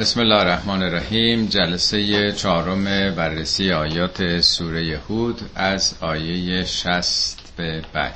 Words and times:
بسم 0.00 0.20
الله 0.20 0.34
الرحمن 0.36 0.82
الرحیم. 0.82 1.46
جلسه 1.46 2.32
چهارم 2.32 2.84
بررسی 3.14 3.72
آیات 3.72 4.40
سوره 4.40 5.00
هود 5.08 5.40
از 5.54 5.94
آیه 6.00 6.64
60 6.64 7.38
به 7.56 7.82
بعد. 7.92 8.14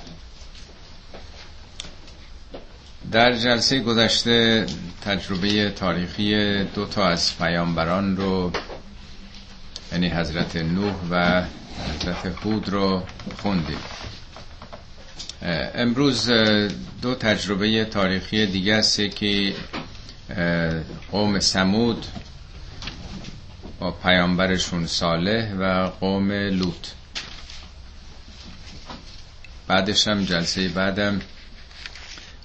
در 3.12 3.32
جلسه 3.32 3.80
گذشته 3.80 4.66
تجربه 5.04 5.70
تاریخی 5.70 6.64
دو 6.64 6.86
تا 6.86 7.06
از 7.08 7.38
پیامبران 7.38 8.16
رو 8.16 8.52
یعنی 9.92 10.08
حضرت 10.08 10.56
نوح 10.56 10.94
و 11.10 11.42
حضرت 12.00 12.26
هود 12.44 12.68
رو 12.68 13.02
خوندیم. 13.42 13.78
امروز 15.74 16.30
دو 17.02 17.14
تجربه 17.14 17.84
تاریخی 17.84 18.46
دیگه 18.46 18.74
است 18.74 19.00
که 19.10 19.54
قوم 21.12 21.40
سمود 21.40 22.06
با 23.78 23.90
پیامبرشون 23.90 24.86
صالح 24.86 25.54
و 25.54 25.90
قوم 26.00 26.32
لوط. 26.32 26.88
بعدش 29.68 30.08
هم 30.08 30.24
جلسه 30.24 30.68
بعدم 30.68 31.20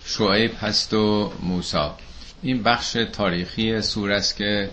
شعیب 0.06 0.52
هست 0.62 0.94
و 0.94 1.34
موسا 1.44 1.98
این 2.42 2.64
بخش 2.64 2.92
تاریخی 2.92 3.82
سوره 3.82 4.16
است 4.16 4.36
که 4.38 4.70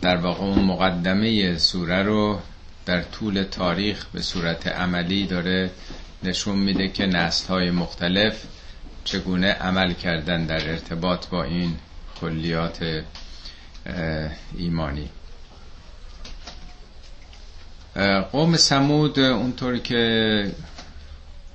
در 0.00 0.16
واقع 0.16 0.40
اون 0.44 0.64
مقدمه 0.64 1.58
سوره 1.58 2.02
رو 2.02 2.40
در 2.86 3.02
طول 3.02 3.42
تاریخ 3.42 4.06
به 4.12 4.22
صورت 4.22 4.66
عملی 4.66 5.26
داره 5.26 5.70
نشون 6.22 6.58
میده 6.58 6.88
که 6.88 7.06
نسل 7.06 7.48
های 7.48 7.70
مختلف 7.70 8.44
چگونه 9.04 9.52
عمل 9.52 9.92
کردن 9.92 10.46
در 10.46 10.70
ارتباط 10.70 11.26
با 11.26 11.44
این 11.44 11.76
کلیات 12.20 13.02
ایمانی؟ 14.56 15.08
قوم 18.32 18.56
سمود 18.56 19.18
اونطوری 19.18 19.80
که 19.80 20.52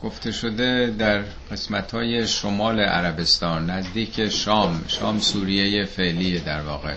گفته 0.04 0.32
شده 0.32 0.96
در 0.98 1.24
قسمت 1.52 1.92
های 1.92 2.28
شمال 2.28 2.80
عربستان 2.80 3.70
نزدیک 3.70 4.30
شام 4.30 4.86
شام 4.88 5.20
سوریه 5.20 5.86
فعلی 5.86 6.40
در 6.40 6.62
واقع. 6.62 6.96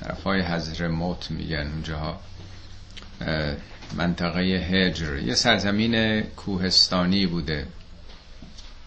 طرف 0.00 0.22
های 0.24 0.40
حضر 0.40 0.88
موت 0.88 1.30
میگن 1.30 1.70
اونجاها. 1.72 2.20
منطقه 3.96 4.40
هجر. 4.40 5.18
یه 5.18 5.34
سرزمین 5.34 6.20
کوهستانی 6.20 7.26
بوده. 7.26 7.66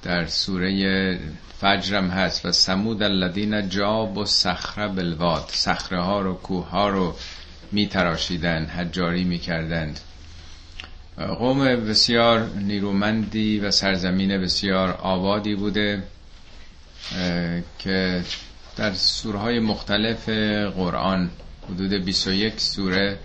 در 0.03 0.25
سوره 0.25 1.19
فجرم 1.59 2.09
هست 2.09 2.45
و 2.45 2.51
سمود 2.51 3.03
الذین 3.03 3.69
جاب 3.69 4.17
و 4.17 4.25
صخره 4.25 4.87
بلواد 4.87 5.45
صخره 5.47 6.01
ها 6.01 6.21
رو 6.21 6.33
کوه 6.33 6.69
ها 6.69 6.89
رو 6.89 7.15
می 7.71 7.87
تراشیدن 7.87 8.65
حجاری 8.65 9.23
می 9.23 9.39
کردند 9.39 9.99
قوم 11.17 11.65
بسیار 11.65 12.49
نیرومندی 12.49 13.59
و 13.59 13.71
سرزمین 13.71 14.41
بسیار 14.41 14.91
آبادی 14.91 15.55
بوده 15.55 16.03
که 17.79 18.23
در 18.75 18.93
سوره 18.93 19.39
های 19.39 19.59
مختلف 19.59 20.29
قرآن 20.75 21.29
حدود 21.69 21.93
21 21.93 22.59
سوره 22.59 23.19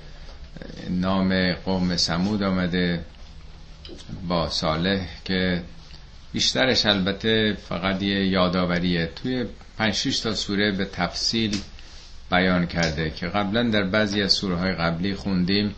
نام 0.90 1.52
قوم 1.52 1.96
سمود 1.96 2.42
آمده 2.42 3.04
با 4.28 4.50
صالح 4.50 5.06
که 5.24 5.62
بیشترش 6.32 6.86
البته 6.86 7.56
فقط 7.68 8.02
یه 8.02 8.26
یادآوریه. 8.26 9.10
توی 9.22 9.44
5 9.78 10.20
تا 10.20 10.34
سوره 10.34 10.72
به 10.72 10.84
تفصیل 10.84 11.60
بیان 12.30 12.66
کرده 12.66 13.10
که 13.10 13.26
قبلا 13.26 13.62
در 13.62 13.82
بعضی 13.82 14.22
از 14.22 14.32
سوره 14.32 14.56
های 14.56 14.72
قبلی 14.72 15.14
خوندیم. 15.14 15.74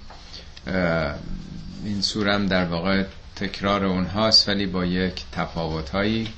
این 1.84 2.02
سوره 2.02 2.34
هم 2.34 2.46
در 2.46 2.64
واقع 2.64 3.04
تکرار 3.36 3.84
اونهاست 3.84 4.48
ولی 4.48 4.66
با 4.66 4.84
یک 4.84 5.24
تفاوت 5.32 5.90
هایی 5.90 6.28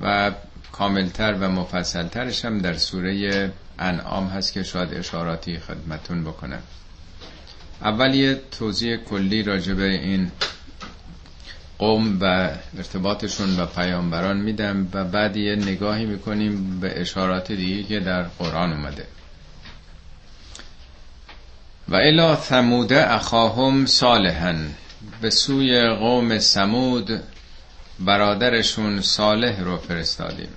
و 0.00 0.32
کاملتر 0.72 1.34
و 1.40 1.48
مفصلترش 1.48 2.44
هم 2.44 2.58
در 2.58 2.74
سوره 2.74 3.52
انعام 3.78 4.26
هست 4.26 4.52
که 4.52 4.62
شاید 4.62 4.94
اشاراتی 4.94 5.58
خدمتون 5.58 6.24
بکنم. 6.24 6.62
اول 7.82 8.36
توضیح 8.50 8.96
کلی 8.96 9.42
راجع 9.42 9.74
به 9.74 9.84
این 9.84 10.30
قوم 11.78 12.18
و 12.20 12.50
ارتباطشون 12.76 13.60
و 13.60 13.66
پیامبران 13.66 14.36
میدم 14.36 14.88
و 14.92 15.04
بعد 15.04 15.36
یه 15.36 15.56
نگاهی 15.56 16.04
می‌کنیم 16.04 16.80
به 16.80 17.00
اشارات 17.00 17.52
دیگه 17.52 17.82
که 17.82 18.00
در 18.00 18.22
قرآن 18.22 18.72
اومده. 18.72 19.06
و 21.88 21.94
الا 21.94 22.36
ثمود 22.36 22.92
اخاهم 22.92 23.86
صالحا. 23.86 24.54
به 25.20 25.30
سوی 25.30 25.88
قوم 25.88 26.38
سمود 26.38 27.20
برادرشون 28.00 29.00
صالح 29.00 29.60
رو 29.60 29.76
فرستادیم. 29.76 30.48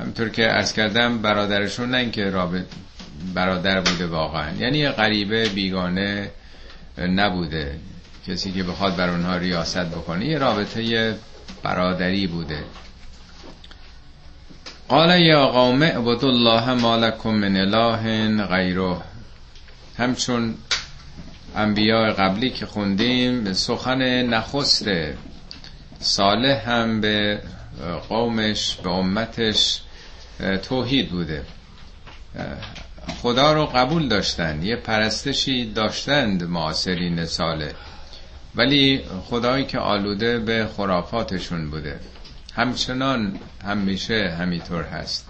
همطور 0.00 0.28
که 0.28 0.52
ارز 0.52 0.72
کردم 0.72 1.18
برادرشون 1.18 1.90
نه 1.90 1.96
اینکه 1.96 2.30
رابط 2.30 2.64
برادر 3.34 3.80
بوده 3.80 4.06
واقعا. 4.06 4.52
یعنی 4.58 4.78
یه 4.78 4.90
غریبه 4.90 5.48
بیگانه 5.48 6.30
نبوده. 6.98 7.78
کسی 8.26 8.52
که 8.52 8.62
بخواد 8.62 8.96
بر 8.96 9.08
اونها 9.08 9.36
ریاست 9.36 9.84
بکنه 9.84 10.26
یه 10.26 10.38
رابطه 10.38 11.14
برادری 11.62 12.26
بوده. 12.26 12.64
قال 14.88 15.20
یا 15.20 15.46
قوم 15.46 15.82
اعبدوا 15.82 16.30
الله 16.30 16.74
ما 16.74 16.96
لكم 16.96 17.30
من 17.30 17.56
اله 17.56 18.46
غیره. 18.46 18.96
همچون 19.98 20.54
انبیاء 21.56 22.12
قبلی 22.12 22.50
که 22.50 22.66
خوندیم 22.66 23.52
سخن 23.52 24.02
نخست 24.22 24.88
صالح 26.00 26.70
هم 26.70 27.00
به 27.00 27.40
قومش 28.08 28.74
به 28.74 28.90
امتش 28.90 29.80
توحید 30.62 31.10
بوده. 31.10 31.42
خدا 33.22 33.52
رو 33.52 33.66
قبول 33.66 34.08
داشتن 34.08 34.62
یه 34.62 34.76
پرستشی 34.76 35.72
داشتند 35.72 36.44
معاصرین 36.44 37.26
صالح. 37.26 37.72
ولی 38.56 39.04
خدایی 39.24 39.64
که 39.64 39.78
آلوده 39.78 40.38
به 40.38 40.68
خرافاتشون 40.76 41.70
بوده. 41.70 42.00
همچنان 42.54 43.38
همیشه 43.64 44.36
همینطور 44.38 44.82
هست. 44.82 45.28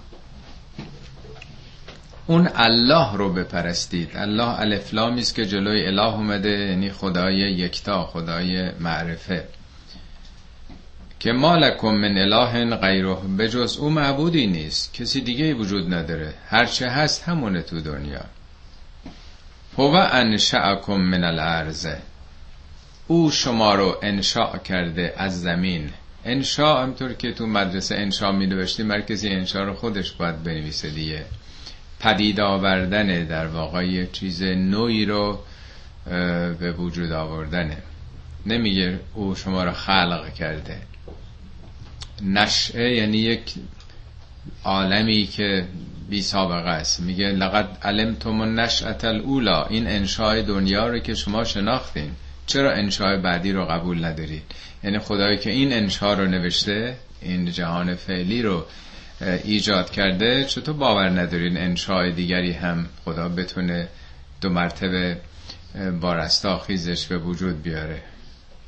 اون 2.27 2.49
الله 2.55 3.17
رو 3.17 3.33
بپرستید. 3.33 4.17
الله 4.17 4.61
الافلامی 4.61 5.21
است 5.21 5.35
که 5.35 5.47
جلوی 5.47 5.87
اله 5.87 6.15
اومده 6.15 6.49
یعنی 6.49 6.91
خدای 6.91 7.37
یکتا 7.37 8.07
خدای 8.07 8.71
معرفه. 8.81 9.45
که 11.21 11.33
مالکم 11.33 11.95
من 11.95 12.19
اله 12.19 12.77
غیره 12.77 13.17
به 13.37 13.49
جز 13.49 13.77
او 13.77 13.91
معبودی 13.91 14.47
نیست. 14.47 14.95
کسی 14.95 15.21
دیگه 15.21 15.55
وجود 15.55 15.95
نداره. 15.95 16.35
هرچه 16.49 16.89
هست 16.89 17.23
همونه 17.23 17.63
تو 17.63 17.81
دنیا. 17.81 18.25
هو 19.79 20.09
انشأکم 20.13 20.97
من 20.97 21.25
الارض. 21.25 21.87
او 23.07 23.31
شما 23.31 23.75
رو 23.75 23.97
انشاء 24.03 24.59
کرده 24.59 25.15
از 25.17 25.41
زمین. 25.41 25.91
انشاء 26.25 26.83
همطور 26.83 27.13
که 27.13 27.33
تو 27.33 27.47
مدرسه 27.47 27.95
انشاء 27.95 28.33
می 28.33 28.47
نوشتی 28.47 28.83
مرکزی 28.83 29.29
انشاء 29.29 29.65
رو 29.65 29.75
خودش 29.75 30.13
باید 30.13 30.43
بنویسه 30.43 30.91
دیگه. 30.91 31.25
پدید 32.01 32.41
آوردن 32.41 33.25
در 33.25 33.47
واقع 33.47 34.05
چیز 34.05 34.43
نوعی 34.43 35.05
رو 35.05 35.39
به 36.59 36.73
وجود 36.79 37.13
آوردنه 37.13 37.77
نمیگه 38.47 39.01
او 39.15 39.35
شما 39.35 39.65
رو 39.65 39.73
خلق 39.73 40.35
کرده. 40.35 40.79
نشعه 42.23 42.95
یعنی 42.95 43.19
یک 43.19 43.55
عالمی 44.65 45.27
که 45.27 45.67
بی 46.09 46.23
سابقه 46.23 46.69
است. 46.69 47.01
میگه 47.01 47.25
لقد 47.25 47.79
علمتم 47.83 48.41
النشأة 48.41 48.99
الاولا 49.05 49.65
این 49.65 49.87
انشاء 49.87 50.43
دنیا 50.43 50.87
رو 50.87 50.99
که 50.99 51.15
شما 51.15 51.45
شناختین. 51.45 52.11
چرا 52.47 52.73
انشاء 52.73 53.17
بعدی 53.17 53.53
رو 53.53 53.65
قبول 53.65 54.05
ندارید 54.05 54.43
یعنی 54.85 54.99
خدایی 54.99 55.39
که 55.39 55.51
این 55.51 55.73
انشاء 55.73 56.15
رو 56.15 56.27
نوشته 56.27 56.97
این 57.23 57.51
جهان 57.51 57.95
فعلی 57.95 58.43
رو 58.43 58.65
ایجاد 59.45 59.91
کرده 59.91 60.45
چطور 60.45 60.75
باور 60.75 61.09
ندارین 61.09 61.57
انشاء 61.57 62.11
دیگری 62.11 62.53
هم 62.53 62.87
خدا 63.05 63.29
بتونه 63.29 63.89
دو 64.41 64.49
مرتبه 64.51 65.17
با 66.01 66.15
رستاخیزش 66.15 67.07
به 67.07 67.19
وجود 67.19 67.63
بیاره؟ 67.63 68.03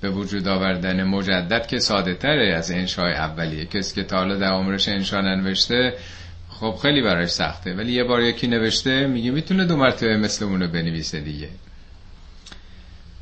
به 0.00 0.10
وجود 0.10 0.48
آوردن 0.48 1.04
مجدد 1.04 1.66
که 1.66 1.78
ساده 1.78 2.14
تره 2.14 2.54
از 2.54 2.70
انشاء 2.70 3.08
اولیه. 3.08 3.64
کسی 3.64 3.94
که 3.94 4.02
تا 4.02 4.16
حالا 4.16 4.36
در 4.36 4.48
عمرش 4.48 4.88
انشاء 4.88 5.20
ننوشته 5.20 5.94
خب 6.50 6.78
خیلی 6.82 7.02
براش 7.02 7.28
سخته. 7.28 7.74
ولی 7.74 7.92
یه 7.92 8.04
بار 8.04 8.22
یکی 8.22 8.46
نوشته 8.46 9.06
میگه 9.06 9.30
می‌تونه 9.30 9.64
دو 9.64 9.76
مرتبه 9.76 10.16
مثل 10.16 10.44
اونو 10.44 10.68
بنویسه 10.68 11.20
دیگه. 11.20 11.48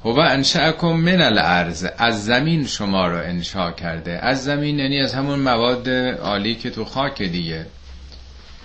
هو 0.05 0.19
انشأکم 0.19 0.93
من 0.93 1.21
الارض 1.21 1.87
از 1.99 2.25
زمین 2.25 2.67
شما 2.67 3.07
رو 3.07 3.17
انشا 3.17 3.73
کرده. 3.73 4.19
از 4.23 4.45
زمین 4.45 4.79
یعنی 4.79 5.01
از 5.01 5.15
همون 5.15 5.39
مواد 5.39 5.89
عالی 5.89 6.55
که 6.55 6.71
تو 6.71 6.85
خاک 6.85 7.23
دیگه. 7.23 7.67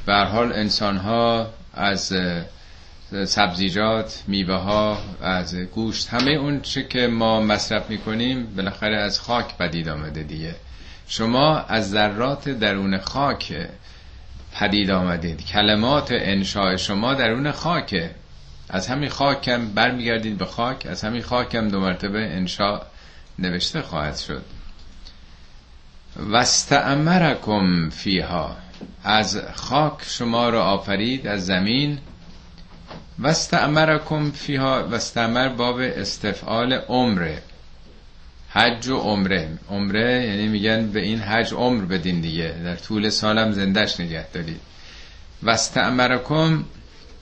به 0.06 0.15
حال 0.15 0.53
انسان 0.53 0.97
ها 0.97 1.47
از 1.74 2.13
سبزیجات 3.25 4.24
میوه 4.27 4.56
ها 4.56 4.97
از 5.21 5.56
گوشت 5.56 6.07
همه 6.09 6.31
اون 6.31 6.62
چه 6.62 6.83
که 6.83 7.07
ما 7.07 7.42
مصرف 7.42 7.89
می‌کنیم 7.89 8.56
بالاخره 8.56 8.97
از 8.97 9.19
خاک 9.19 9.57
پدید 9.57 9.89
آمده 9.89 10.24
دیگه. 10.24 10.56
شما 11.07 11.59
از 11.59 11.89
ذرات 11.89 12.50
درون 12.50 12.97
خاک 12.97 13.53
پدید 14.59 14.92
آمدید. 14.92 15.45
کلمات 15.45 16.07
انشاء 16.12 16.75
شما 16.75 17.13
درون 17.13 17.51
خاکه. 17.51 18.09
از 18.69 18.88
همین 18.88 19.10
خاکم 19.10 19.68
برمیگردید 19.68 20.38
به 20.38 20.45
خاک 20.45 20.86
از 20.89 21.04
همین 21.04 21.21
خاکم 21.21 21.68
دو 21.68 21.80
مرتبه 21.80 22.19
انشاء 22.19 22.81
نوشته 23.39 23.81
خواهد 23.81 24.18
شد. 24.18 24.44
وستعمرکم 26.31 27.89
فیها 27.89 28.57
از 29.04 29.42
خاک 29.54 29.94
شما 30.01 30.50
را 30.50 30.63
آفرید 30.63 31.27
از 31.27 31.45
زمین. 31.45 31.98
وستعمرکم 33.19 34.31
فیها 34.31 34.88
وستعمر 34.92 35.50
باب 35.50 35.80
استفعال 35.80 36.74
عمره 36.74 37.42
حج 38.50 38.88
و 38.88 38.98
عمره. 38.98 39.50
عمره 39.69 40.25
یعنی 40.25 40.48
میگن 40.48 40.92
به 40.92 41.00
این 41.00 41.19
حج 41.19 41.54
عمر 41.54 41.86
بدین 41.86 42.21
دیگه 42.21 42.56
در 42.63 42.75
طول 42.75 43.10
سالم 43.10 43.51
زندش 43.51 44.00
نگه 44.00 44.27
دارید. 44.33 44.62
وستعمرکم 45.44 46.63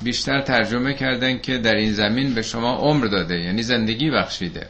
بیشتر 0.04 0.42
ترجمه 0.42 0.94
کردن 0.94 1.40
که 1.40 1.58
در 1.58 1.76
این 1.76 1.94
زمین 1.94 2.34
به 2.34 2.42
شما 2.42 2.76
عمر 2.76 3.06
داده 3.06 3.40
یعنی 3.40 3.64
زندگی 3.64 4.10
بخشیده. 4.12 4.68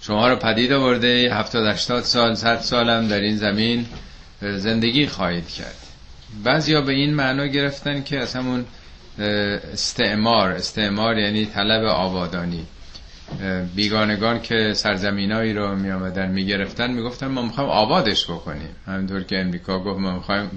شما 0.00 0.28
رو 0.28 0.36
پدید 0.36 0.72
آورده 0.72 1.34
70 1.34 1.66
80 1.66 2.02
سال 2.04 2.34
100 2.34 2.60
سالم 2.60 3.08
در 3.08 3.20
این 3.20 3.36
زمین 3.36 3.86
زندگی 4.42 5.06
خواهید 5.06 5.48
کرد. 5.48 5.76
بعضیا 6.44 6.80
به 6.80 6.92
این 6.92 7.14
معنا 7.14 7.46
گرفتن 7.46 8.02
که 8.02 8.18
از 8.18 8.34
همون 8.34 8.64
استعمار 9.72 10.50
استعمار 10.52 11.18
یعنی 11.18 11.46
طلب 11.46 11.84
آبادانی. 11.84 12.66
بیگانگان 13.76 14.42
که 14.42 14.72
سرزمینایی 14.74 15.52
رو 15.52 15.76
می 15.76 15.90
آمدن 15.90 16.30
می 16.30 16.46
گرفتن 16.46 16.90
می 16.90 17.02
گفتن 17.02 17.26
ما 17.26 17.42
می‌خوایم 17.42 17.70
آبادش 17.70 18.24
بکنیم. 18.24 18.68
همینطور 18.86 19.22
که 19.22 19.38
امریکا 19.40 19.78
گفت 19.78 20.00
ما 20.00 20.12
می‌خوایم 20.14 20.50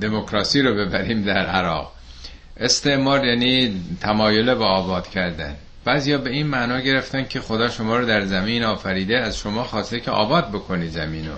دموکراسی 0.00 0.62
رو 0.62 0.74
ببریم 0.74 1.22
در 1.22 1.46
عراق. 1.46 1.92
استعمار 2.56 3.24
یعنی 3.24 3.80
تمایل 4.00 4.54
به 4.54 4.64
آباد 4.64 5.08
کردن. 5.08 5.56
بعضیا 5.84 6.18
به 6.18 6.30
این 6.30 6.46
معنا 6.46 6.80
گرفتن 6.80 7.24
که 7.24 7.40
خدا 7.40 7.68
شما 7.68 7.96
رو 7.96 8.06
در 8.06 8.24
زمین 8.24 8.64
آفریده 8.64 9.18
از 9.18 9.38
شما 9.38 9.64
خواسته 9.64 10.00
که 10.00 10.10
آباد 10.10 10.48
بکنی 10.48 10.88
زمین 10.88 11.26
رو. 11.28 11.34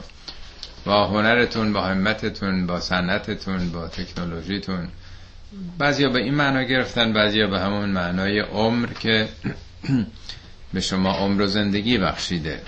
با 0.84 1.06
هنرتون 1.06 1.72
با 1.72 1.82
همتتون 1.82 2.66
با 2.66 2.80
صنعتتون 2.80 3.70
با 3.70 3.88
تکنولوژیتون. 3.88 4.88
بعضیا 5.78 6.08
به 6.08 6.18
این 6.18 6.34
معنا 6.34 6.62
گرفتن 6.62 7.12
بعضیا 7.12 7.46
به 7.46 7.60
همون 7.60 7.88
معنای 7.88 8.40
عمر 8.40 8.88
که 9.00 9.28
به 10.74 10.80
شما 10.80 11.12
عمر 11.12 11.42
و 11.42 11.46
زندگی 11.46 11.98
بخشیده. 11.98 12.60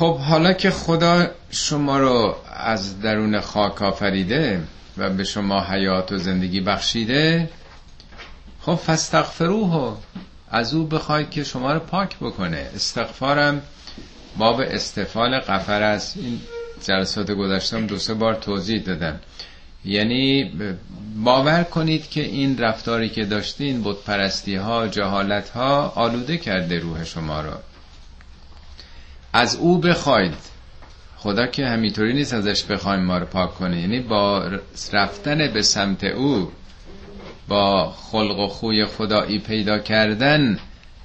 خب 0.00 0.16
حالا 0.18 0.52
که 0.52 0.70
خدا 0.70 1.26
شما 1.50 1.98
رو 1.98 2.36
از 2.56 3.00
درون 3.00 3.40
خاک 3.40 3.82
آفریده 3.82 4.62
و 4.98 5.10
به 5.10 5.24
شما 5.24 5.64
حیات 5.64 6.12
و 6.12 6.18
زندگی 6.18 6.60
بخشیده 6.60 7.50
خب 8.60 8.74
فستغفروه 8.74 9.96
از 10.50 10.74
او 10.74 10.86
بخواید 10.86 11.30
که 11.30 11.44
شما 11.44 11.72
رو 11.72 11.78
پاک 11.78 12.16
بکنه. 12.16 12.70
استغفارم 12.74 13.62
باب 14.38 14.60
استفال 14.60 15.38
قفر 15.38 15.82
است. 15.82 16.16
این 16.16 16.40
جلسات 16.82 17.30
گذاشتم 17.30 17.86
دو 17.86 17.98
سه 17.98 18.14
بار 18.14 18.34
توضیح 18.34 18.82
دادم. 18.82 19.20
یعنی 19.84 20.52
باور 21.24 21.62
کنید 21.62 22.10
که 22.10 22.22
این 22.22 22.58
رفتاری 22.58 23.08
که 23.08 23.24
داشتین 23.24 23.82
بود 23.82 24.04
پرستی 24.04 24.56
ها 24.56 24.88
جهالت 24.88 25.48
ها 25.48 25.92
آلوده 25.96 26.36
کرده 26.38 26.78
روح 26.78 27.04
شما 27.04 27.40
رو. 27.40 27.52
از 29.32 29.56
او 29.56 29.78
بخواید. 29.78 30.34
خدا 31.16 31.46
که 31.46 31.66
همینطوری 31.66 32.12
نیست 32.12 32.34
ازش 32.34 32.64
بخوایم 32.64 33.00
ما 33.00 33.18
رو 33.18 33.26
پاک 33.26 33.54
کنه. 33.54 33.80
یعنی 33.80 34.00
با 34.00 34.50
رفتن 34.92 35.52
به 35.52 35.62
سمت 35.62 36.04
او 36.04 36.52
با 37.48 37.90
خلق 37.90 38.38
و 38.38 38.48
خوی 38.48 38.86
خدایی 38.86 39.38
پیدا 39.38 39.78
کردن 39.78 40.58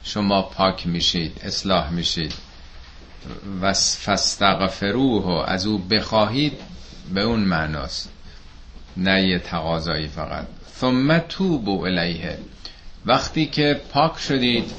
شما 0.03 0.41
پاک 0.41 0.87
میشید 0.87 1.41
اصلاح 1.43 1.91
میشید. 1.93 2.33
و 3.61 3.73
فستغفروه 3.73 5.49
از 5.49 5.65
او 5.65 5.77
بخواهید 5.77 6.53
به 7.13 7.21
اون 7.21 7.39
معناست. 7.39 8.11
نه 8.97 9.27
یه 9.27 9.39
تقاضایی 9.39 10.07
فقط. 10.07 10.45
ثم 10.79 11.17
توبو 11.17 11.85
الیه. 11.85 12.37
وقتی 13.05 13.45
که 13.45 13.81
پاک 13.91 14.19
شدید 14.19 14.71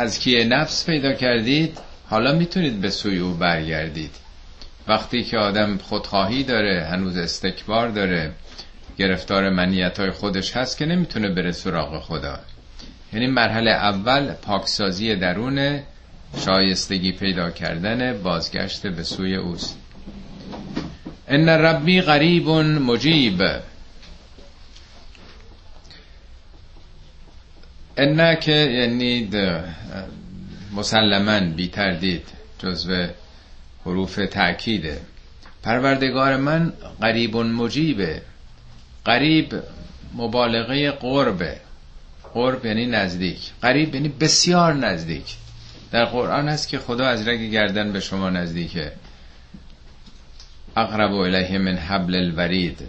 تزکیه 0.00 0.44
نفس 0.44 0.86
پیدا 0.86 1.12
کردید 1.12 1.78
حالا 2.10 2.32
می‌تونید 2.32 2.80
به 2.80 2.90
سوی 2.90 3.18
او 3.18 3.34
برگردید. 3.34 4.10
وقتی 4.88 5.24
که 5.24 5.38
آدم 5.38 5.78
خودخواهی 5.78 6.42
داره 6.42 6.86
هنوز 6.90 7.16
استکبار 7.16 7.88
داره 7.88 8.32
گرفتار 8.98 9.50
منیت 9.50 10.00
های 10.00 10.10
خودش 10.10 10.56
هست 10.56 10.78
که 10.78 10.86
نمی‌تونه 10.86 11.28
بره 11.28 11.52
سراغ 11.52 12.02
خدا. 12.02 12.38
یعنی 13.12 13.26
مرحله 13.26 13.70
اول 13.70 14.32
پاکسازی 14.32 15.16
درون 15.16 15.80
شایستگی 16.44 17.12
پیدا 17.12 17.50
کردن 17.50 18.22
بازگشت 18.22 18.86
به 18.86 19.02
سوی 19.02 19.34
اوست. 19.36 19.78
ان 21.28 21.48
ربی 21.48 22.00
قریب 22.00 22.48
مجیب 22.48 23.42
ان 28.00 28.40
که 28.40 28.52
یعنی 28.52 29.30
مسلما 30.76 31.40
بی 31.40 31.68
تردید 31.68 32.28
جزو 32.58 33.06
حروف 33.86 34.20
تأکیده. 34.30 35.00
پروردگار 35.62 36.36
من 36.36 36.72
قریب 37.00 37.36
مجیبه. 37.36 38.22
قریب 39.04 39.54
مبالغه 40.14 40.90
قربه. 40.90 41.56
قرب 42.34 42.66
یعنی 42.66 42.86
نزدیک. 42.86 43.38
قریب 43.62 43.94
یعنی 43.94 44.08
بسیار 44.08 44.74
نزدیک. 44.74 45.36
در 45.90 46.04
قرآن 46.04 46.48
هست 46.48 46.68
که 46.68 46.78
خدا 46.78 47.06
از 47.06 47.28
رگ 47.28 47.40
گردن 47.50 47.92
به 47.92 48.00
شما 48.00 48.30
نزدیکه. 48.30 48.92
اقرب 50.76 51.12
الیه 51.12 51.58
من 51.58 51.76
حبل 51.76 52.14
الورید. 52.14 52.80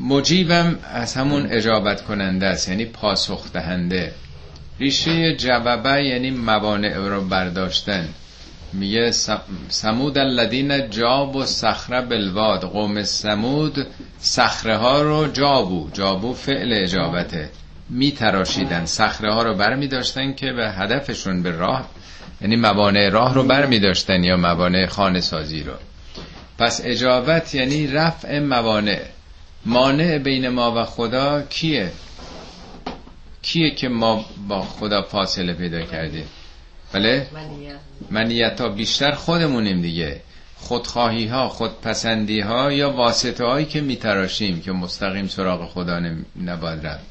مجیبم 0.00 0.78
از 0.94 1.14
همون 1.14 1.46
اجابت 1.50 2.02
کننده 2.02 2.46
است 2.46 2.68
یعنی 2.68 2.84
پاسخ 2.84 3.52
دهنده. 3.52 4.12
ریشه 4.78 5.36
جوابه 5.36 6.04
یعنی 6.04 6.30
موانع 6.30 6.96
رو 6.96 7.24
برداشتن. 7.24 8.08
میگه 8.72 9.10
سمود 9.68 10.18
الذین 10.18 10.90
جاب 10.90 11.36
و 11.36 11.44
صخره 11.44 12.00
بلواد 12.00 12.60
قوم 12.60 13.02
سمود 13.02 13.86
صخره 14.20 14.76
ها 14.76 15.02
رو 15.02 15.26
جابو 15.26 15.90
جابو 15.92 16.34
فعل 16.34 16.72
اجابته. 16.72 17.48
میتراشیدن 17.90 18.84
صخره 18.84 19.34
ها 19.34 19.42
رو 19.42 19.54
بر 19.54 19.74
می 19.74 19.88
داشتن 19.88 20.34
که 20.34 20.52
به 20.52 20.70
هدفشون 20.70 21.42
به 21.42 21.50
راه 21.50 21.88
یعنی 22.40 22.56
موانع 22.56 23.08
راه 23.08 23.34
رو 23.34 23.42
بر 23.42 23.66
می 23.66 23.78
داشتن 23.78 24.24
یا 24.24 24.36
موانع 24.36 24.86
خانه 24.86 25.20
سازی 25.20 25.62
رو. 25.62 25.72
پس 26.58 26.80
اجابت 26.84 27.54
یعنی 27.54 27.86
رفع 27.86 28.38
موانع. 28.38 29.00
مانع 29.66 30.18
بین 30.18 30.48
ما 30.48 30.82
و 30.82 30.84
خدا 30.84 31.42
کیه؟ 31.42 31.92
کیه 33.42 33.70
که 33.70 33.88
ما 33.88 34.24
با 34.48 34.62
خدا 34.62 35.02
فاصله 35.02 35.52
پیدا 35.52 35.82
کردیم؟ 35.82 36.26
بله؟ 36.92 37.26
منیت. 38.10 38.60
ها 38.60 38.68
بیشتر 38.68 39.12
خودمونیم 39.12 39.82
دیگه. 39.82 40.20
خودخواهی 40.56 41.26
ها 41.26 41.48
خودپسندی 41.48 42.40
ها 42.40 42.72
یا 42.72 42.90
واسطه 42.90 43.44
هایی 43.44 43.66
که 43.66 43.80
میتراشیم 43.80 44.60
که 44.60 44.72
مستقیم 44.72 45.28
سراغ 45.28 45.68
خدا 45.68 46.00
نباید 46.44 46.86
رفت. 46.86 47.04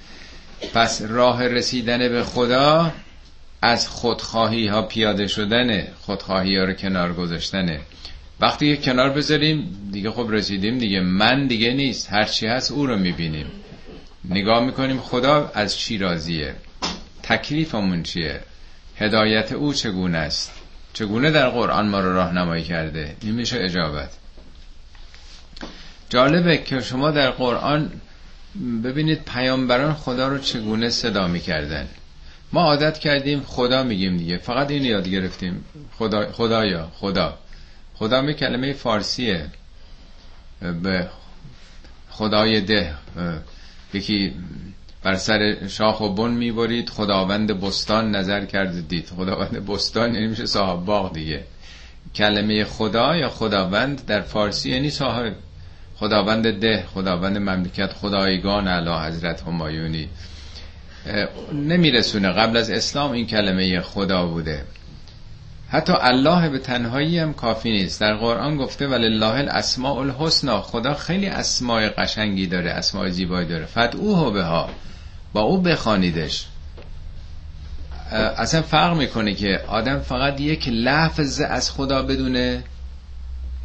پس 0.73 1.01
راه 1.01 1.47
رسیدن 1.47 1.97
به 1.97 2.23
خدا 2.23 2.91
از 3.61 3.89
خودخواهی 3.89 4.67
ها 4.67 4.81
پیاده 4.81 5.27
شدنه. 5.27 5.87
خودخواهی 6.01 6.57
ها 6.57 6.63
رو 6.63 6.73
کنار 6.73 7.13
گذاشتنه. 7.13 7.79
وقتی 8.41 8.75
که 8.77 8.81
کنار 8.81 9.09
بذاریم 9.09 9.89
دیگه 9.91 10.11
خب 10.11 10.27
رسیدیم 10.29 10.77
دیگه. 10.77 10.99
من 10.99 11.47
دیگه 11.47 11.73
نیست. 11.73 12.13
هرچی 12.13 12.47
هست 12.47 12.71
او 12.71 12.85
رو 12.85 12.97
می‌بینیم. 12.97 13.45
نگاه 14.29 14.65
می‌کنیم 14.65 14.99
خدا 14.99 15.51
از 15.53 15.77
چی 15.77 15.97
راضیه؟ 15.97 16.55
تکلیفمون 17.23 18.03
چیه؟ 18.03 18.39
هدایت 18.97 19.51
او 19.51 19.73
چگونه 19.73 20.17
است؟ 20.17 20.51
چگونه 20.93 21.31
در 21.31 21.49
قرآن 21.49 21.87
ما 21.87 21.99
رو 21.99 22.13
راهنمایی 22.13 22.63
کرده؟ 22.63 23.15
این 23.21 23.35
میشه 23.35 23.59
اجابت. 23.59 24.09
جالبه 26.09 26.57
که 26.57 26.79
شما 26.79 27.11
در 27.11 27.31
قرآن 27.31 27.91
ببینید 28.83 29.21
پیامبران 29.25 29.93
خدا 29.93 30.27
رو 30.27 30.37
چگونه 30.37 30.89
صدا 30.89 31.27
می‌کردن. 31.27 31.87
ما 32.53 32.61
عادت 32.61 32.97
کردیم 32.99 33.43
خدا 33.47 33.83
میگیم 33.83 34.17
دیگه. 34.17 34.37
فقط 34.37 34.71
این 34.71 34.85
یاد 34.85 35.09
گرفتیم. 35.09 35.65
خدا 35.97 36.31
خدایا 36.31 36.91
خدا. 36.93 37.37
خدا 37.99 38.21
می 38.21 38.33
کلمه 38.33 38.73
فارسیه. 38.73 39.45
به 40.83 41.07
خدای 42.09 42.61
ده. 42.61 42.93
یکی 43.93 44.33
بر 45.03 45.15
سر 45.15 45.67
شاخ 45.67 46.01
و 46.01 46.09
بن 46.09 46.31
می‌برید 46.31 46.89
خداوند 46.89 47.61
بستان 47.61 48.15
نظر 48.15 48.45
کرده 48.45 48.81
دید. 48.81 49.09
خداوند 49.17 49.65
بستان 49.65 50.15
یعنی 50.15 50.27
میشه 50.27 50.45
صاحب 50.45 50.85
باغ 50.85 51.13
دیگه. 51.13 51.43
کلمه 52.15 52.63
خدا 52.63 53.15
یا 53.15 53.29
خداوند 53.29 54.05
در 54.05 54.21
فارسی 54.21 54.71
یعنی 54.71 54.89
صاحب 54.89 55.33
خداوند 55.95 56.59
ده 56.59 56.85
خداوند 56.93 57.37
مملکت 57.37 57.93
خدایگان 57.93 58.67
علا 58.67 59.03
حضرت 59.03 59.41
همایونی. 59.41 60.09
نمیرسونه. 61.53 62.31
قبل 62.31 62.57
از 62.57 62.69
اسلام 62.69 63.11
این 63.11 63.27
کلمه 63.27 63.81
خدا 63.81 64.25
بوده. 64.25 64.63
حتی 65.71 65.93
الله 65.99 66.49
به 66.49 66.59
تنهایی 66.59 67.19
هم 67.19 67.33
کافی 67.33 67.71
نیست. 67.71 68.01
در 68.01 68.13
قرآن 68.15 68.57
گفته 68.57 68.87
ولله 68.87 69.33
الاسماء 69.33 69.99
الحسنا 69.99 70.61
خدا 70.61 70.93
خیلی 70.93 71.27
اسماء 71.27 71.89
قشنگی 71.97 72.47
داره 72.47 72.71
اسماء 72.71 73.09
زیبایی 73.09 73.47
داره. 73.47 73.65
فتعوه 73.65 74.33
به 74.33 74.43
ها 74.43 74.69
با 75.33 75.41
او 75.41 75.61
بخوانیدش. 75.61 76.45
اصلا 78.37 78.61
فرق 78.61 78.97
می‌کنه 78.97 79.33
که 79.33 79.61
آدم 79.67 79.99
فقط 79.99 80.41
یک 80.41 80.67
لفظ 80.67 81.41
از 81.41 81.71
خدا 81.71 82.01
بدونه 82.01 82.63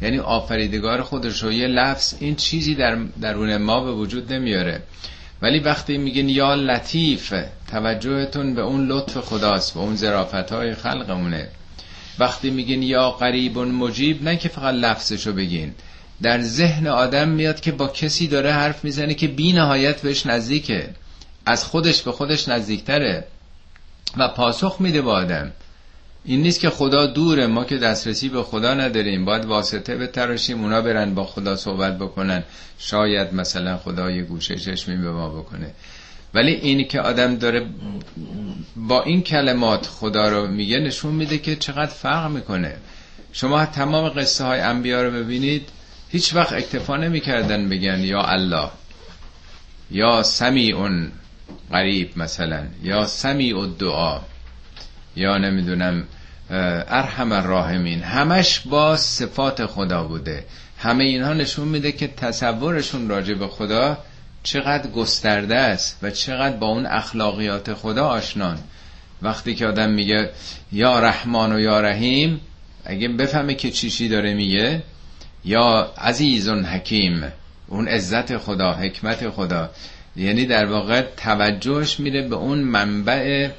یعنی 0.01 0.19
آفریدگار 0.19 1.01
خودش 1.01 1.43
رو 1.43 1.51
یه 1.51 1.67
لفظ 1.67 2.15
این 2.19 2.35
چیزی 2.35 2.75
در 2.75 2.95
درون 3.21 3.57
ما 3.57 3.83
به 3.83 3.91
وجود 3.91 4.33
نمیاره. 4.33 4.83
ولی 5.41 5.59
وقتی 5.59 5.97
میگین 5.97 6.29
یا 6.29 6.55
لطیف 6.55 7.33
توجهتون 7.71 8.55
به 8.55 8.61
اون 8.61 8.87
لطف 8.87 9.17
خداست 9.17 9.73
به 9.73 9.79
اون 9.79 9.95
زرافت 9.95 10.51
های 10.51 10.75
خلقمونه. 10.75 11.49
وقتی 12.19 12.49
میگین 12.49 12.83
یا 12.83 13.11
قریب 13.11 13.59
مجیب 13.59 14.23
نه 14.23 14.37
که 14.37 14.49
فقط 14.49 14.73
لفظشو 14.73 15.33
بگین. 15.33 15.73
در 16.21 16.41
ذهن 16.41 16.87
آدم 16.87 17.29
میاد 17.29 17.59
که 17.59 17.71
با 17.71 17.87
کسی 17.87 18.27
داره 18.27 18.51
حرف 18.51 18.83
می‌زنه 18.83 19.13
که 19.13 19.27
بی 19.27 19.53
نهایت 19.53 20.01
بهش 20.01 20.25
نزدیکه. 20.25 20.89
از 21.45 21.63
خودش 21.63 22.01
به 22.01 22.11
خودش 22.11 22.47
نزدیکتره 22.47 23.23
و 24.17 24.27
پاسخ 24.27 24.77
میده 24.79 25.01
با 25.01 25.13
آدم. 25.13 25.51
این 26.25 26.41
نیست 26.41 26.59
که 26.59 26.69
خدا 26.69 27.05
دوره 27.05 27.47
ما 27.47 27.63
که 27.63 27.77
دسترسی 27.77 28.29
به 28.29 28.43
خدا 28.43 28.73
نداریم. 28.73 29.25
باید 29.25 29.45
واسطه 29.45 29.95
به 29.95 30.07
تراشیم 30.07 30.63
اونا 30.63 30.81
برن 30.81 31.13
با 31.15 31.25
خدا 31.25 31.55
صحبت 31.55 31.97
بکنن. 31.97 32.43
شاید 32.79 33.33
مثلا 33.33 33.77
خدا 33.77 34.11
یه 34.11 34.23
گوشه 34.23 34.55
چشمی 34.55 34.95
به 34.97 35.11
ما 35.11 35.29
بکنه. 35.29 35.71
ولی 36.35 36.51
این 36.51 36.87
که 36.87 37.01
آدم 37.01 37.35
داره 37.35 37.65
با 38.75 39.03
این 39.03 39.21
کلمات 39.21 39.85
خدا 39.85 40.29
رو 40.29 40.47
میگه 40.47 40.79
نشون 40.79 41.13
میده 41.13 41.37
که 41.37 41.55
چقدر 41.55 41.91
فرق 41.91 42.31
می‌کنه. 42.31 42.75
شما 43.33 43.65
تمام 43.65 44.09
قصه 44.09 44.43
های 44.43 44.59
انبیا 44.59 45.03
رو 45.03 45.11
ببینید 45.11 45.69
هیچ 46.09 46.35
وقت 46.35 46.53
اکتفا 46.53 46.97
نمی‌کردن 46.97 47.69
بگن 47.69 47.99
یا 47.99 48.21
الله 48.21 48.69
یا 49.91 50.23
سمیع 50.23 50.75
قریب 51.71 52.17
مثلا 52.17 52.63
یا 52.83 53.05
سمیع 53.05 53.67
دعا 53.79 54.19
یا 55.15 55.37
نمی‌دونم 55.37 56.03
ارحم 56.49 57.31
الراحمین. 57.31 58.01
همش 58.03 58.59
با 58.59 58.97
صفات 58.97 59.65
خدا 59.65 60.03
بوده. 60.03 60.45
همه 60.77 61.03
اینها 61.03 61.33
نشون 61.33 61.67
میده 61.67 61.91
که 61.91 62.07
تصورشون 62.07 63.09
راجع 63.09 63.33
به 63.33 63.47
خدا 63.47 63.97
چقدر 64.45 64.89
گسترده 64.91 65.55
است 65.55 65.99
و 66.01 66.11
چقدر 66.11 66.55
با 66.55 66.67
اون 66.67 66.85
اخلاقیات 66.85 67.73
خدا 67.73 68.07
آشنان. 68.07 68.57
وقتی 69.21 69.55
که 69.55 69.67
آدم 69.67 69.89
میگه 69.91 70.29
یا 70.71 70.99
رحمان 70.99 71.53
و 71.53 71.59
یا 71.59 71.79
رحیم 71.81 72.41
اگه 72.85 73.07
بفهمه 73.07 73.55
که 73.55 73.71
چیشی 73.71 74.09
داره 74.09 74.33
میگه 74.33 74.83
یا 75.45 75.93
عزیز 75.97 76.49
حکیم 76.49 77.23
اون 77.67 77.87
عزت 77.87 78.37
خدا 78.37 78.73
حکمت 78.73 79.29
خدا. 79.29 79.69
یعنی 80.15 80.45
در 80.45 80.65
واقع 80.65 81.01
توجهش 81.01 81.99
میره 81.99 82.27
به 82.27 82.35
اون 82.35 82.59
منبع 82.59 83.49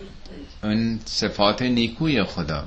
اون 0.64 1.00
صفات 1.04 1.62
نیکوی 1.62 2.22
خدا. 2.22 2.64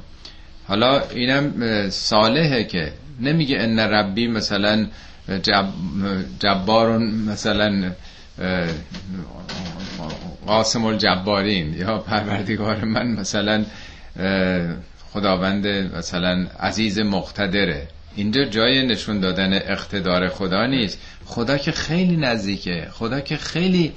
حالا 0.68 1.02
اینم 1.10 1.90
صالحه 1.90 2.64
که 2.64 2.94
نمیگه 3.20 3.60
ان 3.60 3.80
ربی 3.80 4.28
مثلا 4.28 4.88
جب 5.44 5.66
جبارون 6.40 7.04
مثلا 7.12 7.92
قاسم 10.48 10.86
الجبارین 10.86 11.74
یا 11.74 11.98
پروردگار 11.98 12.86
من 12.86 13.08
مثلا 13.08 13.66
خداوند 15.14 15.68
مثلا 15.68 16.48
عزیز 16.60 17.00
مقتدره. 17.00 17.88
اینجا 18.16 18.44
جای 18.44 18.88
نشون 18.88 19.20
دادن 19.20 19.54
اقتدار 19.54 20.30
خدا 20.30 20.66
نیست. 20.66 21.00
خدا 21.26 21.58
که 21.58 21.72
خیلی 21.72 22.18
نزدیکه. 22.18 22.88
خدا 22.92 23.20
که 23.20 23.38
خیلی 23.38 23.94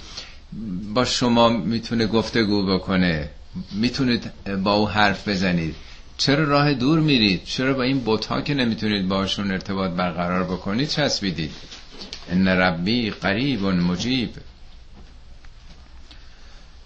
با 0.95 1.05
شما 1.05 1.49
می‌تونه 1.49 2.07
گفتگو 2.07 2.67
بکنه. 2.67 3.29
می‌تونید 3.73 4.31
با 4.63 4.75
او 4.75 4.89
حرف 4.89 5.29
بزنید. 5.29 5.75
چرا 6.17 6.45
راه 6.45 6.75
دور 6.75 7.01
میرید؟ 7.01 7.45
چرا 7.45 7.75
با 7.75 7.83
این 7.83 7.99
بوت 7.99 8.45
که 8.45 8.55
نمی‌تونید 8.55 9.09
باشون 9.09 9.51
ارتباط 9.51 9.91
برقرار 9.91 10.45
بکنید 10.45 10.89
چسبیدید؟ 10.89 11.51
ان 12.31 12.49
ربی 12.49 13.11
قریب 13.11 13.65
مجیب. 13.65 14.31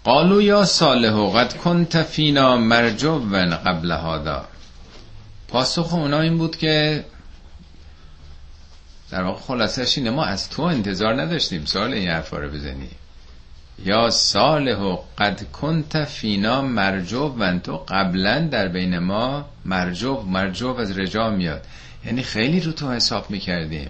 قالو 0.03 0.41
یا 0.41 0.65
صالح 0.65 1.31
قد 1.31 1.57
کنت 1.57 2.03
فینا 2.03 2.57
مرجو 2.57 3.19
قبل 3.65 3.91
هادا 3.91 4.45
پاسخ 5.47 5.93
اونا 5.93 6.21
این 6.21 6.37
بود 6.37 6.57
که 6.57 7.05
در 9.11 9.23
واقع 9.23 9.39
خلاصش 9.41 9.97
اینه 9.97 10.09
ما 10.09 10.25
از 10.25 10.49
تو 10.49 10.61
انتظار 10.61 11.21
نداشتیم 11.21 11.65
سال 11.65 11.93
این 11.93 12.09
حرفا 12.09 12.37
رو 12.37 12.49
بزنی. 12.49 12.89
یا 13.85 14.09
صالح 14.09 14.97
قد 15.17 15.51
کنت 15.51 16.03
فینا 16.03 16.61
مرجو 16.61 17.35
و 17.39 17.59
تو 17.59 17.77
قبلا 17.77 18.39
در 18.39 18.67
بین 18.67 18.99
ما 18.99 19.45
مرجو 19.65 20.21
مرجو 20.21 20.75
از 20.75 20.99
رجا 20.99 21.29
میاد. 21.29 21.65
یعنی 22.05 22.23
خیلی 22.23 22.59
رو 22.59 22.71
تو 22.71 22.91
حساب 22.91 23.31
می‌کردیم. 23.31 23.89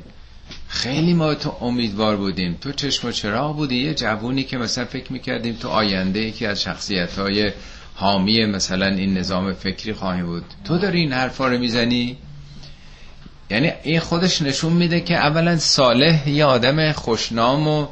خیلی 0.77 1.13
ما 1.13 1.35
تو 1.35 1.57
امیدوار 1.61 2.15
بودیم. 2.17 2.57
تو 2.61 2.71
چشم 2.71 3.07
و 3.07 3.11
چراغ 3.11 3.55
بودی. 3.55 3.75
یه 3.75 3.93
جوونی 3.93 4.43
که 4.43 4.57
مثلا 4.57 4.85
فکر 4.85 5.13
می‌کردیم 5.13 5.55
تو 5.55 5.69
آینده 5.69 6.19
یکی 6.19 6.45
از 6.45 6.61
شخصیت 6.61 7.19
های 7.19 7.51
حامی 7.95 8.45
مثلا 8.45 8.85
این 8.85 9.17
نظام 9.17 9.53
فکری 9.53 9.93
خواهی 9.93 10.23
بود. 10.23 10.43
تو 10.63 10.77
داری 10.77 10.99
این 10.99 11.13
حرفا 11.13 11.47
رو 11.47 11.57
می‌زنی؟ 11.57 12.17
یعنی 13.49 13.71
این 13.83 13.99
خودش 13.99 14.41
نشون 14.41 14.73
میده 14.73 15.01
که 15.01 15.15
اولا 15.15 15.57
صالح 15.57 16.29
یه 16.29 16.45
آدم 16.45 16.91
خوشنام 16.91 17.67
و 17.67 17.87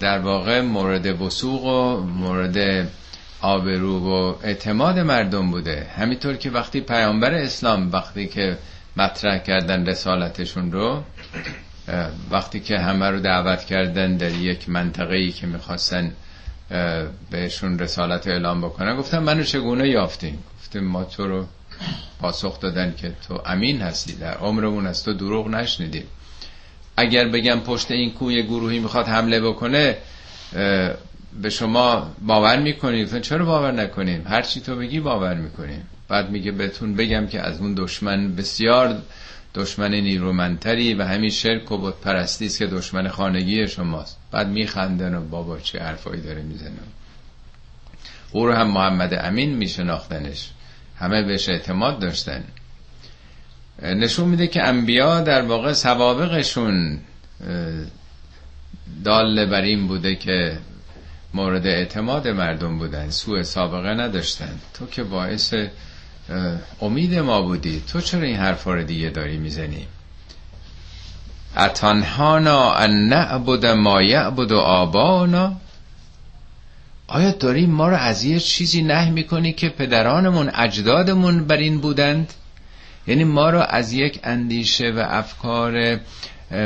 در 0.00 0.18
واقع 0.18 0.60
مورد 0.60 1.22
وسوق 1.22 1.64
و 1.64 2.00
مورد 2.00 2.88
آبرو 3.40 3.98
و 3.98 4.34
اعتماد 4.42 4.98
مردم 4.98 5.50
بوده. 5.50 5.86
همینطور 5.96 6.36
که 6.36 6.50
وقتی 6.50 6.80
پیامبر 6.80 7.34
اسلام 7.34 7.92
وقتی 7.92 8.26
که 8.26 8.58
مطرح 8.96 9.38
کردن 9.38 9.86
رسالتشون 9.86 10.72
رو 10.72 11.02
وقتی 12.30 12.60
که 12.60 12.78
همه 12.78 13.10
رو 13.10 13.20
دعوت 13.20 13.64
کردن 13.64 14.16
در 14.16 14.30
یک 14.30 14.68
منطقه 14.68 15.16
ای 15.16 15.32
که 15.32 15.46
می‌خواستن 15.46 16.12
بهشون 17.30 17.78
رسالت 17.78 18.26
اعلام 18.26 18.60
بکنن 18.60 18.96
گفتن 18.96 19.18
منو 19.18 19.42
چگونه 19.42 19.88
یافتین؟ 19.88 20.38
گفتیم 20.60 20.84
ما 20.84 21.04
تو 21.04 21.28
رو 21.28 21.46
پاسخ 22.20 22.60
دادن 22.60 22.94
که 22.96 23.12
تو 23.28 23.42
امین 23.46 23.80
هستی 23.82 24.12
در 24.12 24.34
عمرمون 24.34 24.86
از 24.86 25.04
تو 25.04 25.12
دروغ 25.12 25.48
نشنیدیم. 25.48 26.04
اگر 26.96 27.28
بگم 27.28 27.60
پشت 27.60 27.90
این 27.90 28.10
کوی 28.10 28.42
گروهی 28.42 28.78
می‌خواد 28.78 29.06
حمله 29.06 29.40
بکنه 29.40 29.96
به 31.42 31.50
شما 31.50 32.12
باور 32.26 32.58
می‌کنید 32.58 33.20
چرا 33.20 33.44
باور 33.44 33.72
نکنیم؟ 33.72 34.26
هر 34.26 34.42
چی 34.42 34.60
تو 34.60 34.76
بگی 34.76 35.00
باور 35.00 35.34
می‌کنیم. 35.34 35.86
بعد 36.08 36.30
میگه 36.30 36.52
بهتون 36.52 36.94
بگم 36.94 37.26
که 37.26 37.40
از 37.40 37.60
اون 37.60 37.74
دشمن 37.74 38.36
بسیار 38.36 39.02
دشمن 39.54 39.94
نیرومندتری 39.94 40.94
و 40.94 41.02
همین 41.04 41.30
شرک 41.30 41.72
و 41.72 41.78
بت 41.78 41.94
پرستی 41.94 42.46
است 42.46 42.58
که 42.58 42.66
دشمن 42.66 43.08
خانگی 43.08 43.68
شماست. 43.68 44.18
بعد 44.30 44.48
میخندن 44.48 45.14
و 45.14 45.20
بابا 45.20 45.58
چه 45.58 45.78
حرفایی 45.80 46.22
داره 46.22 46.42
می‌زنه. 46.42 46.72
او 48.32 48.46
رو 48.46 48.52
هم 48.52 48.70
محمد 48.70 49.14
امین 49.14 49.56
میشناختنش. 49.56 50.50
همه 50.96 51.22
بهش 51.22 51.48
اعتماد 51.48 51.98
داشتن. 51.98 52.44
نشون 53.82 54.28
میده 54.28 54.46
که 54.46 54.62
انبیا 54.62 55.20
در 55.20 55.42
واقع 55.42 55.72
سوابقشون 55.72 56.98
دال 59.04 59.46
بر 59.46 59.62
این 59.62 59.86
بوده 59.86 60.16
که 60.16 60.58
مورد 61.34 61.66
اعتماد 61.66 62.28
مردم 62.28 62.78
بودن. 62.78 63.10
سوء 63.10 63.42
سابقه 63.42 63.88
نداشتن. 63.88 64.58
تو 64.74 64.86
که 64.86 65.02
باعث 65.02 65.54
امید 66.80 67.14
ما 67.14 67.42
بودی. 67.42 67.82
تو 67.88 68.00
چرا 68.00 68.22
این 68.22 68.36
حرفا 68.36 68.74
رو 68.74 68.82
دیگه 68.82 69.10
داری 69.10 69.36
می‌زنی؟ 69.36 69.86
اتنهانا 71.56 72.74
ان 72.74 73.08
نعبد 73.08 73.66
ما 73.66 74.02
یعبد 74.02 74.52
آبانا؟ 74.52 75.52
آیا 77.08 77.30
داری 77.30 77.66
ما 77.66 77.88
رو 77.88 77.96
از 77.96 78.24
یه 78.24 78.40
چیزی 78.40 78.82
نه 78.82 79.10
می‌کنی 79.10 79.52
که 79.52 79.68
پدرانمون 79.68 80.50
اجدادمون 80.54 81.44
بر 81.44 81.56
این 81.56 81.78
بودند؟ 81.78 82.32
یعنی 83.06 83.24
ما 83.24 83.50
رو 83.50 83.58
از 83.68 83.92
یک 83.92 84.20
اندیشه 84.24 84.90
و 84.90 85.06
افکار 85.08 86.00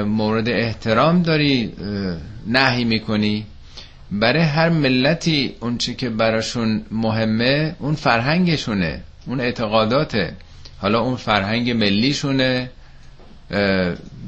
مورد 0.07 0.49
احترام 0.49 1.23
داری 1.23 1.73
نهی 2.47 2.85
می‌کنی؟ 2.85 3.47
برای 4.11 4.43
هر 4.43 4.69
ملتی 4.69 5.55
اونچه 5.61 5.95
که 5.95 6.11
براشون 6.11 6.85
مهمه 6.91 7.77
اون 7.79 7.95
فرهنگشونه. 7.95 9.03
اون 9.26 9.40
اعتقاداته. 9.40 10.35
حالا 10.78 11.00
اون 11.00 11.16
فرهنگ 11.16 11.71
ملیشونه 11.71 12.71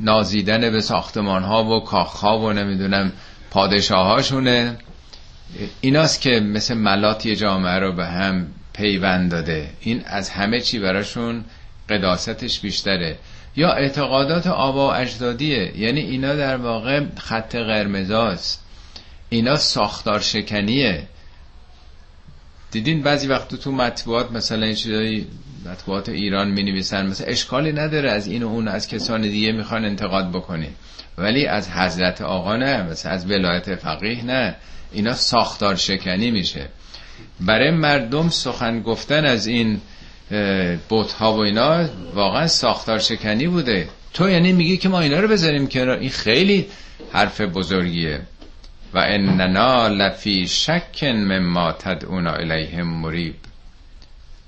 نازیدن 0.00 0.70
به 0.70 0.80
ساختمان 0.80 1.42
ها 1.42 1.64
و 1.64 1.80
کاخ 1.80 2.12
ها 2.12 2.38
و 2.38 2.52
نمی‌دونم 2.52 3.12
پادشاه 3.50 4.06
هاشونه 4.06 4.76
ایناست 5.80 6.20
که 6.20 6.30
مثل 6.30 6.74
ملات 6.74 7.26
یه 7.26 7.36
جامعه 7.36 7.78
رو 7.78 7.92
به 7.92 8.06
هم 8.06 8.46
پیوند 8.72 9.30
داده. 9.30 9.70
این 9.80 10.02
از 10.06 10.30
همه 10.30 10.60
چی 10.60 10.78
براشون 10.78 11.44
قداستش 11.88 12.60
بیشتره. 12.60 13.18
یا 13.56 13.72
اعتقادات 13.72 14.46
آبا 14.46 14.88
و 14.88 14.94
اجدادیه. 14.94 15.72
یعنی 15.76 16.00
اینا 16.00 16.34
در 16.34 16.56
واقع 16.56 17.04
خط 17.16 17.56
قرمزاست. 17.56 18.64
اینا 19.28 19.56
ساختار 19.56 20.20
شکنیه 20.20 21.02
دیدین 22.70 23.02
بعضی 23.02 23.26
وقت 23.26 23.54
تو 23.54 23.72
مطبوعات 23.72 24.32
مثلا 24.32 24.66
این 24.66 24.74
چیزایی 24.74 25.26
مطبوعات 25.66 26.08
ایران 26.08 26.50
می 26.50 26.62
نویسن 26.62 27.06
مثلا 27.06 27.26
اشکالی 27.26 27.72
نداره 27.72 28.10
از 28.10 28.26
این 28.26 28.42
و 28.42 28.48
اون 28.48 28.68
از 28.68 28.88
کسان 28.88 29.20
دیگه 29.20 29.52
می‌خوان 29.52 29.84
انتقاد 29.84 30.30
بکنی. 30.32 30.68
ولی 31.18 31.46
از 31.46 31.70
حضرت 31.70 32.20
آقا 32.20 32.56
نه 32.56 32.82
مثلا 32.82 33.12
از 33.12 33.30
ولایت 33.30 33.74
فقیه 33.74 34.24
نه. 34.24 34.56
اینا 34.92 35.14
ساختار 35.14 35.76
شکنی 35.76 36.30
میشه. 36.30 36.68
برای 37.40 37.70
مردم 37.70 38.28
سخن 38.28 38.82
گفتن 38.82 39.24
از 39.24 39.46
این 39.46 39.80
بوت 40.88 41.12
ها 41.12 41.34
و 41.34 41.38
اینا 41.38 41.84
واقعا 42.14 42.46
ساختار 42.46 42.98
شکنی 42.98 43.46
بوده. 43.46 43.88
تو 44.14 44.30
یعنی 44.30 44.52
میگی 44.52 44.76
که 44.76 44.88
ما 44.88 45.00
اینا 45.00 45.20
رو 45.20 45.28
بذاریم 45.28 45.66
که 45.66 45.90
این 45.90 46.10
خیلی 46.10 46.66
حرف 47.12 47.40
بزرگیه. 47.40 48.20
و 48.94 48.98
اننا 48.98 49.88
لفی 49.88 50.48
شک 50.48 51.04
مما 51.04 51.72
تدعونا 51.72 52.32
الیهم 52.32 52.86
مریب. 52.86 53.34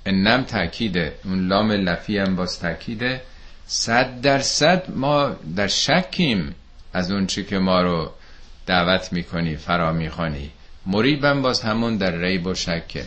انم 0.07 0.43
تاکیده 0.45 1.15
اون 1.25 1.49
لام 1.49 1.73
لفی 1.73 2.19
هم 2.19 2.37
باز 2.37 2.59
تاکیده 2.59 3.23
صد 3.67 4.21
درصد 4.21 4.91
ما 4.97 5.37
در 5.57 5.67
شکیم 5.67 6.55
از 6.93 7.11
اون 7.11 7.27
چی 7.27 7.45
که 7.45 7.59
ما 7.59 7.81
رو 7.81 8.11
دعوت 8.67 9.13
می‌کنی 9.13 9.57
فرا 9.57 9.93
می‌خوانی. 9.93 10.51
مریبم 10.87 11.43
باز 11.43 11.61
همون 11.63 11.97
در 11.97 12.17
ریب 12.17 12.47
و 12.47 12.55
شکه. 12.55 13.07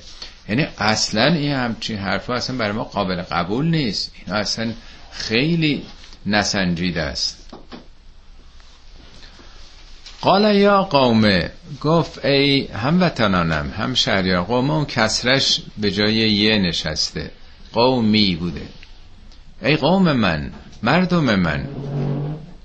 یعنی 0.50 0.68
اصلا 0.78 1.26
این 1.26 1.52
همچین 1.52 1.98
حرفا 1.98 2.34
اصلا 2.34 2.58
برای 2.58 2.72
ما 2.72 2.84
قابل 2.84 3.22
قبول 3.22 3.66
نیست. 3.66 4.12
این 4.26 4.36
اصلا 4.36 4.74
خیلی 5.12 5.86
نسنجیده 6.26 7.02
است. 7.02 7.43
قال 10.24 10.56
یا 10.56 10.84
قومه 10.84 11.52
گفت 11.82 12.26
ای 12.26 12.68
هموطنانم 12.68 13.74
هم 13.78 13.94
شهریار 13.94 14.44
قوم 14.44 14.72
اون 14.72 14.86
کسرش 14.86 15.62
به 15.78 15.92
جای 15.92 16.14
یه 16.14 16.58
نشسته 16.58 17.32
قومی 17.74 18.36
بوده. 18.36 18.62
ای 19.64 19.76
قوم 19.76 20.12
من 20.12 20.52
مردم 20.84 21.36
من 21.36 21.68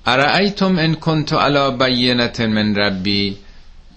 ارائیتم 0.07 0.79
ان 0.79 0.95
کنتو 0.95 1.37
علا 1.37 1.71
بینت 1.71 2.41
من 2.41 2.77
ربی؟ 2.77 3.37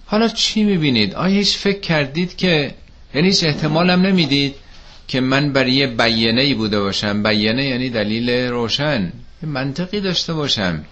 حالا 0.06 0.28
چی 0.28 0.62
می‌بینید؟ 0.62 1.14
آیا 1.14 1.34
هیچ 1.34 1.56
فکر 1.56 1.80
کردید 1.80 2.36
که 2.36 2.74
یعنی 3.14 3.28
هیچ 3.28 3.44
احتمالم 3.44 4.02
نمی‌دید 4.02 4.54
که 5.08 5.20
من 5.20 5.52
برای 5.52 5.72
یه 5.72 5.86
بیانه 5.86 6.54
بوده 6.54 6.80
باشم. 6.80 7.22
بیانه 7.22 7.64
یعنی 7.64 7.90
دلیل 7.90 8.30
روشن 8.30 9.12
منطقی 9.42 10.00
داشته 10.00 10.34
باشم. 10.34 10.84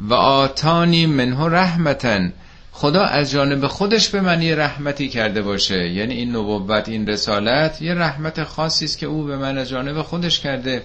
و 0.00 0.14
آتانی 0.14 1.06
منه 1.06 1.44
رحمتن. 1.44 2.32
خدا 2.72 3.04
از 3.04 3.30
جانب 3.30 3.66
خودش 3.66 4.08
به 4.08 4.20
من 4.20 4.42
یه 4.42 4.54
رحمتی 4.54 5.08
کرده 5.08 5.42
باشه. 5.42 5.88
یعنی 5.88 6.14
این 6.14 6.36
نبوت 6.36 6.88
این 6.88 7.06
رسالت 7.06 7.82
یه 7.82 7.94
رحمت 7.94 8.44
خاصی 8.44 8.84
است 8.84 8.98
که 8.98 9.06
او 9.06 9.24
به 9.24 9.36
من 9.36 9.58
از 9.58 9.68
جانب 9.68 10.02
خودش 10.02 10.40
کرده. 10.40 10.84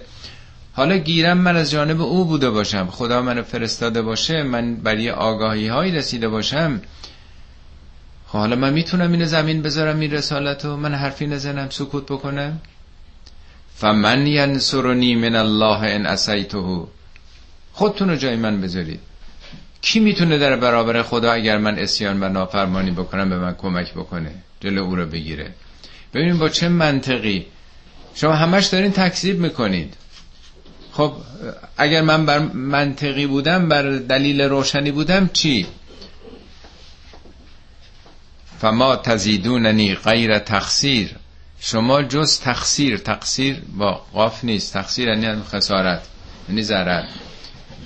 حالا 0.72 0.96
گیرم 0.96 1.38
من 1.38 1.56
از 1.56 1.70
جانب 1.70 2.00
او 2.00 2.24
بوده 2.24 2.50
باشم. 2.50 2.86
خدا 2.90 3.22
منو 3.22 3.42
فرستاده 3.42 4.02
باشه 4.02 4.42
من 4.42 4.76
برای 4.76 5.10
آگاهی 5.10 5.68
هایی 5.68 5.92
رسیده 5.92 6.28
باشم. 6.28 6.80
خب 8.26 8.38
حالا 8.38 8.56
من 8.56 8.72
می‌تونم 8.72 9.12
این 9.12 9.24
زمین 9.24 9.62
بذارم 9.62 10.00
این 10.00 10.10
رسالت 10.10 10.64
و 10.64 10.76
من 10.76 10.94
حرفی 10.94 11.26
نزنم 11.26 11.70
سکوت 11.70 12.06
بکنم؟ 12.06 12.60
فمن 13.76 14.26
ینصرنی 14.26 15.14
من 15.14 15.36
الله 15.36 15.78
ان 15.82 16.06
اسیته 16.06 16.86
خودتون 17.74 18.08
رو 18.08 18.16
جای 18.16 18.36
من 18.36 18.60
بذارید. 18.60 19.00
کی 19.80 20.00
می‌تونه 20.00 20.38
در 20.38 20.56
برابر 20.56 21.02
خدا 21.02 21.32
اگر 21.32 21.58
من 21.58 21.78
اسیان 21.78 22.22
و 22.22 22.28
نافرمانی 22.28 22.90
بکنم 22.90 23.30
به 23.30 23.38
من 23.38 23.54
کمک 23.54 23.92
بکنه؟ 23.92 24.30
جلو 24.60 24.82
او 24.82 24.96
رو 24.96 25.06
بگیره. 25.06 25.50
ببینید 26.14 26.38
با 26.38 26.48
چه 26.48 26.68
منطقی. 26.68 27.46
شما 28.14 28.32
همش 28.32 28.66
دارین 28.66 28.92
تکذیب 28.92 29.38
می‌کنید. 29.38 29.94
خب 30.92 31.12
اگر 31.76 32.02
من 32.02 32.26
بر 32.26 32.38
منطقی 32.54 33.26
بودم 33.26 33.68
بر 33.68 33.82
دلیل 33.90 34.40
روشنی 34.40 34.90
بودم 34.90 35.30
چی؟ 35.32 35.66
فما 38.60 38.96
تزیدوننی 38.96 39.94
غیر 39.94 40.38
تقصیر 40.38 41.10
شما 41.60 42.02
جز 42.02 42.40
تقصیر 42.40 42.96
تقصیر 42.96 43.62
با 43.76 43.92
قاف 44.12 44.44
نیست. 44.44 44.72
تقصیر 44.72 45.08
یعنی 45.08 45.42
خسارت 45.42 46.02
یعنی 46.48 46.62
ضرر. 46.62 47.04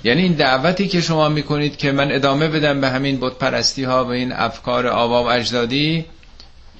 یعنی 0.03 0.21
این 0.21 0.33
دعوتی 0.33 0.87
که 0.87 1.01
شما 1.01 1.29
می‌کنید 1.29 1.77
که 1.77 1.91
من 1.91 2.11
ادامه 2.11 2.47
بدم 2.47 2.81
به 2.81 2.89
همین 2.89 3.19
بت 3.19 3.33
پرستی 3.33 3.83
ها 3.83 4.05
و 4.05 4.07
این 4.07 4.31
افکار 4.31 4.87
آبا 4.87 5.23
و 5.23 5.29
اجدادی 5.29 6.05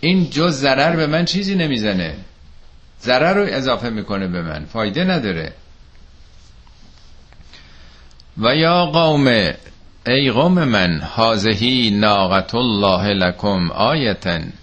این 0.02 0.30
جز 0.30 0.54
ضرر 0.54 0.96
به 0.96 1.08
من 1.08 1.26
چیزی 1.26 1.56
نمی‌زنه. 1.56 2.16
ضرر 3.02 3.34
رو 3.34 3.48
اضافه 3.50 3.90
می‌کنه 3.90 4.28
به 4.28 4.42
من 4.42 4.66
فایده 4.66 5.04
نداره. 5.04 5.54
و 8.38 8.56
یا 8.56 8.86
قوم 8.86 9.54
ای 10.08 10.32
قوم 10.32 10.64
من 10.64 11.02
حاضهی 11.02 11.90
ناقت 11.90 12.56
الله 12.56 13.14
لکم 13.14 13.72
آیتن. 13.72 14.54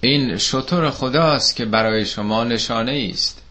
این 0.00 0.36
شطور 0.36 0.90
خداست 0.90 1.56
که 1.56 1.64
برای 1.64 2.06
شما 2.06 2.44
نشانه 2.44 3.10
است 3.12 3.43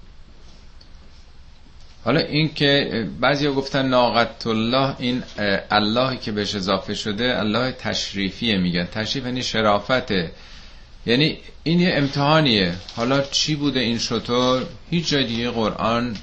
حالا 2.04 2.20
این 2.20 2.54
که 2.54 3.06
بعضی 3.20 3.48
گفتن 3.48 3.86
ناقت 3.86 4.48
الله 4.48 4.96
این 5.00 5.24
اللهی 5.72 6.18
که 6.18 6.32
بهش 6.32 6.56
اضافه 6.56 6.94
شده 6.94 7.39
الله 7.39 7.72
تشریفیه 7.72 8.58
میگن. 8.58 8.86
تشریف 8.86 9.26
یعنی 9.26 9.44
شرافته. 9.44 10.32
یعنی 11.06 11.38
این 11.63 11.80
یه 11.80 11.94
امتحانیه. 11.94 12.74
حالا 12.96 13.22
چی 13.22 13.56
بوده 13.56 13.80
این 13.80 13.98
شطور؟ 13.98 14.66
هیچ 14.89 15.10
جای 15.10 15.24
دیگه 15.24 15.50
قرآن 15.50 16.18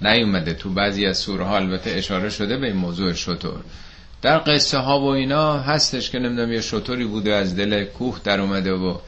نیومده. 0.00 0.54
تو 0.54 0.70
بعضی 0.70 1.06
از 1.06 1.18
سوره 1.18 1.44
ها 1.44 1.56
البته 1.56 1.90
اشاره 1.90 2.30
شده 2.30 2.56
به 2.56 2.66
این 2.66 2.76
موضوع 2.76 3.12
شطور. 3.12 3.60
در 4.22 4.38
قصه 4.38 4.78
ها 4.78 5.00
و 5.00 5.04
اینا 5.04 5.58
هستش 5.58 6.10
که 6.10 6.18
نمی‌دونم 6.18 6.52
یه 6.52 6.60
شطوری 6.60 7.04
بوده 7.04 7.34
از 7.34 7.56
دل 7.56 7.84
کوه 7.84 8.20
در 8.24 8.40
اومده 8.40 8.72
و 8.72 8.98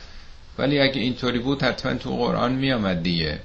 ولی 0.59 0.81
اگه 0.81 1.00
اینطوری 1.00 1.38
بود 1.38 1.62
حتما 1.62 1.94
تو 1.94 2.16
قرآن 2.16 2.52
میامد 2.52 3.02
دیگه. 3.02 3.38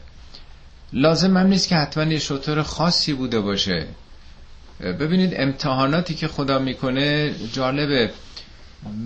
لازم 0.94 1.38
هم 1.38 1.48
نیست 1.48 1.68
که 1.68 1.76
حتما 1.76 2.04
یه 2.04 2.20
شطور 2.20 2.64
خاصی 2.64 3.14
بوده 3.14 3.40
باشه. 3.40 3.88
ببینید 4.80 5.34
امتحاناتی 5.36 6.16
که 6.16 6.28
خدا 6.28 6.60
می‌کنه 6.60 7.36
جالبه 7.54 8.12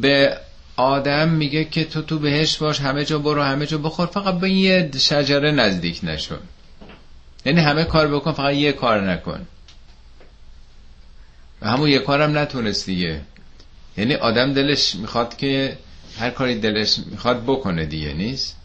به 0.01 0.37
آدم 0.75 1.29
میگه 1.29 1.65
که 1.65 1.85
تو 1.85 2.01
تو 2.01 2.19
بهش 2.19 2.57
باش 2.57 2.79
همه 2.79 3.05
جا 3.05 3.19
برو 3.19 3.43
همه 3.43 3.65
جا 3.65 3.77
بخور. 3.77 4.05
فقط 4.05 4.39
به 4.39 4.49
یه 4.49 4.91
شجره 4.97 5.51
نزدیک 5.51 5.99
نشو. 6.03 6.35
یعنی 7.45 7.61
همه 7.61 7.83
کار 7.83 8.07
بکن 8.07 8.31
فقط 8.31 8.53
یه 8.53 8.71
کار 8.71 9.11
نکن. 9.11 9.45
و 11.61 11.69
همون 11.69 11.89
یه 11.89 11.99
کارم 11.99 12.37
نتونست 12.37 12.85
دیگه. 12.85 13.21
یعنی 13.97 14.15
آدم 14.15 14.53
دلش 14.53 14.95
می‌خواد 14.95 15.37
که 15.37 15.77
هر 16.19 16.29
کاری 16.29 16.59
دلش 16.59 16.99
می‌خواد 17.11 17.43
بکنه 17.43 17.85
دیگه 17.85 18.13
نیست؟ 18.13 18.55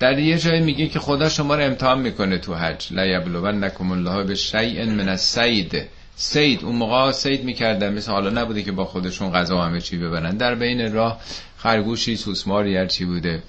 در 0.00 0.18
یه 0.18 0.38
جای 0.38 0.60
میگه 0.60 0.86
که 0.86 0.98
خدا 0.98 1.28
شما 1.28 1.54
رو 1.54 1.64
امتحان 1.64 2.00
می‌کنه 2.00 2.38
تو 2.38 2.54
حج. 2.54 2.86
لا 2.90 3.06
یبلون 3.06 3.64
الله 3.80 4.24
به 4.24 4.34
شیء 4.34 4.86
من 4.86 5.08
السید. 5.08 5.84
سید 6.16 6.64
اون 6.64 6.76
موقع 6.76 7.12
سید 7.12 7.44
می‌کردن. 7.44 7.94
مثل 7.94 8.12
حالا 8.12 8.42
نبوده 8.42 8.62
که 8.62 8.72
با 8.72 8.84
خودشون 8.84 9.32
غذا 9.32 9.62
همه 9.62 9.80
چی 9.80 9.96
ببرن. 9.96 10.36
در 10.36 10.54
بین 10.54 10.92
راه 10.92 11.20
خرگوشی 11.56 12.16
سوسماری 12.16 12.76
هر 12.76 12.86
چی 12.86 13.04
بوده. 13.04 13.42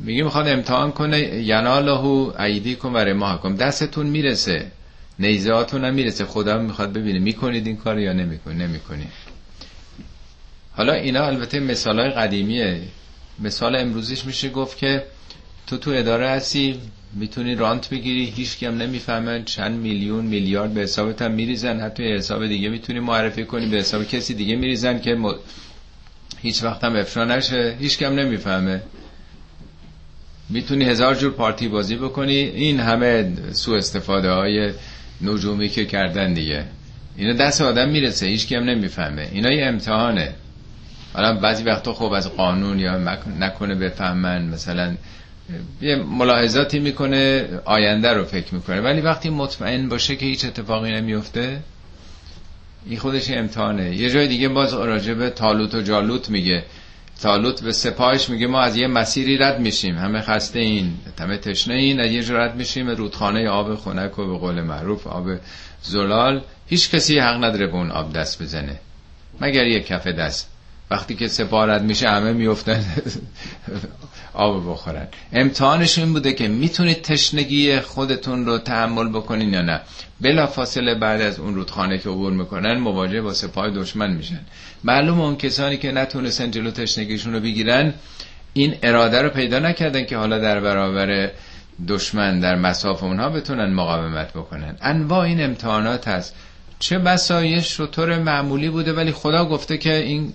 میگه 0.00 0.22
می‌خواد 0.22 0.48
امتحان 0.48 0.92
کنه. 0.92 1.20
ینالهو 1.20 2.32
ایدی 2.38 2.74
کن 2.74 2.92
و 2.92 2.96
رماحکم. 2.96 3.56
دستتون 3.56 4.06
می‌رسه. 4.06 4.66
نیزهاتون 5.18 5.84
هم 5.84 5.94
می‌رسه. 5.94 6.24
خدا 6.24 6.58
می‌خواد 6.58 6.92
ببینه 6.92 7.18
می‌کنید 7.18 7.66
این 7.66 7.76
کار 7.76 7.98
یا 7.98 8.12
نمی‌کنید. 8.12 8.62
نمی‌کنید. 8.62 9.12
حالا 10.76 10.92
اینا 10.92 11.26
البته 11.26 11.60
مثال 11.60 12.00
های 12.00 12.10
قدیمیه. 12.10 12.80
مثال 13.38 13.76
امروزیش 13.76 14.24
میشه 14.24 14.48
گفت 14.50 14.78
که 14.78 15.04
تو 15.68 15.78
تو 15.78 15.90
اداره 15.90 16.28
هستی 16.28 16.80
می‌تونی 17.14 17.54
رانت 17.54 17.90
بگیری 17.90 18.24
هیچ 18.24 18.58
کم 18.58 18.76
نمی‌فهمن 18.76 19.44
چند 19.44 19.80
میلیون 19.80 20.24
میلیارد 20.24 20.74
به 20.74 20.80
حسابت 20.80 21.22
هم 21.22 21.30
میریزن. 21.32 21.80
حتی 21.80 22.12
حساب 22.12 22.46
دیگه 22.46 22.68
می‌تونی 22.68 23.00
معرفی 23.00 23.44
کنی 23.44 23.66
به 23.66 23.76
حساب 23.76 24.04
کسی 24.04 24.34
دیگه 24.34 24.56
میریزن 24.56 25.00
که 25.00 25.16
هیچ 26.38 26.62
وقت 26.62 26.84
هم 26.84 26.96
افشا 26.96 27.24
نشه. 27.24 27.76
هیچ 27.80 27.98
کم 27.98 28.14
نمی‌فهمه. 28.14 28.82
می‌تونی 30.50 30.84
هزار 30.84 31.14
جور 31.14 31.32
پارتی 31.32 31.68
بازی 31.68 31.96
بکنی. 31.96 32.36
این 32.36 32.80
همه 32.80 33.32
سو 33.52 33.72
استفاده 33.72 34.30
های 34.30 34.72
نجومی 35.22 35.68
که 35.68 35.84
کردن 35.84 36.34
دیگه. 36.34 36.64
اینا 37.16 37.32
دست 37.32 37.60
آدم 37.60 37.88
می‌رسه 37.88 38.26
هیچ 38.26 38.46
کم 38.46 38.64
نمی‌فهمه. 38.64 39.28
اینا 39.32 39.52
یه 39.52 39.66
امتحانه. 39.66 40.34
حالا 41.12 41.34
بعضی 41.34 41.64
وقتا 41.64 41.92
خوب 41.92 42.12
از 42.12 42.30
قانون 42.36 42.78
یا 42.78 43.18
نکنه 43.40 43.74
بفهمن. 43.74 44.48
مثلا 44.48 44.94
یه 45.80 45.96
ملاحظاتی 45.96 46.78
می‌کنه 46.78 47.48
آینده 47.64 48.12
رو 48.12 48.24
فکر 48.24 48.54
می‌کنه. 48.54 48.80
ولی 48.80 49.00
وقتی 49.00 49.30
مطمئن 49.30 49.88
باشه 49.88 50.16
که 50.16 50.26
هیچ 50.26 50.44
اتفاقی 50.44 50.90
نمیفته 50.90 51.60
این 52.86 52.98
خودش 52.98 53.30
امتحانه. 53.30 53.96
یه 53.96 54.10
جای 54.10 54.28
دیگه 54.28 54.48
باز 54.48 54.74
راجب 54.74 55.28
تالوت 55.28 55.74
و 55.74 55.82
جالوت 55.82 56.30
میگه. 56.30 56.64
تالوت 57.20 57.62
به 57.62 57.72
سپاهش 57.72 58.30
میگه 58.30 58.46
ما 58.46 58.60
از 58.60 58.76
یه 58.76 58.86
مسیری 58.86 59.36
رد 59.38 59.60
میشیم. 59.60 59.98
همه 59.98 60.20
خسته 60.20 60.58
این 60.58 60.94
همه 61.20 61.36
تشنه 61.36 61.74
این 61.74 62.00
از 62.00 62.10
یه 62.10 62.32
رد 62.32 62.56
میشیم. 62.56 62.90
رودخانه 62.90 63.48
آب 63.48 63.74
خنک 63.74 64.18
و 64.18 64.26
به 64.26 64.38
قول 64.38 64.60
معروف 64.60 65.06
آب 65.06 65.26
زلال. 65.82 66.42
هیچ 66.66 66.90
کسی 66.90 67.18
حق 67.18 67.44
نداره 67.44 67.66
به 67.66 67.74
اون 67.74 67.90
آب 67.90 68.12
دست 68.12 68.42
بزنه. 68.42 68.78
مگر 69.40 69.66
یه 69.66 69.80
کف 69.80 70.06
دست. 70.06 70.57
وقتی 70.90 71.14
که 71.14 71.28
سپارت 71.28 71.82
میشه 71.82 72.08
همه 72.08 72.32
میفتن 72.32 72.84
آب 74.34 74.70
بخورن. 74.70 75.08
امتحانش 75.32 75.98
این 75.98 76.12
بوده 76.12 76.32
که 76.32 76.48
می‌تونید 76.48 77.02
تشنگی 77.02 77.80
خودتون 77.80 78.46
رو 78.46 78.58
تحمل 78.58 79.08
بکنین 79.08 79.52
یا 79.52 79.62
نه. 79.62 79.80
بلا 80.20 80.46
فاصله 80.46 80.94
بعد 80.94 81.20
از 81.20 81.38
اون 81.38 81.54
رودخانه 81.54 81.98
که 81.98 82.08
عبور 82.08 82.32
می‌کنن 82.32 82.78
مواجه 82.78 83.22
با 83.22 83.34
سپاه 83.34 83.70
دشمن 83.70 84.12
میشن. 84.12 84.40
معلوم 84.84 85.20
اون 85.20 85.36
کسانی 85.36 85.76
که 85.76 85.92
نتونستن 85.92 86.50
جلو 86.50 86.70
تشنگیشون 86.70 87.32
رو 87.32 87.40
بگیرن 87.40 87.94
این 88.52 88.74
اراده 88.82 89.22
رو 89.22 89.28
پیدا 89.28 89.58
نکردن 89.58 90.04
که 90.04 90.16
حالا 90.16 90.38
در 90.38 90.60
برابر 90.60 91.30
دشمن 91.88 92.40
در 92.40 92.56
مساف 92.56 93.02
اونها 93.02 93.28
بتونن 93.28 93.72
مقاومت 93.72 94.32
بکنن. 94.32 94.76
انواع 94.80 95.20
این 95.20 95.44
امتحانات 95.44 96.08
هست. 96.08 96.34
چه 96.78 96.98
بسایش 96.98 97.76
شطور 97.76 98.18
معمولی 98.18 98.68
بوده 98.68 98.92
ولی 98.92 99.12
خدا 99.12 99.44
گفته 99.44 99.78
که 99.78 99.94
این 99.96 100.32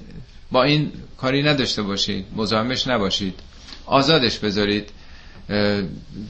با 0.53 0.63
این 0.63 0.91
کاری 1.17 1.43
نداشته 1.43 1.81
باشید 1.81 2.25
مزاحمش 2.35 2.87
نباشید. 2.87 3.39
آزادش 3.85 4.39
بذارید. 4.39 4.89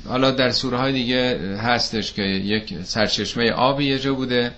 حالا 0.08 0.32
در 0.32 0.52
سوره 0.52 0.78
های 0.78 0.94
دیگه 0.94 1.40
هستش 1.58 2.14
که 2.14 2.22
یک 2.22 2.74
سرچشمه 2.84 3.52
آبی 3.52 3.86
یه 3.86 4.00
جا 4.00 4.14
بوده. 4.14 4.52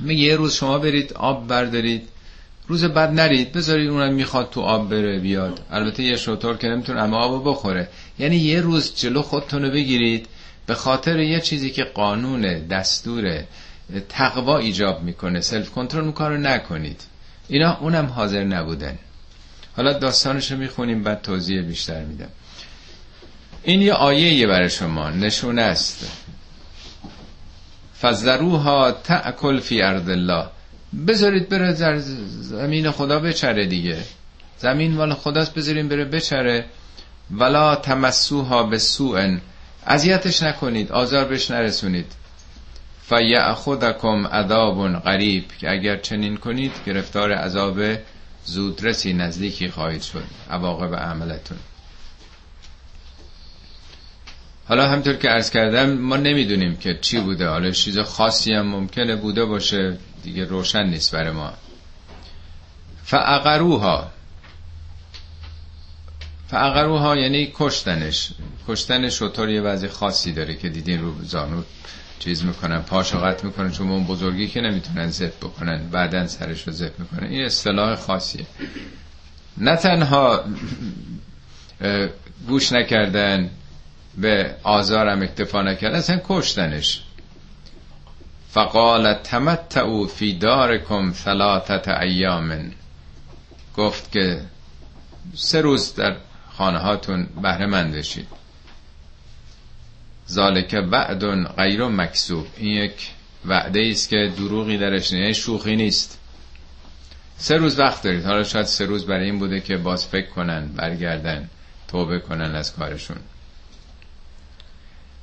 میگه 0.00 0.22
یه 0.22 0.36
روز 0.36 0.54
شما 0.54 0.78
برید 0.78 1.12
آب 1.12 1.46
بردارید. 1.46 2.08
روز 2.68 2.84
بعد 2.84 3.20
نرید 3.20 3.52
بذارید 3.52 3.90
اونم 3.90 4.14
می‌خواد 4.14 4.50
تو 4.50 4.60
آب 4.60 4.90
بره 4.90 5.18
بیاد. 5.18 5.60
البته 5.70 6.02
یه 6.02 6.16
شطور 6.16 6.56
که 6.56 6.68
نمی‌تونه 6.68 7.02
اما 7.02 7.16
آب 7.16 7.50
بخوره. 7.50 7.88
یعنی 8.18 8.36
یه 8.36 8.60
روز 8.60 8.94
جلو 8.96 9.22
خودتون 9.22 9.62
رو 9.62 9.70
بگیرید. 9.70 10.26
به 10.66 10.74
خاطر 10.74 11.18
یه 11.18 11.40
چیزی 11.40 11.70
که 11.70 11.84
قانون 11.84 12.66
دستور 12.66 13.44
تقوا 14.08 14.58
ایجاب 14.58 15.02
می‌کنه. 15.02 15.40
سلف 15.40 15.70
کنترل 15.70 16.10
کارو 16.10 16.36
نکنید. 16.36 17.00
اینا 17.48 17.78
اونم 17.80 18.06
حاضر 18.06 18.44
نبودن. 18.44 18.98
حالا 19.76 19.92
داستانش 19.92 20.52
رو 20.52 20.58
می‌خونیم 20.58 21.02
بعد 21.02 21.22
توضیح 21.22 21.62
بیشتر 21.62 22.04
میدم. 22.04 22.28
این 23.62 23.82
یه 23.82 23.92
آیه 23.92 24.34
یه 24.34 24.46
برای 24.46 24.70
شما 24.70 25.10
نشونه 25.10 25.62
است. 25.62 26.10
فزروها 28.02 28.92
تأکل 28.92 29.60
فی 29.60 29.82
ارض 29.82 30.08
الله. 30.08 30.46
بذارید 31.06 31.48
بره 31.48 31.72
زمین 32.40 32.90
خدا 32.90 33.18
بچره 33.18 33.66
دیگه. 33.66 33.98
زمین 34.58 34.96
والا 34.96 35.14
خداست 35.14 35.54
بذاریم 35.54 35.88
بره 35.88 36.04
بچره. 36.04 36.64
ولا 37.30 37.74
تمسوها 37.74 38.62
به 38.62 38.78
سوء 38.78 39.38
اذیتش 39.86 40.42
نکنید 40.42 40.92
آزار 40.92 41.24
بهش 41.24 41.50
نرسونید. 41.50 42.12
فیأخذکم 43.08 44.26
عذاب 44.26 44.96
قریب 44.96 45.52
که 45.58 45.70
اگر 45.70 45.96
چنین 45.96 46.36
کنید 46.36 46.72
گرفتار 46.86 47.32
عذاب 47.32 47.80
زودرسی 48.44 49.12
نزدیکی 49.12 49.68
خواهید 49.68 50.02
شد. 50.02 50.24
عواقب 50.50 50.94
عملتون. 50.94 51.58
حالا 54.68 54.88
همطور 54.88 55.14
که 55.14 55.28
عرض 55.28 55.50
کردم 55.50 55.92
ما 55.92 56.16
نمی‌دونیم 56.16 56.76
که 56.76 56.98
چی 57.00 57.20
بوده. 57.20 57.48
حالا 57.48 57.70
چیز 57.70 57.98
خاصی 57.98 58.52
هم 58.52 58.66
ممکنه 58.66 59.16
بوده 59.16 59.44
باشه 59.44 59.98
دیگه 60.22 60.44
روشن 60.44 60.86
نیست 60.86 61.12
برای 61.12 61.30
ما. 61.30 61.52
فعقروها 63.04 64.10
فعقروها 66.48 67.16
یعنی 67.16 67.52
کشتنش. 67.54 68.30
کشتن 68.68 69.08
شطور 69.08 69.50
یه 69.50 69.60
وضع 69.60 69.88
خاصی 69.88 70.32
داره 70.32 70.54
که 70.54 70.68
دیدین 70.68 71.00
رو 71.00 71.24
زانو. 71.24 71.62
چیز 72.18 72.44
می‌کنن 72.44 72.78
پاشو 72.78 73.34
می‌کنن 73.42 73.70
چون 73.70 73.90
اون 73.90 74.04
بزرگی 74.04 74.48
که 74.48 74.60
نمی‌تونن 74.60 75.10
زد 75.10 75.36
بکنن 75.36 75.88
بعدا 75.90 76.26
سرش 76.26 76.66
رو 76.66 76.72
زد 76.72 76.98
می‌کنن. 76.98 77.28
این 77.28 77.44
اصطلاح 77.44 77.94
خاصیه. 77.94 78.46
نه 79.58 79.76
تنها 79.76 80.44
گوش 82.48 82.72
نکردن 82.72 83.50
به 84.16 84.54
آزارم 84.62 85.22
اکتفا 85.22 85.62
نکردن 85.62 85.98
اصلا 85.98 86.20
کشتنش. 86.28 87.02
فقال 88.50 89.14
تمتعو 89.14 90.06
فی 90.06 90.32
دارکم 90.32 91.12
ثلاثت 91.12 91.88
ایام. 91.88 92.72
گفت 93.76 94.12
که 94.12 94.40
سه 95.34 95.60
روز 95.60 95.94
در 95.94 96.16
خانه 96.56 96.78
هاتون 96.78 97.26
بهره 97.42 97.66
مند 97.66 97.94
بشید. 97.94 98.37
ذالک 100.30 100.84
وعد 100.90 101.24
غیر 101.56 101.84
مکسوب. 101.84 102.46
این 102.56 102.72
یک 102.72 103.10
وعده 103.44 103.88
است 103.90 104.08
که 104.08 104.32
دروغی 104.36 104.78
درش 104.78 105.12
نیست 105.12 105.40
شوخی 105.40 105.76
نیست. 105.76 106.20
سه 107.36 107.56
روز 107.56 107.78
وقت 107.78 108.02
دارید. 108.02 108.24
حالا 108.24 108.44
شاید 108.44 108.66
سه 108.66 108.84
روز 108.84 109.06
برای 109.06 109.24
این 109.24 109.38
بوده 109.38 109.60
که 109.60 109.76
باز 109.76 110.06
فکر 110.06 110.30
کنن 110.30 110.68
برگردن 110.76 111.50
توبه 111.88 112.18
کنن 112.18 112.54
از 112.54 112.76
کارشون. 112.76 113.16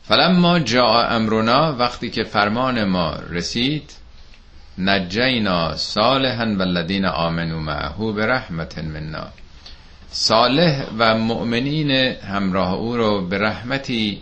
فلما 0.03 0.59
جا 0.59 1.07
امرونا 1.07 1.75
وقتی 1.75 2.09
که 2.09 2.23
فرمان 2.23 2.83
ما 2.83 3.15
رسید 3.29 3.91
نجینا 4.77 5.75
صالحا 5.75 6.55
والذین 6.59 7.05
آمنوا 7.05 7.59
معه 7.59 8.11
به 8.11 8.25
رحمت 8.25 8.77
منا. 8.77 9.27
صالح 10.09 10.85
و 10.97 11.17
مؤمنین 11.17 11.91
همراه 12.15 12.73
او 12.73 12.97
رو 12.97 13.27
به 13.27 13.37
رحمتی 13.37 14.21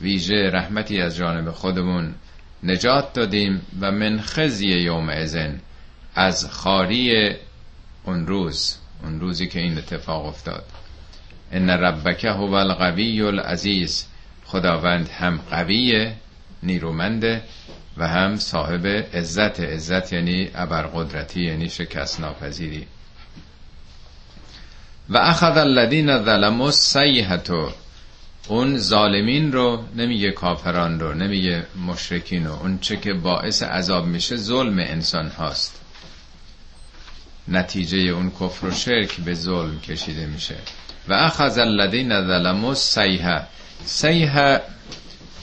ویژه 0.00 0.50
رحمتی 0.52 1.00
از 1.00 1.16
جانب 1.16 1.50
خودمون 1.50 2.14
نجات 2.62 3.12
دادیم 3.12 3.60
و 3.80 3.90
من 3.90 4.20
خزی 4.20 4.66
یوم 4.68 5.08
ازن 5.08 5.60
از 6.14 6.50
خاری 6.50 7.30
اون 8.04 8.26
روز 8.26 8.76
اون 9.02 9.20
روزی 9.20 9.46
که 9.46 9.60
این 9.60 9.78
اتفاق 9.78 10.26
افتاد. 10.26 10.64
ان 11.52 11.70
ربک 11.70 12.24
هو 12.24 12.54
القوی 12.54 13.22
العزیز 13.22 14.06
خداوند 14.44 15.08
هم 15.08 15.40
قویه 15.50 16.14
نیرومنده 16.62 17.42
و 17.96 18.08
هم 18.08 18.36
صاحب 18.36 18.86
عزت. 18.86 19.60
عزت 19.60 20.12
یعنی 20.12 20.50
ابرقدرتی 20.54 21.42
یعنی 21.44 21.68
شکست 21.68 22.20
ناپذیری 22.20 22.86
و 25.08 25.18
اخذ 25.18 25.56
الذین 25.56 26.22
ظلموا 26.24 26.70
سیحتو 26.70 27.72
اون 28.48 28.78
ظالمین 28.78 29.52
رو 29.52 29.84
نمیگه 29.96 30.30
کافران 30.30 31.00
رو 31.00 31.14
نمیگه 31.14 31.66
مشرکین 31.86 32.46
رو. 32.46 32.52
اون 32.52 32.78
چه 32.78 32.96
که 32.96 33.12
باعث 33.12 33.62
عذاب 33.62 34.06
میشه 34.06 34.36
ظلم 34.36 34.78
انسان 34.78 35.28
هاست. 35.28 35.80
نتیجه 37.48 37.98
اون 37.98 38.30
کفر 38.30 38.66
و 38.66 38.70
شرک 38.70 39.16
به 39.16 39.34
ظلم 39.34 39.80
کشیده 39.80 40.26
میشه. 40.26 40.56
و 41.08 41.12
اخذ 41.12 41.58
الذین 41.58 42.08
ظلموا 42.08 42.74
سیحه 42.74 43.42
سیحه 43.84 44.60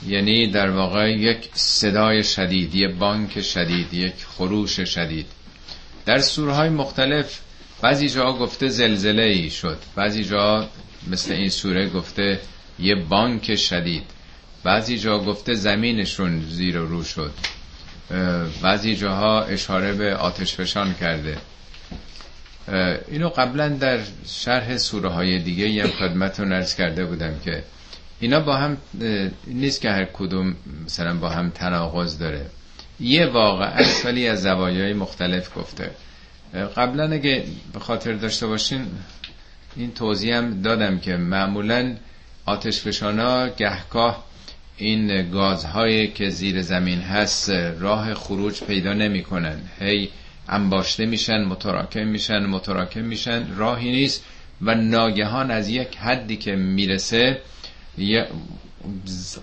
یعنی 0.07 0.47
در 0.47 0.69
واقع 0.69 1.12
یک 1.12 1.49
صدای 1.53 2.23
شدید 2.23 2.75
یک 2.75 2.95
بانک 2.95 3.41
شدید 3.41 3.93
یک 3.93 4.13
خروش 4.38 4.79
شدید. 4.79 5.25
در 6.05 6.19
سورهای 6.19 6.69
مختلف 6.69 7.39
بعضی 7.81 8.10
جا 8.10 8.33
گفته 8.33 8.67
زلزله 8.67 9.23
ای 9.23 9.49
شد. 9.49 9.77
بعضی 9.95 10.23
جا 10.23 10.69
مثل 11.07 11.31
این 11.33 11.49
سوره 11.49 11.89
گفته 11.89 12.39
یه 12.79 12.95
بانک 12.95 13.55
شدید. 13.55 14.03
بعضی 14.63 14.97
جا 14.97 15.19
گفته 15.19 15.53
زمینشون 15.53 16.41
زیر 16.49 16.79
و 16.79 16.87
رو 16.87 17.03
شد. 17.03 17.31
بعضی 18.61 18.95
جاها 18.95 19.43
اشاره 19.43 19.93
به 19.93 20.15
آتش 20.15 20.55
فشان 20.55 20.93
کرده. 20.93 21.37
اینو 23.07 23.29
قبلا 23.29 23.69
در 23.69 23.99
شرح 24.27 24.77
سوره 24.77 25.09
های 25.09 25.39
دیگه 25.39 25.69
یم 25.69 25.87
خدمتون 25.87 26.51
ارز 26.51 26.75
کرده 26.75 27.05
بودم 27.05 27.39
که 27.45 27.63
اینا 28.19 28.39
با 28.39 28.55
هم 28.55 28.77
نیست 29.47 29.81
که 29.81 29.89
هر 29.89 30.05
کدوم 30.05 30.55
مثلا 30.85 31.13
با 31.17 31.29
هم 31.29 31.49
تناقض 31.49 32.17
داره. 32.17 32.45
یه 32.99 33.25
واقع 33.25 33.85
ولی 34.05 34.27
از 34.27 34.41
زوایای 34.41 34.93
مختلف 34.93 35.57
گفته. 35.57 35.91
قبلا 36.77 37.11
اگه 37.11 37.43
به 37.73 37.79
خاطر 37.79 38.13
داشته 38.13 38.47
باشین 38.47 38.85
این 39.75 39.91
توضیح 39.93 40.35
هم 40.35 40.61
دادم 40.61 40.99
که 40.99 41.17
معمولا 41.17 41.95
آتش 42.47 42.81
فشانا 42.81 43.47
گهگاه 43.47 44.23
این 44.77 45.31
گازهایی 45.31 46.07
که 46.07 46.29
زیر 46.29 46.62
زمین 46.62 47.01
هست 47.01 47.49
راه 47.79 48.13
خروج 48.13 48.62
پیدا 48.62 48.93
نمی‌کنن. 48.93 49.60
هی 49.79 50.10
انباشته 50.49 51.05
میشن 51.05 51.43
متراکم 51.43 52.07
میشن 52.07 52.45
متراکم 52.45 53.01
میشن. 53.01 53.55
راهی 53.55 53.91
نیست 53.91 54.23
و 54.62 54.75
ناگهان 54.75 55.51
از 55.51 55.69
یک 55.69 55.97
حدی 55.97 56.38
که 56.38 56.55
می‌رسه 56.55 57.41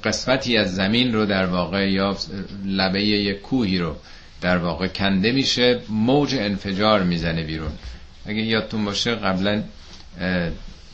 قسمتی 0.04 0.56
از 0.56 0.74
زمین 0.74 1.12
رو 1.12 1.26
در 1.26 1.46
واقع 1.46 1.90
یا 1.90 2.16
لبه 2.64 3.02
یک 3.02 3.40
کوهی 3.40 3.78
رو 3.78 3.96
در 4.40 4.58
واقع 4.58 4.86
کنده 4.86 5.32
میشه. 5.32 5.80
موج 5.88 6.34
انفجار 6.34 7.02
می‌زنه 7.02 7.42
بیرون. 7.42 7.72
اگه 8.26 8.42
یادتون 8.42 8.84
باشه 8.84 9.14
قبلا 9.14 9.62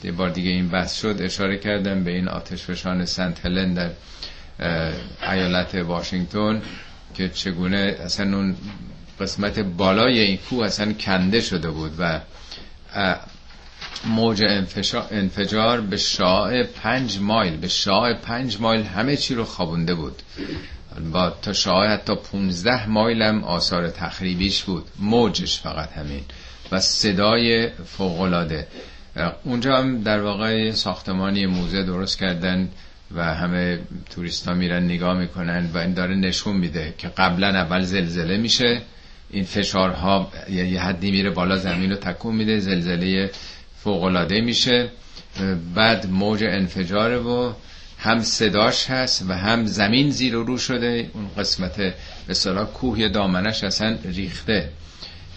یه 0.05 0.13
بار 0.13 0.31
دیگه 0.31 0.51
این 0.51 0.69
بحث 0.69 1.01
شد 1.01 1.17
اشاره 1.21 1.59
کردم 1.59 2.05
به 2.05 2.11
این 2.11 2.29
آتش 2.29 2.63
فشان 2.63 3.05
سنت 3.05 3.47
هلن 3.47 3.75
در 3.75 3.91
ایالت 5.33 5.75
واشنگتن 5.75 6.63
که 7.15 7.29
چگونه 7.29 7.97
اصلا 8.05 8.37
اون 8.37 8.57
قسمت 9.21 9.59
بالای 9.59 10.21
این 10.21 10.37
کوه 10.37 10.67
اصلا 10.67 10.93
کنده 10.93 11.41
شده 11.41 11.71
بود 11.71 11.95
و 11.99 12.21
موج 14.05 14.45
انفجار 15.11 15.81
به 15.81 15.97
شاع 15.97 16.63
پنج 16.63 17.19
مایل 17.19 17.57
به 17.57 17.69
شاع 17.69 18.15
پنج 18.15 18.61
مایل 18.61 18.83
همه 18.83 19.17
چی 19.17 19.35
رو 19.35 19.45
خوابونده 19.45 19.95
بود. 19.95 20.23
با 21.13 21.31
تا 21.31 21.53
شاع 21.53 21.87
حتی 21.93 22.15
پونزده 22.15 22.89
مایل 22.89 23.23
هم 23.23 23.45
آثار 23.45 23.91
تخریبیش 23.91 24.63
بود. 24.63 24.85
موجش 24.99 25.61
فقط 25.61 25.93
همین. 25.93 26.25
و 26.73 26.81
صدای 26.81 27.69
فوقلاده 27.87 28.67
اونجا 29.45 29.77
هم 29.77 30.03
در 30.03 30.21
واقع 30.21 30.71
ساختمانی 30.71 31.47
موزه 31.47 31.83
درست 31.83 32.19
کردن 32.19 32.69
و 33.15 33.35
همه 33.35 33.79
توریستا 34.11 34.55
میرن 34.55 34.85
نگاه 34.85 35.19
می‌کنن 35.19 35.71
و 35.75 35.79
این 35.79 35.95
داره 35.95 36.15
نشون 36.15 36.57
میده 36.57 36.95
که 36.99 37.09
قبلا 37.09 37.47
اول 37.47 37.83
زلزله 37.83 38.37
میشه. 38.37 38.81
این 39.31 39.45
فشارها 39.45 40.33
یه 40.51 40.81
حدی 40.81 41.11
میره 41.11 41.31
بالا 41.31 41.57
زمین 41.57 41.91
رو 41.91 41.97
تکون 41.97 42.35
میده 42.35 42.61
زلزله 42.61 43.31
فوقلاده 43.85 44.41
میشه. 44.41 44.89
بعد 45.75 46.11
موج 46.11 46.45
انفجاره 46.45 47.17
و 47.17 47.53
هم 47.99 48.21
صداش 48.21 48.91
هست 48.91 49.25
و 49.29 49.33
هم 49.33 49.67
زمین 49.67 50.11
زیر 50.11 50.37
و 50.37 50.45
رو 50.45 50.59
شده. 50.59 51.11
اون 51.15 51.31
قسمت 51.39 51.95
به 52.27 52.35
کوه 52.75 53.09
دامنش 53.09 53.65
اصلا 53.65 53.99
ریخته. 54.05 54.69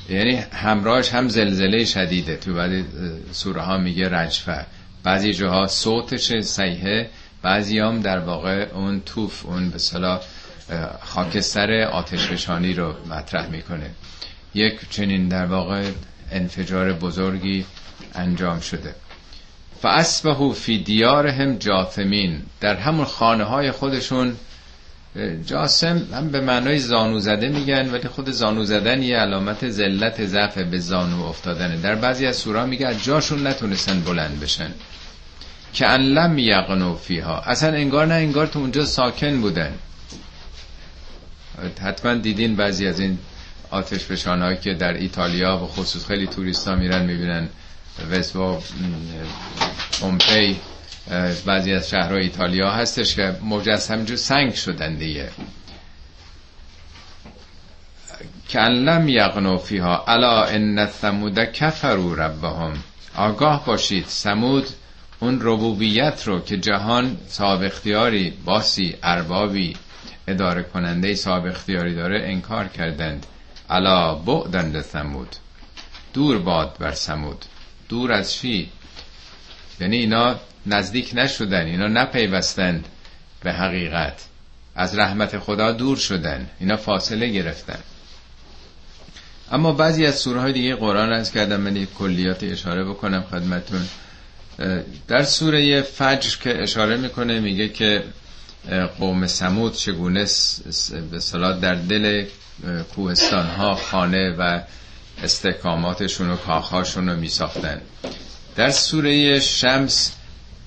یعنی 0.09 0.35
همراهش 0.35 1.09
هم 1.13 1.29
زلزله 1.29 1.85
شدیده. 1.85 2.37
تو 2.37 2.53
بعد 2.53 2.85
سوره 3.31 3.61
ها 3.61 3.77
میگه 3.77 4.09
رجفه. 4.09 4.65
بعضی 5.03 5.33
جاها 5.33 5.67
صوتش 5.67 6.39
سیحه 6.39 7.09
بعضی 7.41 7.79
هم 7.79 8.01
در 8.01 8.19
واقع 8.19 8.67
اون 8.73 9.01
توف 9.05 9.45
اون 9.45 9.69
به 9.69 9.77
صلاح 9.77 10.21
خاکستر 11.01 11.71
آتش 11.81 12.47
رو 12.49 12.93
مطرح 13.09 13.49
می‌کنه. 13.49 13.89
یک 14.53 14.89
چنین 14.89 15.27
در 15.27 15.45
واقع 15.45 15.83
انفجار 16.31 16.93
بزرگی 16.93 17.65
انجام 18.15 18.59
شده. 18.59 18.95
فاسبهو 19.81 20.53
فی 20.53 20.77
دیارهم 20.77 21.57
جاثمین. 21.57 22.41
در 22.61 22.75
همون 22.75 23.05
خانه 23.05 23.43
های 23.43 23.71
خودشون 23.71 24.35
جاسم 25.45 26.07
هم 26.13 26.29
به 26.29 26.41
معنای 26.41 26.79
زانو 26.79 27.19
زده 27.19 27.49
میگن 27.49 27.89
ولی 27.91 28.07
خود 28.07 28.31
زانو 28.31 28.63
زدن 28.63 29.03
یه 29.03 29.17
علامت 29.17 29.69
ذلت 29.69 30.25
ضعف 30.25 30.57
به 30.57 30.79
زانو 30.79 31.23
افتادنه. 31.23 31.77
در 31.77 31.95
بعضی 31.95 32.25
از 32.25 32.35
سورا 32.35 32.65
میگه 32.65 32.95
جاشون 32.95 33.47
نتونستن 33.47 33.99
بلند 34.01 34.39
بشن. 34.39 34.71
که 35.73 35.87
ان 35.87 36.01
لم 36.01 36.37
یقنو 36.37 36.95
فیها. 36.95 37.41
اصلا 37.41 37.73
انگار 37.73 38.05
نه 38.05 38.13
انگار 38.13 38.47
تو 38.47 38.59
اونجا 38.59 38.85
ساکن 38.85 39.41
بودن. 39.41 39.73
حتما 41.81 42.13
دیدین 42.13 42.55
بعضی 42.55 42.87
از 42.87 42.99
این 42.99 43.17
آتش 43.71 43.99
فشانهایی 43.99 44.57
که 44.57 44.73
در 44.73 44.93
ایتالیا 44.93 45.57
و 45.57 45.67
خصوص 45.67 46.05
خیلی 46.05 46.27
توریستا 46.27 46.75
میرن 46.75 47.05
می‌بینن. 47.05 47.49
وسوا 48.11 48.59
پومپی. 49.91 50.59
بعضی 51.45 51.73
از 51.73 51.89
شهرهای 51.89 52.21
ایتالیا 52.23 52.71
هستش 52.71 53.15
که 53.15 53.35
مجسم 53.43 54.05
جو 54.05 54.15
سنگ 54.15 54.53
شدن 54.53 54.95
دیگه 54.95 55.29
کن 58.49 58.59
لم 58.59 59.09
یغنو 59.09 59.57
فیها 59.57 60.03
الا 60.07 60.43
ان 60.45 60.85
ثمود 60.85 61.39
کفروا 61.39 62.13
ربهم. 62.13 62.73
آگاه 63.15 63.65
باشید 63.65 64.05
سمود 64.07 64.67
اون 65.19 65.39
ربوبیت 65.41 66.23
رو 66.25 66.39
که 66.39 66.57
جهان 66.57 67.17
صاحب 67.27 67.61
اختیاری 67.63 68.33
باسی 68.45 68.95
اربابی 69.03 69.75
اداره 70.27 70.63
کننده 70.63 71.15
صاحب 71.15 71.45
اختیاری 71.45 71.95
داره 71.95 72.23
انکار 72.23 72.67
کردند. 72.67 73.25
الا 73.69 74.15
بعدن 74.15 74.81
ثمود 74.81 75.35
دور 76.13 76.37
باد 76.39 76.75
بر 76.79 76.91
سمود 76.91 77.45
دور 77.89 78.11
از 78.11 78.33
چی؟ 78.33 78.69
یعنی 79.79 79.97
اینا 79.97 80.35
نزدیک 80.65 81.11
نشدن 81.13 81.65
اینا 81.65 81.87
نپیوستند 81.87 82.85
به 83.43 83.53
حقیقت. 83.53 84.25
از 84.75 84.97
رحمت 84.97 85.39
خدا 85.39 85.71
دور 85.71 85.97
شدن 85.97 86.49
اینا 86.59 86.77
فاصله 86.77 87.27
گرفتن. 87.29 87.79
اما 89.51 89.71
بعضی 89.73 90.05
از 90.05 90.15
سوره 90.15 90.39
های 90.41 90.53
دیگه 90.53 90.75
قرآن 90.75 91.13
از 91.13 91.31
کردم 91.31 91.61
من 91.61 91.85
کلیات 91.85 92.43
اشاره 92.43 92.83
بکنم 92.83 93.23
خدمتون. 93.31 93.87
در 95.07 95.23
سوره 95.23 95.81
فجر 95.81 96.37
که 96.37 96.63
اشاره 96.63 96.97
می‌کنه 96.97 97.39
میگه 97.39 97.69
که 97.69 98.03
قوم 98.99 99.27
سمود 99.27 99.73
چگونه 99.75 100.25
به 101.11 101.19
صلاح 101.19 101.59
در 101.59 101.75
دل 101.75 102.25
کوهستان 102.95 103.45
ها 103.47 103.75
خانه 103.75 104.35
و 104.39 104.61
استحکاماتشون 105.23 106.29
و 106.29 106.35
کاخهاشون 106.35 107.09
رو 107.09 107.15
میساختن. 107.15 107.81
در 108.55 108.69
سوره 108.71 109.39
شمس 109.39 110.11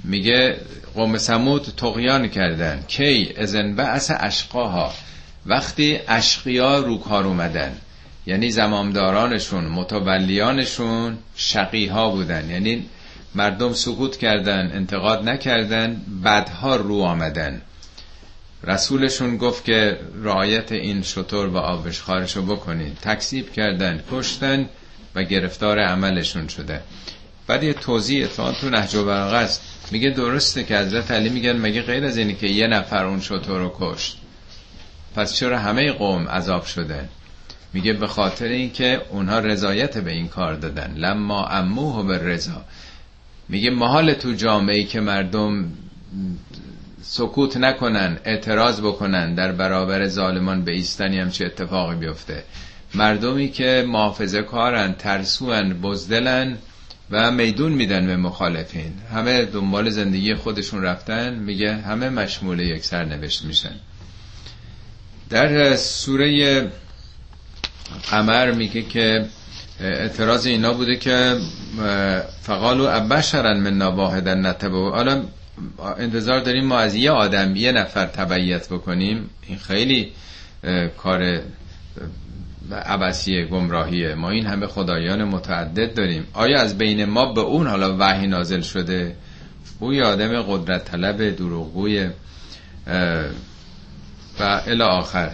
میگه 0.06 0.56
قوم 0.94 1.18
سمود 1.18 1.62
تقیان 1.76 2.28
کردن. 2.28 2.84
کی؟ 2.88 3.34
ازن 3.36 3.74
بعث 3.74 4.10
اشقاها. 4.14 4.92
وقتی 5.46 5.98
اشقیا 6.08 6.78
رو 6.78 6.98
کار 6.98 7.24
اومدن 7.24 7.72
یعنی 8.26 8.50
زمامدارانشون 8.50 9.64
متولیانشون 9.64 11.18
شقیها 11.36 12.10
بودن. 12.10 12.50
یعنی 12.50 12.86
مردم 13.34 13.72
سکوت 13.72 14.16
کردن 14.16 14.70
انتقاد 14.74 15.28
نکردن 15.28 16.02
بعدها 16.22 16.76
رو 16.76 17.00
آمدن. 17.00 17.62
رسولشون 18.64 19.36
گفت 19.36 19.64
که 19.64 19.98
رعایت 20.22 20.72
این 20.72 21.02
شطور 21.02 21.46
و 21.46 21.56
آبشخارشو 21.56 22.42
بکنین. 22.42 22.94
تکسیب 23.02 23.52
کردن 23.52 24.02
کشتن 24.12 24.68
و 25.14 25.22
گرفتار 25.22 25.78
عملشون 25.80 26.48
شده. 26.48 26.80
بعد 27.46 27.62
یه 27.62 27.72
توضیح 27.72 28.24
اتفاقا 28.24 28.52
تو 28.52 28.70
نهج 28.70 28.96
است. 28.96 29.62
میگه 29.90 30.10
درسته 30.10 30.64
که 30.64 30.78
حضرت 30.78 31.10
علی 31.10 31.28
میگن 31.28 31.56
مگه 31.56 31.82
غیر 31.82 32.04
از 32.04 32.16
اینی 32.16 32.34
که 32.34 32.46
یه 32.46 32.66
نفر 32.66 33.04
اون 33.04 33.20
شطور 33.20 33.58
رو 33.58 33.72
کشت؟ 33.80 34.18
پس 35.16 35.34
چرا 35.34 35.58
همه 35.58 35.92
قوم 35.92 36.28
عذاب 36.28 36.64
شده؟ 36.64 37.08
میگه 37.72 37.92
به 37.92 38.06
خاطر 38.06 38.46
اینکه 38.46 39.02
اونها 39.10 39.38
رضایت 39.38 39.98
به 39.98 40.12
این 40.12 40.28
کار 40.28 40.54
دادن. 40.54 40.94
لما 40.96 41.46
اموه 41.46 42.06
به 42.06 42.18
رضا. 42.18 42.64
میگه 43.48 43.70
محال 43.70 44.14
تو 44.14 44.32
جامعه 44.32 44.76
ای 44.76 44.84
که 44.84 45.00
مردم 45.00 45.72
سکوت 47.02 47.56
نکنن 47.56 48.18
اعتراض 48.24 48.80
بکنن 48.80 49.34
در 49.34 49.52
برابر 49.52 50.06
ظالمان 50.06 50.64
به 50.64 50.72
ایستنی 50.72 51.18
هم 51.18 51.30
چه 51.30 51.46
اتفاقی 51.46 51.96
بیفته. 51.96 52.44
مردمی 52.94 53.48
که 53.48 53.84
محافظه 53.88 54.42
کارن 54.42 54.92
ترسوان 54.92 55.80
بزدلن 55.80 56.58
و 57.10 57.30
میدون 57.30 57.72
میدن 57.72 58.06
به 58.06 58.16
مخالفین. 58.16 58.92
همه 59.12 59.44
دنبال 59.44 59.90
زندگی 59.90 60.34
خودشون 60.34 60.82
رفتن 60.82 61.34
میگه 61.34 61.74
همه 61.76 62.08
مشمول 62.08 62.60
یک 62.60 62.84
سرنوشت 62.84 63.44
میشن. 63.44 63.74
در 65.30 65.76
سوره 65.76 66.68
قمر 68.10 68.50
میگه 68.52 68.82
که 68.82 69.26
اعتراض 69.80 70.46
اینا 70.46 70.72
بوده 70.72 70.96
که 70.96 71.36
فقالو 72.42 72.84
ابشرن 72.84 73.56
من 73.60 73.82
واحدن 73.82 74.46
نتبه 74.46 74.78
حالا 74.78 75.22
انتظار 75.98 76.40
داریم 76.40 76.64
ما 76.64 76.78
از 76.78 76.94
یه 76.94 77.10
آدم 77.10 77.56
یه 77.56 77.72
نفر 77.72 78.06
تبعیت 78.06 78.68
بکنیم. 78.68 79.30
این 79.46 79.58
خیلی 79.58 80.12
کار 80.98 81.40
عبسی 82.72 83.44
گمراهیه 83.44 84.14
ما 84.14 84.30
این 84.30 84.46
همه 84.46 84.66
خدایان 84.66 85.24
متعدد 85.24 85.94
داریم. 85.94 86.26
آیا 86.32 86.60
از 86.60 86.78
بین 86.78 87.04
ما 87.04 87.32
به 87.32 87.40
اون 87.40 87.66
حالا 87.66 87.96
وحی 87.98 88.26
نازل 88.26 88.60
شده؟ 88.60 89.16
او 89.78 89.94
یه 89.94 90.04
آدم 90.04 90.42
قدرت 90.42 90.84
طلب 90.84 91.36
دروغگوی 91.36 92.08
و 94.40 94.60
الی 94.66 94.82
آخر. 94.82 95.30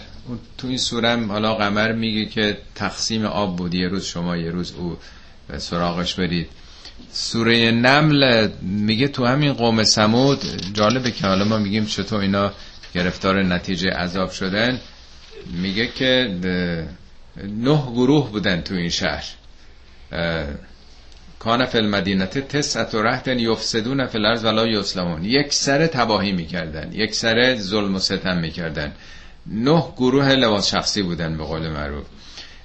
تو 0.59 0.69
این 0.69 0.79
سورم 0.79 1.33
حالا 1.33 1.55
قمر 1.55 1.93
میگه 1.93 2.27
که 2.27 2.59
تقسیم 2.75 3.25
آب 3.25 3.57
بود 3.57 3.75
یه 3.75 3.89
روز 3.89 4.05
شما 4.05 4.37
یه 4.37 4.51
روز 4.51 4.75
او. 4.79 4.97
سراغش 5.59 6.15
برید. 6.15 6.49
سوره 7.13 7.71
نمل 7.71 8.49
میگه 8.63 9.09
تو 9.09 9.27
همین 9.27 9.53
قوم 9.53 9.85
سمود 9.85 10.45
جالبه 10.75 11.11
که 11.11 11.27
حالا 11.27 11.45
ما 11.45 11.59
میگیم 11.59 11.87
چطور 11.87 12.21
اینا 12.21 12.53
گرفتار 12.95 13.43
نتیجه 13.43 13.91
عذاب 13.91 14.31
شدن. 14.31 14.81
میگه 15.63 15.87
که 15.87 16.37
نه 17.37 17.83
گروه 17.93 18.31
بودن 18.31 18.61
تو 18.61 18.75
این 18.75 18.89
شهر. 18.89 19.25
کان 21.39 21.67
فی 21.67 21.79
المدینه 21.79 22.27
تسعت 22.27 22.95
رهتن 22.95 23.39
یفسدون 23.39 24.07
فی 24.07 24.19
الارض 24.19 24.45
ولا 24.45 24.67
یسلمون 24.67 25.25
یک 25.25 25.53
سر 25.53 25.87
تباهی 25.87 26.33
می‌کردن 26.33 26.93
یک 26.93 27.15
سر 27.15 27.55
ظلم 27.55 27.95
و 27.95 27.99
ستم 27.99 28.37
می‌کردن. 28.37 28.93
نه 29.47 29.85
گروه 29.97 30.29
لباس 30.29 30.71
شخصی 30.71 31.03
بودن 31.03 31.37
به 31.37 31.45
قول 31.45 31.69
معروف. 31.69 32.05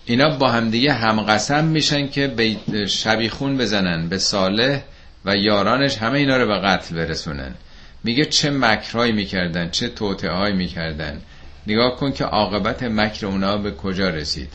اینا 0.06 0.30
با 0.30 0.52
همدیگه 0.52 0.94
هم 0.94 1.22
قسم 1.22 1.66
میشن 1.66 2.08
که 2.08 2.28
به 2.28 2.58
شبیخون 2.86 3.58
بزنن 3.58 4.10
به 4.10 4.18
صالح 4.18 4.82
و 5.26 5.36
یارانش 5.36 5.98
همه 5.98 6.20
اینا 6.20 6.38
رو 6.38 6.48
به 6.48 6.60
قتل 6.60 6.96
برسونن. 6.96 7.56
میگه 8.04 8.26
چه 8.26 8.50
مکرهایی 8.50 9.12
می‌کردن 9.12 9.70
چه 9.70 9.90
توطعه 9.90 10.52
می‌کردن. 10.52 11.22
نگاه 11.68 11.96
کن 11.96 12.12
که 12.12 12.24
عاقبت 12.24 12.84
مکر 12.84 13.26
اونا 13.26 13.58
به 13.58 13.72
کجا 13.72 14.10
رسید. 14.10 14.50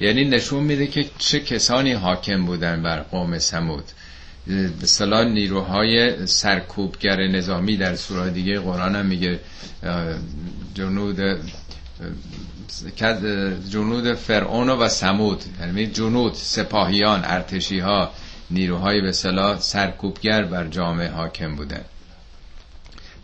یعنی 0.00 0.24
نشون 0.24 0.62
میده 0.64 0.86
که 0.86 1.04
چه 1.18 1.40
کسانی 1.40 1.92
حاکم 1.92 2.46
بودن 2.46 2.82
بر 2.82 3.00
قوم 3.00 3.38
سمود 3.38 3.84
صلاح 4.84 5.24
نیروهای 5.24 6.26
سرکوبگر 6.26 7.16
نظامی 7.26 7.76
در 7.76 7.96
سوره 7.96 8.30
دیگه 8.30 8.58
قرآن 8.60 8.96
هم 8.96 9.06
میگه 9.06 9.40
جنود 10.74 11.20
جنود 13.70 14.14
فرعون 14.14 14.70
و 14.70 14.88
سمود 14.88 15.44
یعنی 15.60 15.86
جنود 15.86 16.34
سپاهیان 16.34 17.20
ارتشی 17.24 17.78
ها 17.78 18.10
نیروهای 18.50 19.00
به 19.00 19.12
صلاح 19.12 19.58
سرکوبگر 19.60 20.44
بر 20.44 20.66
جامعه 20.66 21.10
حاکم 21.10 21.56
بودن. 21.56 21.84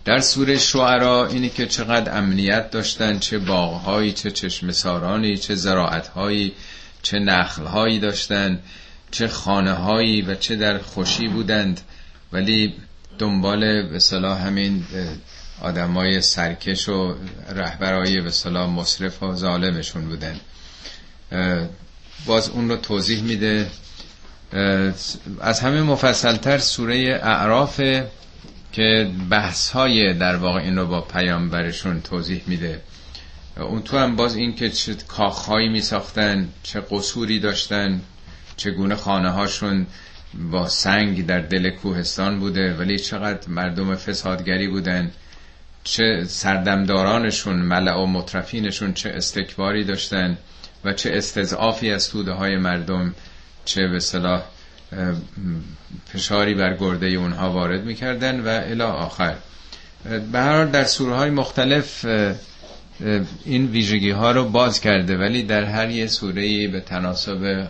در 0.06 0.20
سوره 0.20 0.58
شعرا 0.58 1.26
اینی 1.26 1.48
که 1.48 1.66
چقدر 1.66 2.18
امنیت 2.18 2.70
داشتن 2.70 3.18
چه 3.18 3.38
باغهایی 3.38 4.12
چه 4.12 4.30
چشم 4.30 4.70
سارانی 4.72 5.36
چه 5.36 5.54
زراعتهایی 5.54 6.52
چه 7.02 7.18
نخلهایی 7.18 7.98
داشتن 7.98 8.60
چه 9.10 9.28
خانه 9.28 9.72
هایی 9.72 10.22
و 10.22 10.34
چه 10.34 10.56
در 10.56 10.78
خوشی 10.78 11.28
بودند. 11.28 11.80
ولی 12.32 12.74
دنبال 13.18 13.82
به 13.82 13.98
صلاح 13.98 14.46
همین 14.46 14.84
آدمای 15.62 16.20
سرکش 16.20 16.88
و 16.88 17.14
رهبرای 17.54 18.20
به 18.20 18.30
صلاح 18.30 18.70
مصرف 18.70 19.22
و 19.22 19.34
ظالمشون 19.34 20.04
بودن. 20.08 20.40
باز 22.26 22.48
اون 22.48 22.68
رو 22.68 22.76
توضیح 22.76 23.22
میده. 23.22 23.66
از 25.40 25.60
همه 25.60 25.82
مفصلتر 25.82 26.58
سوره 26.58 27.20
اعراف 27.22 27.80
که 28.76 29.10
بحث 29.30 29.70
های 29.70 30.14
در 30.14 30.36
واقع 30.36 30.60
این 30.60 30.78
رو 30.78 30.86
با 30.86 31.00
پیامبرشون 31.00 32.00
توضیح 32.00 32.42
میده. 32.46 32.80
اون 33.56 33.82
تو 33.82 33.98
هم 33.98 34.16
باز 34.16 34.36
این 34.36 34.54
که 34.54 34.70
چه 34.70 34.94
کاخهایی 34.94 35.68
می 35.68 35.80
ساختن 35.80 36.48
چه 36.62 36.82
قصوری 36.90 37.38
داشتن 37.40 38.00
چگونه 38.56 38.94
خانه 38.94 39.30
هاشون 39.30 39.86
با 40.50 40.68
سنگ 40.68 41.26
در 41.26 41.38
دل 41.38 41.70
کوهستان 41.70 42.40
بوده 42.40 42.74
ولی 42.74 42.98
چقدر 42.98 43.48
مردم 43.48 43.94
فسادگری 43.94 44.68
بودن 44.68 45.10
چه 45.84 46.24
سردمدارانشون 46.28 47.56
ملع 47.56 47.94
و 47.96 48.06
مطرفینشون 48.06 48.92
چه 48.92 49.10
استکباری 49.10 49.84
داشتن 49.84 50.38
و 50.84 50.92
چه 50.92 51.10
استضعافی 51.14 51.90
از 51.90 52.10
توده 52.10 52.32
های 52.32 52.56
مردم 52.56 53.14
چه 53.64 53.88
به 53.88 54.00
صلاح 54.00 54.42
فشاری 56.06 56.54
بر 56.54 56.76
گرده 56.76 57.06
اونها 57.06 57.52
وارد 57.52 57.84
می‌کردن 57.84 58.40
و 58.40 58.48
الی 58.48 58.82
آخر. 58.82 59.34
به 60.32 60.38
هر 60.38 60.64
در 60.64 60.84
سوره 60.84 61.14
های 61.14 61.30
مختلف 61.30 62.04
این 63.44 63.66
ویژگی 63.66 64.10
ها 64.10 64.30
رو 64.30 64.44
باز 64.44 64.80
کرده 64.80 65.16
ولی 65.16 65.42
در 65.42 65.64
هر 65.64 65.90
یه 65.90 66.06
سوره 66.06 66.68
به 66.68 66.80
تناسب 66.80 67.68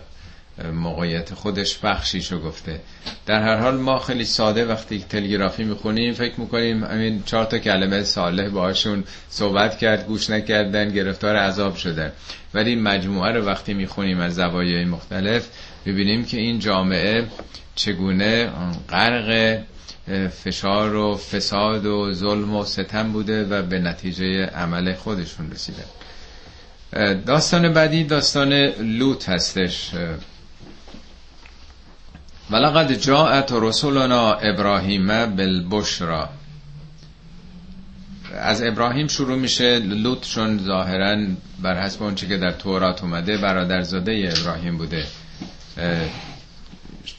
موقعیت 0.73 1.33
خودش 1.33 1.77
بخشیشو 1.77 2.39
گفته. 2.39 2.79
در 3.25 3.41
هر 3.41 3.55
حال 3.55 3.77
ما 3.77 3.99
خیلی 3.99 4.25
ساده 4.25 4.65
وقتی 4.65 5.05
تلگرافی 5.09 5.63
می‌خونیم 5.63 6.13
فکر 6.13 6.39
می‌کنیم 6.39 6.83
همین 6.83 7.23
چهار 7.25 7.45
تا 7.45 7.57
کلمه 7.57 8.03
صالح 8.03 8.49
باشون 8.49 9.03
صحبت 9.29 9.77
کرد 9.77 10.07
گوش 10.07 10.29
نکردن 10.29 10.89
گرفتار 10.89 11.35
عذاب 11.35 11.75
شدن. 11.75 12.11
ولی 12.53 12.75
مجموعه 12.75 13.31
رو 13.31 13.45
وقتی 13.45 13.73
می‌خونیم 13.73 14.19
از 14.19 14.35
زوایای 14.35 14.85
مختلف 14.85 15.47
ببینیم 15.85 16.25
که 16.25 16.37
این 16.37 16.59
جامعه 16.59 17.27
چگونه 17.75 18.51
غرق 18.89 19.59
فشار 20.43 20.95
و 20.95 21.15
فساد 21.17 21.85
و 21.85 22.13
ظلم 22.13 22.55
و 22.55 22.65
ستم 22.65 23.11
بوده 23.11 23.45
و 23.45 23.61
به 23.61 23.79
نتیجه 23.79 24.45
عمل 24.45 24.93
خودشون 24.93 25.51
رسیده. 25.51 25.83
داستان 27.25 27.73
بعدی 27.73 28.03
داستان 28.03 28.53
لوط 28.79 29.29
هستش. 29.29 29.91
ولقد 32.51 32.93
جاءت 32.93 33.51
رسولنا 33.51 34.33
ابراهیم 34.33 35.35
بالبشرا 35.35 36.29
از 38.33 38.63
ابراهیم 38.63 39.07
شروع 39.07 39.37
میشه 39.37 39.79
لوط 39.79 40.27
چون 40.27 40.57
ظاهرا 40.57 41.17
بر 41.61 41.81
حسب 41.81 42.03
اونچه 42.03 42.27
که 42.27 42.37
در 42.37 42.51
تورات 42.51 43.03
اومده 43.03 43.37
برادرزاده 43.37 44.33
ابراهیم 44.37 44.77
بوده. 44.77 45.05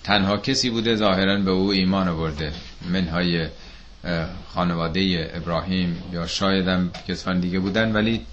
تنها 0.05 0.37
کسی 0.37 0.71
بوده 0.71 0.97
ظاهرا 0.97 1.39
به 1.39 1.51
او 1.51 1.71
ایمان 1.71 2.09
آورده 2.09 2.53
منهای 2.91 3.49
خانواده 4.55 5.31
ابراهیم 5.35 6.03
یا 6.13 6.27
شایدم 6.27 6.91
کسان 7.09 7.41
دیگه 7.41 7.59
بودن 7.59 7.93
ولی 7.93 8.27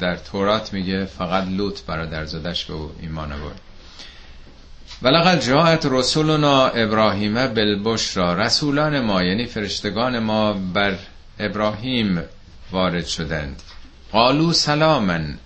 در 0.00 0.16
تورات 0.16 0.72
میگه 0.72 1.04
فقط 1.04 1.44
لوط 1.48 1.82
برادرزادش 1.86 2.64
به 2.64 2.74
او 2.74 2.92
ایمان 3.00 3.32
آورد. 3.32 3.60
ولقد 5.02 5.40
جاءت 5.40 5.86
رسولنا 5.86 6.66
ابراهیم 6.66 7.46
بالبشرا 7.46 8.34
رسولان 8.34 9.00
ما 9.00 9.22
یعنی 9.22 9.46
فرشتگان 9.46 10.18
ما 10.18 10.52
بر 10.52 10.98
ابراهیم 11.38 12.22
وارد 12.72 13.06
شدند. 13.06 13.62
قالو 14.12 14.52
سلامن 14.52 15.38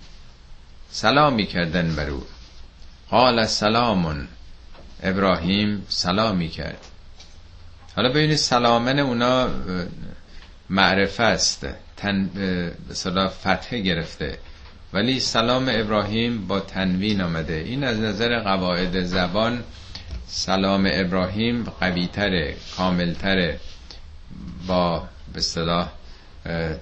سلامی 0.91 1.45
کردن 1.45 1.95
بر 1.95 2.09
او. 2.09 2.23
قال 3.11 3.45
سلامون 3.45 4.27
ابراهیم 5.03 5.85
سلامی 5.89 6.49
کرد. 6.49 6.85
حالا 7.95 8.09
ببینید 8.09 8.37
سلامن 8.37 8.99
اونا 8.99 9.49
معرفه 10.69 11.23
است. 11.23 11.67
تن 11.97 12.25
به 12.33 13.27
فتحه 13.27 13.79
گرفته. 13.79 14.37
ولی 14.93 15.19
سلام 15.19 15.65
ابراهیم 15.69 16.47
با 16.47 16.59
تنوین 16.59 17.21
آمده. 17.21 17.53
این 17.53 17.83
از 17.83 17.99
نظر 17.99 18.39
قواعد 18.39 19.03
زبان 19.03 19.63
سلام 20.27 20.89
ابراهیم 20.91 21.63
قویتره 21.63 22.55
کاملتره 22.77 23.59
با 24.67 25.07
به 25.33 25.41
صلاح 25.41 25.89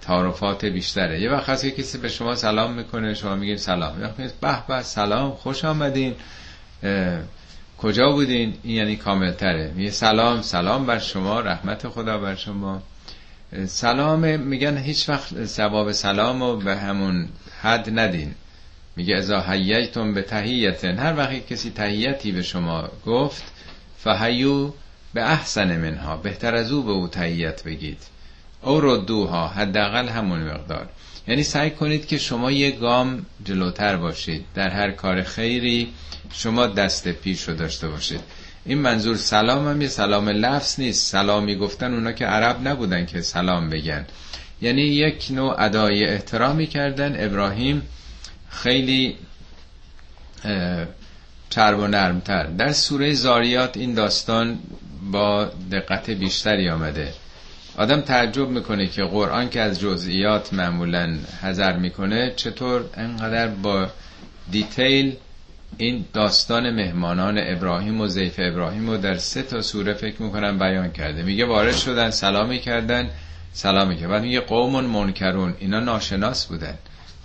تعارفات 0.01 0.65
بیشتره. 0.65 1.21
یه 1.21 1.31
وقت 1.31 1.49
هست 1.49 1.63
که 1.63 1.71
کسی 1.71 1.97
به 1.97 2.09
شما 2.09 2.35
سلام 2.35 2.73
می‌کنه 2.73 3.13
شما 3.13 3.35
میگین 3.35 3.57
سلام. 3.57 4.13
به 4.17 4.61
به 4.67 4.81
سلام 4.81 5.31
خوش 5.31 5.65
آمدین. 5.65 6.15
کجا 7.77 8.09
بودین؟ 8.11 8.53
این 8.63 8.75
یعنی 8.75 8.95
کاملتره. 8.95 9.71
میگه 9.75 9.91
سلام 9.91 10.41
سلام 10.41 10.85
بر 10.85 10.99
شما 10.99 11.39
رحمت 11.39 11.87
خدا 11.87 12.17
بر 12.17 12.35
شما. 12.35 12.81
سلام 13.65 14.39
میگن 14.39 14.77
هیچ 14.77 15.09
وقت 15.09 15.45
ثواب 15.45 15.91
سلام 15.91 16.43
رو 16.43 16.57
به 16.57 16.75
همون 16.75 17.29
حد 17.61 17.99
ندین. 17.99 18.35
میگه 18.95 19.15
ازا 19.15 19.39
حییتون 19.39 20.13
به 20.13 20.21
تحییتن 20.21 20.97
هر 20.97 21.17
وقتی 21.17 21.41
کسی 21.49 21.69
تحییتی 21.69 22.31
به 22.31 22.41
شما 22.41 22.89
گفت 23.05 23.43
فهیو 23.97 24.71
به 25.13 25.31
احسن 25.31 25.77
منها. 25.77 26.17
بهتر 26.17 26.55
از 26.55 26.71
او 26.71 26.83
به 26.83 26.91
او 26.91 27.07
تحییت 27.07 27.63
بگید. 27.63 28.18
او 28.61 28.81
ردوها 28.81 29.47
حداقل 29.47 30.07
همون 30.07 30.39
مقدار. 30.39 30.89
یعنی 31.27 31.43
سعی 31.43 31.69
کنید 31.69 32.07
که 32.07 32.17
شما 32.17 32.51
یه 32.51 32.71
گام 32.71 33.25
جلوتر 33.45 33.97
باشید. 33.97 34.45
در 34.55 34.69
هر 34.69 34.91
کار 34.91 35.23
خیری 35.23 35.93
شما 36.31 36.67
دست 36.67 37.07
پیش 37.07 37.43
رو 37.43 37.55
داشته 37.55 37.87
باشید. 37.87 38.19
این 38.65 38.77
منظور 38.77 39.15
سلام 39.17 39.67
هم 39.67 39.81
یه 39.81 39.87
سلام 39.87 40.29
لفظ 40.29 40.79
نیست. 40.79 41.11
سلامی 41.11 41.55
گفتن 41.55 41.93
اونا 41.93 42.11
که 42.11 42.25
عرب 42.25 42.67
نبودن 42.67 43.05
که 43.05 43.21
سلام 43.21 43.69
بگن. 43.69 44.05
یعنی 44.61 44.81
یک 44.81 45.27
نوع 45.31 45.61
ادای 45.61 46.05
احترامی 46.05 46.67
کردن. 46.67 47.25
ابراهیم 47.25 47.81
خیلی 48.49 49.15
چرب 51.49 51.79
و 51.79 51.87
نرمتر. 51.87 52.43
در 52.43 52.71
سوره 52.71 53.13
زاریات 53.13 53.77
این 53.77 53.93
داستان 53.93 54.59
با 55.11 55.51
دقت 55.71 56.09
بیشتری 56.09 56.69
آمده. 56.69 57.13
آدم 57.79 58.01
تعجب 58.01 58.49
می‌کنه 58.49 58.87
که 58.87 59.03
قرآن 59.03 59.49
که 59.49 59.61
از 59.61 59.79
جزئیات 59.79 60.53
معمولا 60.53 61.17
حذر 61.41 61.77
می‌کنه 61.77 62.33
چطور 62.35 62.85
انقدر 62.93 63.47
با 63.47 63.87
دیتیل 64.51 65.15
این 65.77 66.05
داستان 66.13 66.69
مهمانان 66.75 67.39
ابراهیم 67.41 68.01
و 68.01 68.07
زیف 68.07 68.35
ابراهیم 68.37 68.89
رو 68.89 68.97
در 68.97 69.17
سه 69.17 69.41
تا 69.41 69.61
سوره 69.61 69.93
فکر 69.93 70.21
می‌کنم 70.21 70.59
بیان 70.59 70.91
کرده. 70.91 71.23
میگه 71.23 71.45
وارد 71.45 71.75
شدن 71.75 72.09
سلامی 72.09 72.59
کردن 72.59 73.09
سلامی 73.53 73.95
کردن. 73.95 74.11
بعد 74.11 74.21
میگه 74.21 74.39
قوم 74.39 74.85
منکرون 74.85 75.55
اینا 75.59 75.79
ناشناس 75.79 76.45
بودن. 76.45 76.77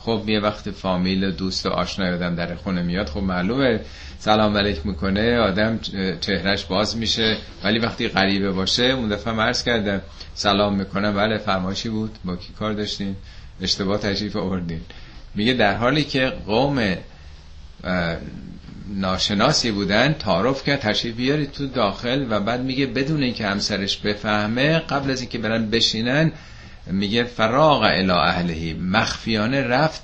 خب 0.04 0.22
یه 0.28 0.40
وقت 0.40 0.70
فامیل 0.70 1.30
دوست 1.30 1.66
و 1.66 1.68
آشنای 1.68 2.12
آدم 2.12 2.34
در 2.34 2.54
خونه 2.54 2.82
میاد. 2.82 3.08
خب 3.08 3.22
معلومه 3.22 3.80
سلام 4.18 4.56
علیک 4.56 4.86
می‌کنه 4.86 5.38
آدم 5.38 5.78
چهرش 6.20 6.64
باز 6.64 6.96
میشه. 6.96 7.36
ولی 7.64 7.78
وقتی 7.78 8.08
غریبه 8.08 8.50
باشه 8.52 8.84
اون 8.84 9.08
دفعه 9.08 9.32
مرز 9.32 9.64
کردم 9.64 10.00
سلام 10.34 10.74
می‌کنم. 10.74 11.14
بله 11.14 11.38
فرماشی 11.38 11.88
بود. 11.88 12.18
با 12.24 12.36
کی 12.36 12.52
کار 12.58 12.72
داشتین؟ 12.72 13.16
اشتباه 13.60 13.98
تشریف 13.98 14.36
آوردین. 14.36 14.80
میگه 15.34 15.52
در 15.52 15.76
حالی 15.76 16.04
که 16.04 16.32
قوم 16.46 16.96
ناشناسی 18.94 19.70
بودن 19.70 20.12
تعارف 20.12 20.64
کرد 20.64 20.80
تشریف 20.80 21.16
بیاری 21.16 21.46
تو 21.46 21.66
داخل 21.66 22.26
و 22.30 22.40
بعد 22.40 22.60
میگه 22.60 22.86
بدون 22.86 23.22
اینکه 23.22 23.46
همسرش 23.46 23.96
بفهمه 23.96 24.78
قبل 24.78 25.10
از 25.10 25.20
اینکه 25.20 25.38
برن 25.38 25.70
بشینن 25.70 26.32
میگه 26.86 27.24
فراغ 27.24 27.82
الی 27.82 28.10
اهلهی. 28.10 28.74
مخفیانه 28.74 29.60
رفت 29.62 30.02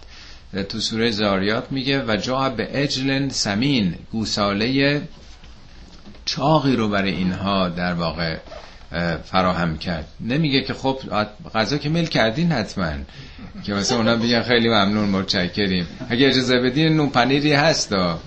تو 0.68 0.80
سوره 0.80 1.10
زاریات 1.10 1.72
میگه 1.72 2.02
و 2.02 2.16
جا 2.16 2.48
به 2.48 2.82
اجل 2.82 3.28
سمین 3.28 3.94
گوساله 4.12 5.02
چاقی 6.24 6.76
رو 6.76 6.88
برای 6.88 7.10
اینها 7.10 7.68
در 7.68 7.94
واقع 7.94 8.36
فراهم 9.24 9.78
کرد. 9.78 10.08
نمیگه 10.20 10.62
که 10.62 10.74
خب 10.74 10.98
غذا 11.54 11.78
که 11.78 11.88
میل 11.88 12.06
کردین 12.06 12.52
حتما. 12.52 12.92
که 13.64 13.74
مثلا 13.74 13.98
اونا 13.98 14.16
بگن 14.16 14.42
خیلی 14.42 14.68
ممنون 14.68 15.08
متشکریم. 15.08 15.86
اگه 16.08 16.26
اجازه 16.26 16.60
بدین 16.60 16.96
نون 16.96 17.10
پنیری 17.10 17.52
هستا 17.52 18.20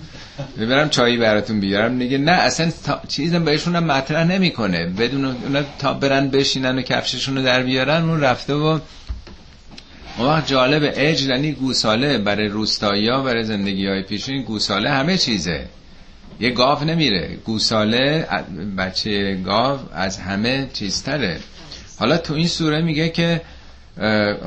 ببرم 0.60 0.88
چایی 0.88 1.16
براتون 1.16 1.60
بیارم. 1.60 1.92
میگه 1.92 2.18
نه 2.18 2.32
اصلا 2.32 2.72
چیزم 3.08 3.44
بهشون 3.44 3.76
هم 3.76 3.84
مطرح 3.84 4.24
نمی‌کنه. 4.24 4.86
بدون 4.86 5.24
اونا 5.24 5.62
تا 5.78 5.94
برن 5.94 6.28
بشینن 6.28 6.78
و 6.78 6.82
کفششون 6.82 7.36
رو 7.36 7.42
در 7.42 7.62
بیارن 7.62 8.02
اون 8.02 8.20
رفته 8.20 8.54
و 8.54 8.78
اون 10.18 10.28
وقت 10.28 10.46
جالب 10.46 10.92
اجل 10.94 11.30
یعنی 11.30 11.52
گوساله 11.52 12.18
برای 12.18 12.48
روستایی 12.48 13.08
ها 13.08 13.22
برای 13.22 13.44
زندگی 13.44 13.86
های 13.86 14.02
پیشین. 14.02 14.42
گوساله 14.42 14.90
همه 14.90 15.18
چیزه. 15.18 15.64
یه 16.40 16.50
گاو 16.50 16.84
نمیره. 16.84 17.38
گوساله 17.44 18.26
بچه 18.78 19.34
گاو 19.34 19.78
از 19.92 20.18
همه 20.18 20.68
چیزتره. 20.72 21.38
حالا 21.98 22.16
تو 22.16 22.34
این 22.34 22.48
سوره 22.48 22.82
میگه 22.82 23.08
که 23.08 23.40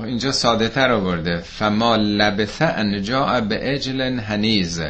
اینجا 0.05 0.31
ساده 0.31 0.69
تر 0.69 0.91
آورده. 0.91 1.37
فما 1.37 1.95
لبث 1.95 2.61
ان 2.61 3.03
جاء 3.03 3.41
به 3.41 3.73
اجل 3.73 4.01
هنیز 4.01 4.81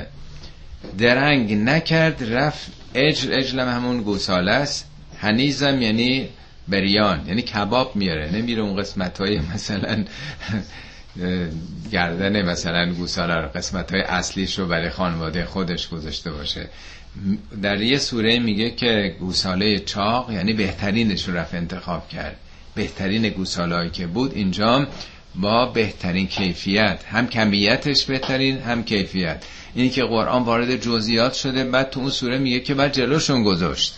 درنگ 0.98 1.54
نکرد 1.54 2.34
رفت 2.34 2.72
اجل 2.94 3.34
اجل 3.34 3.60
همون 3.60 4.02
گوساله 4.02 4.52
است. 4.52 4.90
هنیزم 5.20 5.82
یعنی 5.82 6.30
بریان 6.68 7.28
یعنی 7.28 7.42
کباب 7.42 7.96
میاره. 7.96 8.32
نمیره 8.32 8.62
اون 8.62 8.76
قسمت 8.76 9.18
های 9.18 9.40
مثلا 9.54 10.04
گردن 11.92 12.42
مثلا 12.42 12.94
گوساله 12.94 13.36
رو 13.36 13.48
قسمت 13.48 13.92
های 13.92 14.02
اصلیش 14.02 14.60
رو 14.60 14.68
برای 14.68 14.90
خانواده 14.90 15.46
خودش 15.46 15.90
گذاشته 15.90 16.32
باشه. 16.32 16.70
در 17.62 17.82
یه 17.82 17.98
سوره 17.98 18.40
میگه 18.40 18.70
که 18.72 19.16
گوساله 19.20 19.80
چاق 19.80 20.32
یعنی 20.32 20.54
بهترینش 20.54 21.28
رو 21.28 21.38
رفت 21.38 21.54
انتخاب 21.54 22.10
کرد. 22.10 22.36
بهترین 22.76 23.30
گوسالهایی 23.30 23.90
که 23.90 24.08
بود. 24.08 24.34
اینجا 24.34 24.88
با 25.38 25.66
بهترین 25.66 26.28
کیفیت. 26.28 27.00
هم 27.12 27.28
کمیتش 27.28 28.06
بهترین 28.06 28.58
هم 28.58 28.84
کیفیت. 28.84 29.44
اینی 29.76 29.90
که 29.90 30.04
قرآن 30.04 30.44
وارد 30.44 30.76
جزئیات 30.76 31.34
شده 31.34 31.64
بعد 31.64 31.90
تو 31.90 32.00
اون 32.00 32.10
سوره 32.10 32.38
میگه 32.38 32.60
که 32.60 32.74
بعد 32.74 32.94
جلوشون 32.94 33.44
گذاشت. 33.44 33.96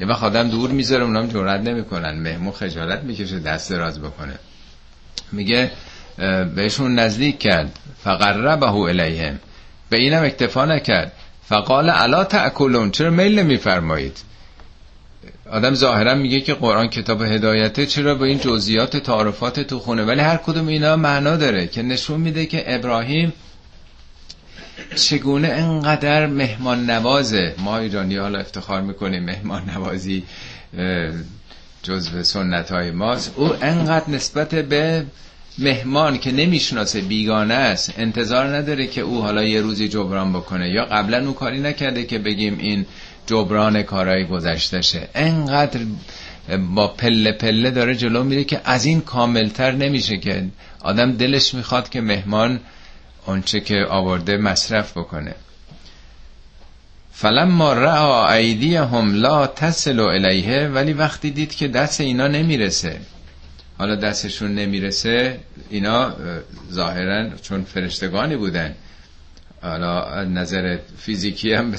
یه 0.00 0.06
وقت 0.06 0.22
آدم 0.22 0.48
دور 0.48 0.70
می‌ذاره 0.70 1.04
اونام 1.04 1.26
جرئت 1.26 1.60
نمی‌کنن. 1.60 2.18
مهمون 2.18 2.52
خجالت 2.52 3.02
می‌کشه 3.02 3.38
دست 3.38 3.70
دراز 3.70 4.02
بکنه. 4.02 4.38
میگه 5.32 5.70
بهشون 6.54 6.94
نزدیک 6.94 7.38
کرد. 7.38 7.78
فقربه 8.04 8.72
الیهم. 8.72 9.38
به 9.90 9.96
اینم 9.96 10.24
اکتفا 10.24 10.64
نکرد. 10.64 11.12
فقال 11.48 11.90
الا 11.90 12.24
تاکلون 12.24 12.90
چرا 12.90 13.10
میل 13.10 13.38
نمیفرمایید؟ 13.38 14.18
آدم 15.50 15.74
ظاهرا 15.74 16.14
میگه 16.14 16.40
که 16.40 16.54
قرآن 16.54 16.88
کتاب 16.88 17.22
هدایته 17.22 17.86
چرا 17.86 18.14
با 18.14 18.24
این 18.24 18.38
جزئیات 18.38 18.96
تعارفات 18.96 19.60
تو 19.60 19.78
خونه؟ 19.78 20.04
ولی 20.04 20.20
هر 20.20 20.36
کدوم 20.36 20.66
اینا 20.66 20.96
معنا 20.96 21.36
داره 21.36 21.66
که 21.66 21.82
نشون 21.82 22.20
میده 22.20 22.46
که 22.46 22.74
ابراهیم 22.74 23.32
چگونه 24.94 25.48
انقدر 25.48 26.26
مهمان 26.26 26.90
نوازه. 26.90 27.54
ما 27.58 27.78
ایرانی 27.78 28.16
حالا 28.16 28.38
افتخار 28.38 28.80
می‌کنیم 28.80 29.24
مهمان 29.24 29.70
نوازی 29.70 30.22
جزو 31.82 32.22
سنت 32.22 32.72
های 32.72 32.90
ماست. 32.90 33.32
او 33.36 33.64
انقدر 33.64 34.10
نسبت 34.10 34.54
به 34.54 35.04
مهمان 35.58 36.18
که 36.18 36.32
نمی‌شناسه 36.32 37.00
بیگانه 37.00 37.54
است. 37.54 37.94
انتظار 37.98 38.46
نداره 38.56 38.86
که 38.86 39.00
او 39.00 39.22
حالا 39.22 39.44
یه 39.44 39.60
روزی 39.60 39.88
جبران 39.88 40.32
بکنه. 40.32 40.70
یا 40.70 40.84
قبلا 40.84 41.26
او 41.26 41.34
کاری 41.34 41.60
نکرده 41.60 42.04
که 42.04 42.18
بگیم 42.18 42.58
این 42.58 42.86
جبران 43.28 43.82
کارهای 43.82 44.24
گذشتهشه 44.24 45.08
انقدر 45.14 45.80
با 46.74 46.88
پله 46.88 47.32
پله 47.32 47.70
داره 47.70 47.94
جلو 47.94 48.24
میره 48.24 48.44
که 48.44 48.60
از 48.64 48.84
این 48.84 49.00
کاملتر 49.00 49.72
نمیشه 49.72 50.16
که 50.16 50.44
آدم 50.80 51.12
دلش 51.12 51.54
می‌خواد 51.54 51.88
که 51.88 52.00
مهمان 52.00 52.60
آنچه 53.26 53.60
که 53.60 53.86
آورده 53.90 54.36
مصرف 54.36 54.96
بکنه. 54.96 55.34
فلما 57.12 57.72
رعا 57.72 58.26
هم 58.84 59.14
لا 59.14 59.46
تصل 59.46 60.00
الیه 60.00 60.68
ولی 60.68 60.92
وقتی 60.92 61.30
دید 61.30 61.54
که 61.54 61.68
دست 61.68 62.00
اینا 62.00 62.28
نمی‌رسه 62.28 63.00
حالا 63.78 63.96
دستشون 63.96 64.54
نمی‌رسه 64.54 65.38
اینا 65.70 66.12
ظاهرا 66.72 67.28
چون 67.42 67.64
فرشتگانی 67.64 68.36
بودن 68.36 68.74
حالا 69.62 70.24
نظر 70.24 70.78
فیزیکی 70.98 71.52
هم 71.52 71.70
به 71.70 71.76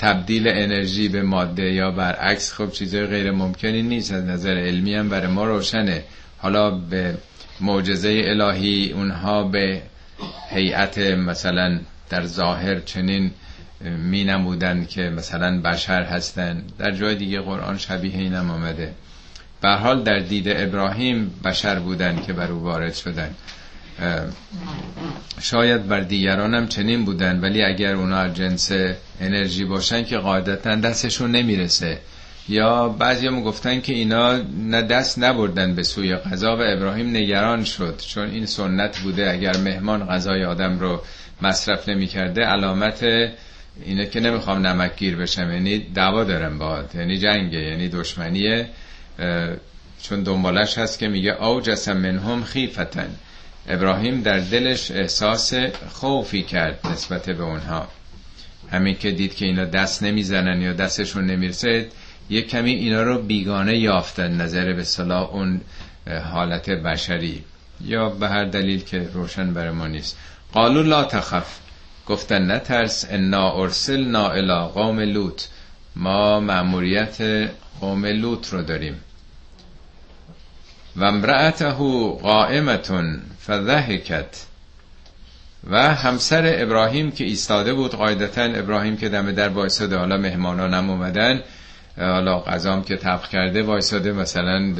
تبدیل 0.00 0.48
انرژی 0.48 1.08
به 1.08 1.22
ماده 1.22 1.72
یا 1.72 1.90
برعکس 1.90 2.52
خب 2.52 2.70
چیزای 2.70 3.06
غیر 3.06 3.30
ممکنی 3.30 3.82
نیست. 3.82 4.12
از 4.12 4.24
نظر 4.24 4.58
علمی 4.58 4.94
هم 4.94 5.08
برای 5.08 5.26
ما 5.26 5.44
روشنه. 5.44 6.04
حالا 6.38 6.70
به 6.70 7.14
معجزه 7.60 8.22
الهی 8.24 8.92
اونها 8.92 9.44
به 9.44 9.82
هیئت 10.50 10.98
مثلا 10.98 11.80
در 12.10 12.26
ظاهر 12.26 12.80
چنین 12.80 13.30
می 13.80 14.24
نمودن 14.24 14.86
که 14.86 15.02
مثلا 15.02 15.60
بشر 15.60 16.02
هستن. 16.02 16.62
در 16.78 16.90
جای 16.90 17.14
دیگه 17.14 17.40
قرآن 17.40 17.78
شبیه 17.78 18.14
اینم 18.14 18.50
آمده. 18.50 18.94
به 19.60 19.68
حال 19.68 20.02
در 20.02 20.18
دید 20.18 20.48
ابراهیم 20.48 21.34
بشر 21.44 21.78
بودن 21.78 22.22
که 22.22 22.32
بر 22.32 22.50
او 22.52 22.62
وارد 22.62 22.94
شدن. 22.94 23.34
شاید 25.40 25.88
بر 25.88 26.00
دیگران 26.00 26.54
هم 26.54 26.68
چنین 26.68 27.04
بودن 27.04 27.40
ولی 27.40 27.62
اگر 27.62 27.94
اونا 27.94 28.28
جنس 28.28 28.72
انرژی 29.20 29.64
باشن 29.64 30.04
که 30.04 30.18
قاعدتا 30.18 30.74
دستشون 30.74 31.30
نمی‌رسه. 31.30 31.98
یا 32.48 32.88
بعضی 32.88 33.26
هم 33.26 33.42
گفتن 33.42 33.80
که 33.80 33.92
اینا 33.92 34.36
نه 34.68 34.82
دست 34.82 35.18
نبردن 35.18 35.74
به 35.74 35.82
سوی 35.82 36.16
غذا 36.16 36.56
و 36.56 36.60
ابراهیم 36.60 37.10
نگران 37.10 37.64
شد 37.64 38.00
چون 38.06 38.30
این 38.30 38.46
سنت 38.46 38.98
بوده 38.98 39.30
اگر 39.30 39.56
مهمان 39.56 40.06
غذای 40.06 40.44
آدم 40.44 40.78
رو 40.78 41.02
مصرف 41.42 41.88
نمی 41.88 42.06
کرده 42.06 42.42
علامت 42.42 43.04
اینه 43.84 44.06
که 44.06 44.20
نمی‌خوام 44.20 44.66
نمک 44.66 44.96
گیر 44.96 45.16
بشم. 45.16 45.52
یعنی 45.52 45.78
دعوا 45.78 46.24
دارم 46.24 46.58
باهات 46.58 46.94
یعنی 46.94 47.18
جنگه 47.18 47.58
یعنی 47.58 47.88
دشمنیه. 47.88 48.68
چون 50.02 50.22
دنبالش 50.22 50.78
هست 50.78 50.98
که 50.98 51.08
میگه 51.08 51.44
او 51.44 51.60
جسم 51.60 51.96
منهم 51.96 52.44
خیفتن 52.44 53.08
ابراهیم 53.68 54.22
در 54.22 54.38
دلش 54.38 54.90
احساس 54.90 55.54
خوفی 55.88 56.42
کرد 56.42 56.86
نسبت 56.86 57.30
به 57.30 57.42
اونها. 57.42 57.88
همین 58.72 58.96
که 58.96 59.10
دید 59.10 59.34
که 59.34 59.44
اینا 59.46 59.64
دست 59.64 60.02
نمی‌زنن 60.02 60.62
یا 60.62 60.72
دستشون 60.72 61.26
نمی‌رسه 61.26 61.88
یک 62.30 62.48
کمی 62.48 62.70
اینا 62.70 63.02
رو 63.02 63.22
بیگانه 63.22 63.78
یافتن 63.78 64.32
نظر 64.32 64.72
به 64.72 64.84
صلاح 64.84 65.30
اون 65.30 65.60
حالت 66.32 66.70
بشری. 66.70 67.44
یا 67.84 68.08
به 68.08 68.28
هر 68.28 68.44
دلیل 68.44 68.80
که 68.80 69.08
روشن 69.12 69.54
بر 69.54 69.70
ما 69.70 69.86
نیست. 69.86 70.16
قالو 70.52 70.82
لا 70.82 71.04
تخف. 71.04 71.58
گفتن 72.06 72.50
نترس. 72.50 73.06
انا 73.10 73.52
ارسلنا 73.52 74.30
الى 74.30 74.72
قوم 74.74 75.00
لوط. 75.00 75.42
ما 75.96 76.40
مأموریت 76.40 77.18
قوم 77.80 78.06
لوط 78.06 78.48
رو 78.48 78.62
داریم. 78.62 79.00
و 80.96 81.04
امرأته 81.04 81.72
قائمتون. 82.22 83.20
فضحکت. 83.46 84.46
و 85.70 85.94
همسر 85.94 86.62
ابراهیم 86.62 87.10
که 87.10 87.24
ایستاده 87.24 87.74
بود 87.74 87.94
قاعدتا 87.94 88.42
ابراهیم 88.42 88.96
که 88.96 89.08
دم 89.08 89.32
در 89.32 89.48
وایساده 89.48 89.96
حالا 89.96 90.16
مهمانان 90.16 90.74
هم 90.74 90.90
اومدن 90.90 91.42
حالا 91.98 92.38
قضام 92.38 92.84
که 92.84 92.96
طبخ 92.96 93.28
کرده 93.28 93.62
وایساده 93.62 94.12
مثلا 94.12 94.74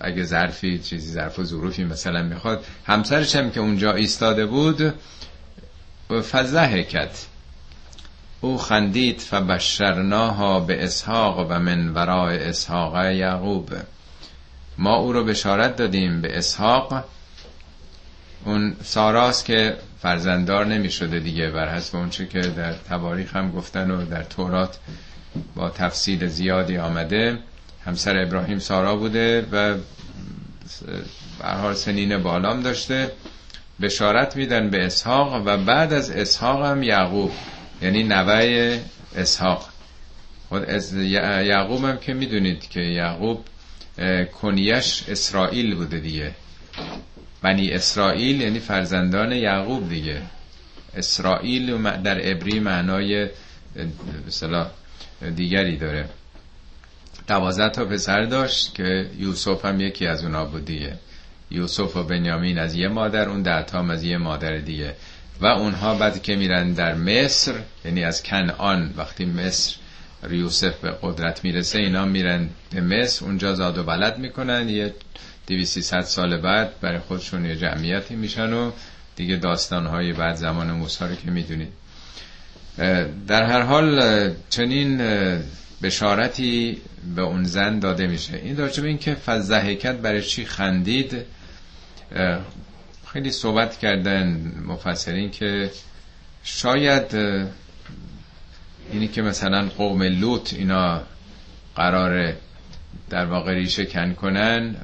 اگه 0.00 0.24
ظرفی 0.24 0.78
چیزی 0.78 1.12
ظرف 1.12 1.38
و 1.38 1.44
ظروفی 1.44 1.84
مثلا 1.84 2.22
می‌خواد 2.22 2.64
همسرش 2.86 3.36
هم 3.36 3.50
که 3.50 3.60
اونجا 3.60 3.92
ایستاده 3.92 4.46
بود 4.46 4.94
فضحکت. 6.30 7.26
او 8.40 8.58
خندید 8.58 9.20
فبشرناها 9.20 10.60
به 10.60 10.84
اسحاق 10.84 11.46
و 11.50 11.58
من 11.58 11.88
ورای 11.88 12.38
اسحاق 12.38 13.04
یعقوب. 13.04 13.70
ما 14.78 14.96
او 14.96 15.12
رو 15.12 15.24
بشارت 15.24 15.76
دادیم 15.76 16.20
به 16.20 16.38
اسحاق 16.38 17.04
اون 18.44 18.76
ساراست 18.84 19.44
که 19.44 19.76
فرزنددار 20.02 20.66
نمی 20.66 20.90
شده 20.90 21.18
دیگه 21.18 21.50
بر 21.50 21.74
حسب 21.74 21.96
اونچه 21.96 22.26
که 22.26 22.40
در 22.40 22.72
تواریخ 22.88 23.36
هم 23.36 23.50
گفتن 23.50 23.90
و 23.90 24.04
در 24.04 24.22
تورات 24.22 24.78
با 25.54 25.70
تفصیل 25.70 26.26
زیادی 26.26 26.76
آمده. 26.78 27.38
همسر 27.84 28.22
ابراهیم 28.22 28.58
سارا 28.58 28.96
بوده 28.96 29.46
و 29.52 29.74
برحال 31.40 31.74
سنین 31.74 32.22
بالام 32.22 32.60
داشته. 32.62 33.12
بشارت 33.80 34.36
میدن 34.36 34.70
به 34.70 34.86
اسحاق 34.86 35.42
و 35.46 35.56
بعد 35.56 35.92
از 35.92 36.10
اسحاق 36.10 36.64
هم 36.64 36.82
یعقوب 36.82 37.32
یعنی 37.82 38.02
نوه 38.02 38.80
اسحاق. 39.16 39.68
خود 40.48 40.68
یعقوب 40.94 41.84
هم 41.84 41.98
که 41.98 42.14
می‌دونید 42.14 42.68
که 42.68 42.80
یعقوب 42.80 43.44
کنیش 44.40 45.04
اسرائیل 45.08 45.74
بوده 45.74 45.98
دیگه. 45.98 46.34
بنی 47.42 47.70
اسرائیل 47.70 48.40
یعنی 48.40 48.58
فرزندان 48.58 49.32
یعقوب 49.32 49.88
دیگه. 49.88 50.22
اسرائیل 50.96 51.92
در 52.02 52.18
عبری 52.18 52.60
معنای 52.60 53.28
مثلا 54.26 54.66
دیگری 55.36 55.76
داره. 55.76 56.08
دوازده 57.28 57.68
تا 57.68 57.84
پسر 57.84 58.24
داشت 58.24 58.74
که 58.74 59.10
یوسف 59.18 59.64
هم 59.64 59.80
یکی 59.80 60.06
از 60.06 60.24
اونا 60.24 60.44
بود 60.44 60.64
دیگه. 60.64 60.98
یوسف 61.50 61.96
و 61.96 62.02
بنیامین 62.02 62.58
از 62.58 62.74
یه 62.74 62.88
مادر 62.88 63.28
اون 63.28 63.42
ده 63.42 63.62
تا 63.62 63.80
از 63.80 64.04
یه 64.04 64.18
مادر 64.18 64.56
دیگه. 64.56 64.94
و 65.40 65.46
اونها 65.46 65.94
بعد 65.94 66.22
که 66.22 66.36
میرن 66.36 66.72
در 66.72 66.94
مصر 66.94 67.54
یعنی 67.84 68.04
از 68.04 68.22
کنعان 68.22 68.94
وقتی 68.96 69.24
مصر 69.24 69.76
یوسف 70.30 70.74
به 70.80 70.94
قدرت 71.02 71.44
می‌رسه 71.44 71.78
اینا 71.78 72.04
میرن 72.04 72.48
به 72.70 72.80
مصر 72.80 73.24
اونجا 73.24 73.54
زاد 73.54 73.78
و 73.78 73.82
بلد 73.82 74.18
می‌کنن. 74.18 74.68
یه 74.68 74.94
دیویسی 75.48 75.82
ست 75.82 76.00
سال 76.00 76.36
بعد 76.36 76.80
برای 76.80 76.98
خودشون 76.98 77.44
یه 77.44 77.56
جمعیتی 77.56 78.16
میشن 78.16 78.52
و 78.52 78.70
دیگه 79.16 79.36
داستانهای 79.36 80.12
بعد 80.12 80.34
زمان 80.36 80.70
موسی 80.72 81.04
رو 81.04 81.14
که 81.14 81.30
می‌دونید. 81.30 81.72
در 83.26 83.42
هر 83.42 83.60
حال 83.60 84.00
چنین 84.50 84.98
بشارتی 85.82 86.78
به 87.16 87.22
اون 87.22 87.44
زن 87.44 87.78
داده 87.78 88.06
میشه. 88.06 88.36
این 88.36 88.54
به 88.54 88.82
این 88.82 88.98
که 88.98 89.14
فضحکت 89.14 89.94
برای 89.96 90.22
چی 90.22 90.44
خندید 90.44 91.16
خیلی 93.12 93.30
صحبت 93.30 93.78
کردن 93.78 94.52
مفسرین 94.66 95.30
که 95.30 95.70
شاید 96.42 97.14
اینی 98.92 99.08
که 99.08 99.22
مثلا 99.22 99.68
قوم 99.68 100.02
لوط 100.02 100.54
اینا 100.54 101.02
قرار 101.76 102.32
در 103.10 103.24
واقع 103.26 103.54
ریشه 103.54 103.84
کن 103.86 104.14
کنن 104.14 104.76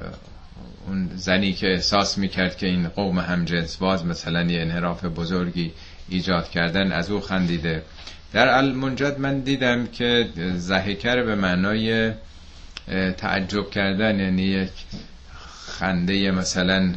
اون 0.87 1.09
زنی 1.15 1.53
که 1.53 1.67
احساس 1.67 2.17
می‌کرد 2.17 2.57
که 2.57 2.67
این 2.67 2.87
قوم 2.87 3.19
هم 3.19 3.45
جنس 3.45 3.77
باز 3.77 4.05
مثلا 4.05 4.43
یه 4.43 4.61
انحراف 4.61 5.05
بزرگی 5.05 5.73
ایجاد 6.09 6.49
کردن 6.49 6.91
از 6.91 7.11
او 7.11 7.21
خندیده. 7.21 7.83
در 8.33 8.47
المنجد 8.47 9.19
من 9.19 9.39
دیدم 9.39 9.87
که 9.87 10.29
زهکر 10.55 11.23
به 11.23 11.35
معنای 11.35 12.11
تعجب 13.17 13.69
کردن 13.69 14.19
یعنی 14.19 14.41
یک 14.43 14.71
خنده 15.67 16.31
مثلا 16.31 16.93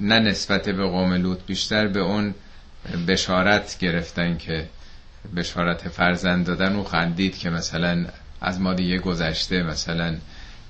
نه 0.00 0.18
نسبت 0.18 0.68
به 0.68 0.86
قوم 0.86 1.12
لوط 1.14 1.38
بیشتر 1.46 1.86
به 1.88 2.00
اون 2.00 2.34
بشارت 3.08 3.78
گرفتن 3.78 4.36
که 4.38 4.68
بشارت 5.36 5.88
فرزند 5.88 6.46
دادن. 6.46 6.76
او 6.76 6.84
خندید 6.84 7.38
که 7.38 7.50
مثلا 7.50 8.04
از 8.40 8.60
ما 8.60 8.74
دیگه 8.74 8.98
گذشته 8.98 9.62
مثلا 9.62 10.14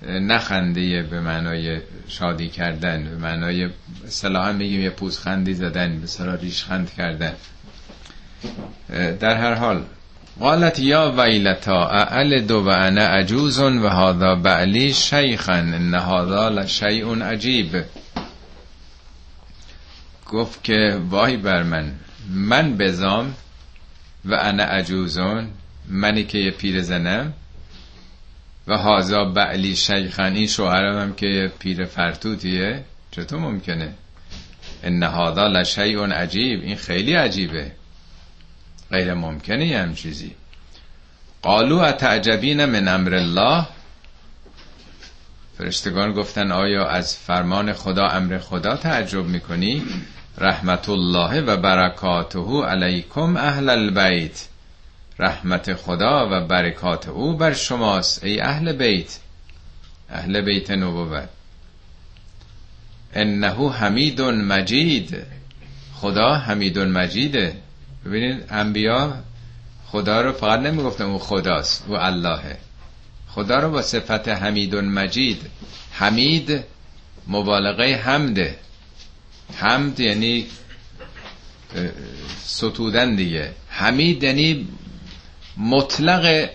نخنده 0.02 1.02
به 1.02 1.20
معنای 1.20 1.80
شادی 2.08 2.48
کردن 2.48 3.04
به 3.04 3.16
معنای 3.16 3.68
صلاحا 4.08 4.52
میگیم 4.52 4.80
یه 4.80 4.92
خندی 5.24 5.54
زدن 5.54 6.00
به 6.00 6.36
ریش 6.36 6.64
خند 6.64 6.94
کردن. 6.94 7.32
در 9.20 9.36
هر 9.36 9.54
حال 9.54 9.82
قالت 10.40 10.78
یا 10.78 11.14
ویلتا 11.18 11.88
اعل 11.88 12.40
دو 12.40 12.60
و 12.60 12.68
انا 12.68 13.06
عجوز 13.06 13.60
و 13.60 13.88
هذا 13.88 14.34
بعلی 14.34 14.92
شیخا 14.92 15.52
ان 15.52 15.94
هذا 15.94 16.48
لشیء 16.48 17.22
عجیب. 17.22 17.84
گفت 20.26 20.64
که 20.64 21.00
وای 21.10 21.36
بر 21.36 21.62
من 21.62 21.92
من 22.30 22.76
بزام 22.76 23.34
و 24.24 24.34
انا 24.34 24.62
عجوزون 24.62 25.48
منی 25.88 26.24
که 26.24 26.38
یه 26.38 26.50
پیر 26.50 26.82
زنم. 26.82 27.32
و 28.68 28.76
هازا 28.76 29.24
بعلی 29.24 29.76
شیخن 29.76 30.32
این 30.34 30.46
شوهرم 30.46 30.98
هم 30.98 31.14
که 31.14 31.52
پیر 31.58 31.84
فرتوتیه. 31.84 32.84
چطور 33.10 33.38
ممکنه؟ 33.38 33.94
ان 34.82 35.02
هذا 35.02 35.46
لشیء 35.46 36.06
عجیب. 36.06 36.62
این 36.62 36.76
خیلی 36.76 37.14
عجیبه. 37.14 37.72
غیر 38.90 39.14
ممکنه 39.14 39.78
هم 39.78 39.94
چیزی. 39.94 40.34
قالو 41.42 41.78
اتعجبین 41.78 42.64
من 42.64 42.88
امر 42.88 43.14
الله؟ 43.14 43.66
فرشتگان 45.58 46.12
گفتن 46.12 46.52
آیا 46.52 46.88
از 46.88 47.16
فرمان 47.16 47.72
خدا 47.72 48.06
امر 48.06 48.38
خدا 48.38 48.76
تعجب 48.76 49.24
می‌کنی؟ 49.24 49.82
رحمت 50.38 50.88
الله 50.88 51.40
و 51.40 51.56
برکاته 51.56 52.62
علیکم 52.64 53.36
اهل 53.36 53.68
البیت. 53.68 54.47
رحمت 55.18 55.74
خدا 55.74 56.28
و 56.30 56.46
برکات 56.46 57.08
او 57.08 57.36
بر 57.36 57.52
شماست 57.52 58.24
ای 58.24 58.40
اهل 58.40 58.72
بیت 58.72 59.18
اهل 60.10 60.40
بیت 60.40 60.70
نبوت. 60.70 61.28
انه 63.12 63.72
حمید 63.72 64.20
مجید 64.20 65.16
خدا 65.94 66.34
حمید 66.34 66.78
مجیده 66.78 67.56
ببینید 68.04 68.44
انبیا 68.50 69.14
خدا 69.86 70.20
رو 70.20 70.32
فقط 70.32 70.60
نمی‌گفتن 70.60 71.04
او 71.04 71.18
خداست 71.18 71.84
او 71.88 71.96
اللهه 71.96 72.58
خدا 73.28 73.58
رو 73.58 73.70
با 73.70 73.82
صفت 73.82 74.28
حمید 74.28 74.74
مجید 74.74 75.50
حمید 75.92 76.64
مبالغه 77.28 77.94
حمده 77.94 78.56
حمد 79.54 80.00
یعنی 80.00 80.46
ستودن 82.44 83.14
دیگه. 83.14 83.50
حمید 83.68 84.22
یعنی 84.22 84.68
مطلق 85.58 86.50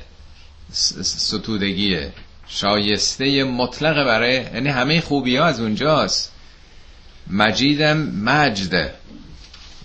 ستودگیه 1.03 2.13
شایسته 2.47 3.43
مطلق 3.43 4.05
برای 4.05 4.33
یعنی 4.33 4.69
همه 4.69 5.01
خوبی 5.01 5.35
ها 5.35 5.45
از 5.45 5.59
اونجاست. 5.59 6.31
مجیدم 7.29 7.97
مجد 7.97 8.93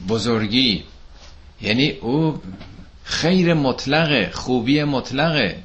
بزرگی. 0.09 0.85
یعنی 1.61 1.91
او 1.91 2.43
خیر 3.05 3.55
مطلقه 3.55 4.31
خوبی 4.35 4.85
مطلقه 4.85 5.59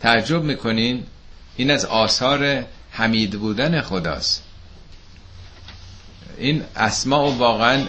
تعجب 0.00 0.42
می‌کنین؟ 0.42 1.04
این 1.56 1.70
از 1.70 1.84
آثار 1.84 2.64
حمید 2.90 3.30
بودن 3.30 3.80
خداست. 3.80 4.42
این 6.38 6.64
اسماء 6.76 7.30
واقعا 7.30 7.86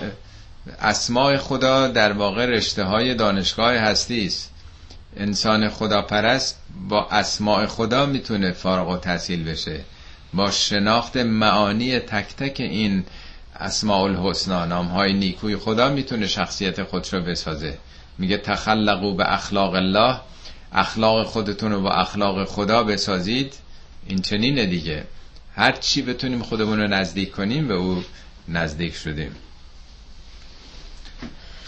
اسماء 0.82 1.38
خدا 1.38 1.88
در 1.88 2.14
واقع 2.14 2.46
رشته 2.46 2.84
های 2.84 3.16
دانشگاه 3.16 3.74
هستی 3.74 4.26
است 4.26 4.52
انسان 5.18 5.70
خداپرست 5.70 6.62
با 6.90 7.08
اسماء 7.12 7.66
خدا 7.66 8.06
می‌تونه 8.06 8.52
فارغ 8.52 8.90
و 8.90 8.98
تحصیل 8.98 9.44
بشه. 9.44 9.80
با 10.34 10.52
شناخت 10.52 11.18
معانی 11.18 12.00
تک 12.00 12.36
تک 12.36 12.60
این 12.60 13.04
اسماء 13.56 14.04
الحسنا 14.04 14.66
نام 14.66 14.86
های 14.88 15.14
نیکوی 15.14 15.58
خدا 15.58 15.90
می‌تونه 15.90 16.28
شخصیت 16.28 16.84
خود 16.84 17.14
رو 17.14 17.22
بسازه. 17.22 17.78
میگه 18.18 18.38
تخلقو 18.38 19.16
به 19.16 19.34
اخلاق 19.34 19.74
الله. 19.74 20.20
اخلاق 20.74 21.28
خودتون 21.28 21.72
رو 21.72 21.82
با 21.82 21.92
اخلاق 21.92 22.46
خدا 22.46 22.84
بسازید. 22.84 23.54
این 24.08 24.22
چنینه 24.22 24.66
دیگه. 24.66 25.04
هر 25.56 25.72
چی 25.72 26.02
بتونیم 26.02 26.44
خودمون 26.44 26.80
رو 26.80 26.88
نزدیک 26.88 27.32
کنیم 27.32 27.68
به 27.68 27.74
او 27.74 28.04
نزدیک 28.48 28.96
شدیم. 28.96 29.36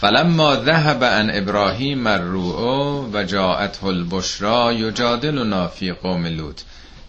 فلما 0.02 0.56
ذهب 0.56 1.04
عن 1.04 1.30
ابراهیم 1.30 2.06
الروع 2.06 3.10
و 3.12 3.24
جاءته 3.24 3.84
البشرا 3.84 4.72
یجادلنا 4.72 5.68
فی 5.68 5.92
قوم 5.92 6.26
لوط. 6.26 6.60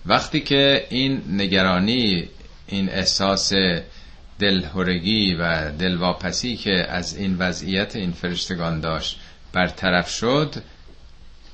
وقتی 0.06 0.40
که 0.40 0.88
این 0.90 1.22
نگرانی 1.30 2.30
این 2.68 2.90
احساس 2.90 3.54
دلهورگی 4.40 5.36
و 5.36 5.72
دلواپسی 5.72 6.56
که 6.56 6.86
از 6.90 7.18
این 7.18 7.38
وضعیت 7.40 7.96
این 7.96 8.12
فرشتگان 8.12 8.80
داشت 8.80 9.20
برطرف 9.54 10.10
شد 10.10 10.56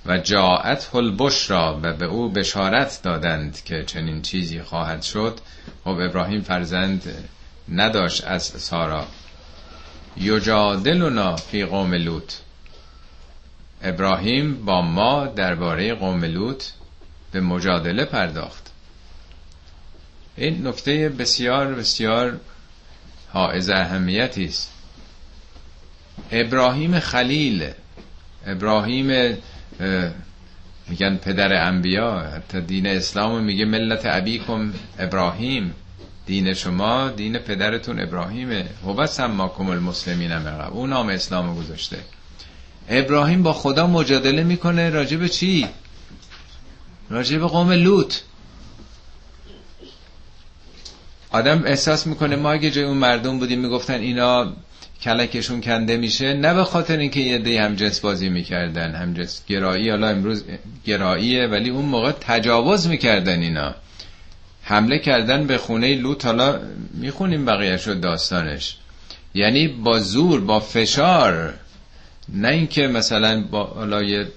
و 0.05 0.17
جاعت 0.17 0.95
البشرا 0.95 1.79
و 1.83 1.93
به 1.93 2.05
او 2.05 2.29
بشارت 2.29 2.99
دادند 3.03 3.63
که 3.65 3.83
چنین 3.83 4.21
چیزی 4.21 4.61
خواهد 4.61 5.01
شد 5.01 5.39
خب 5.83 5.99
ابراهیم 5.99 6.41
فرزند 6.41 7.03
نداشت 7.71 8.23
از 8.23 8.43
سارا. 8.43 9.07
یجادلنا 10.17 11.35
فی 11.35 11.65
قوم 11.65 11.93
لوط. 11.93 12.33
ابراهیم 13.81 14.65
با 14.65 14.81
ما 14.81 15.27
درباره 15.27 15.93
قوم 15.93 16.25
لوط 16.25 16.63
به 17.31 17.41
مجادله 17.41 18.05
پرداخت. 18.05 18.71
این 20.37 20.67
نکته 20.67 21.09
بسیار 21.09 21.73
بسیار 21.73 22.39
حائز 23.29 23.69
اهمیتی 23.69 24.45
است. 24.45 24.71
ابراهیم 26.31 26.99
خلیل 26.99 27.71
ابراهیم 28.45 29.37
میگن 30.87 31.17
پدر 31.17 31.67
انبیا 31.67 32.19
حتی 32.19 32.61
دین 32.61 32.87
اسلام 32.87 33.43
میگه 33.43 33.65
ملت 33.65 34.01
ابیکم 34.05 34.73
ابراهیم. 34.99 35.73
دین 36.29 36.53
شما 36.53 37.09
دین 37.09 37.37
پدرتون 37.37 37.99
ابراهیمه. 37.99 38.65
هو 38.85 39.07
سماکم 39.07 39.69
المسلمین 39.69 40.37
من 40.37 40.61
او 40.61 40.87
نام 40.87 41.09
اسلام 41.09 41.55
گذاشته. 41.55 41.97
ابراهیم 42.89 43.43
با 43.43 43.53
خدا 43.53 43.87
مجادله 43.87 44.43
می‌کنه 44.43 44.89
راجع 44.89 45.17
به 45.17 45.29
چی؟ 45.29 45.67
راجع 47.09 47.37
به 47.37 47.47
قوم 47.47 47.71
لوط. 47.71 48.15
آدم 51.31 51.63
احساس 51.65 52.07
می‌کنه 52.07 52.35
ما 52.35 52.51
اگه 52.51 52.71
جای 52.71 52.83
اون 52.83 52.97
مردم 52.97 53.39
بودیم 53.39 53.59
می‌گفتن 53.59 53.99
اینا 53.99 54.53
کلکشون 55.01 55.61
کنده 55.61 55.97
میشه 55.97 56.33
نه 56.33 56.53
به 56.53 56.63
خاطر 56.63 56.97
اینکه 56.97 57.19
یه 57.19 57.37
دی 57.37 57.57
هم 57.57 57.75
جنس 57.75 57.99
بازی 57.99 58.29
می‌کردن 58.29 58.95
هم 58.95 59.13
جنس 59.13 59.41
گرایی. 59.47 59.89
حالا 59.89 60.07
امروز 60.07 60.43
گراییه 60.85 61.47
ولی 61.47 61.69
اون 61.69 61.85
موقع 61.85 62.11
تجاوز 62.11 62.87
می‌کردن 62.87 63.39
اینا. 63.41 63.75
حمله 64.69 64.99
کردن 64.99 65.47
به 65.47 65.57
خونه 65.57 65.95
لوط 65.95 66.25
حالا 66.25 66.59
می‌خونیم 66.93 67.45
بقیه 67.45 67.77
شد 67.77 68.01
داستانش. 68.01 68.77
یعنی 69.33 69.67
با 69.67 69.99
زور 69.99 70.41
با 70.41 70.59
فشار. 70.59 71.53
نه 72.33 72.47
اینکه 72.47 72.87
مثلا 72.87 73.43
با 73.43 74.03
یه 74.03 74.27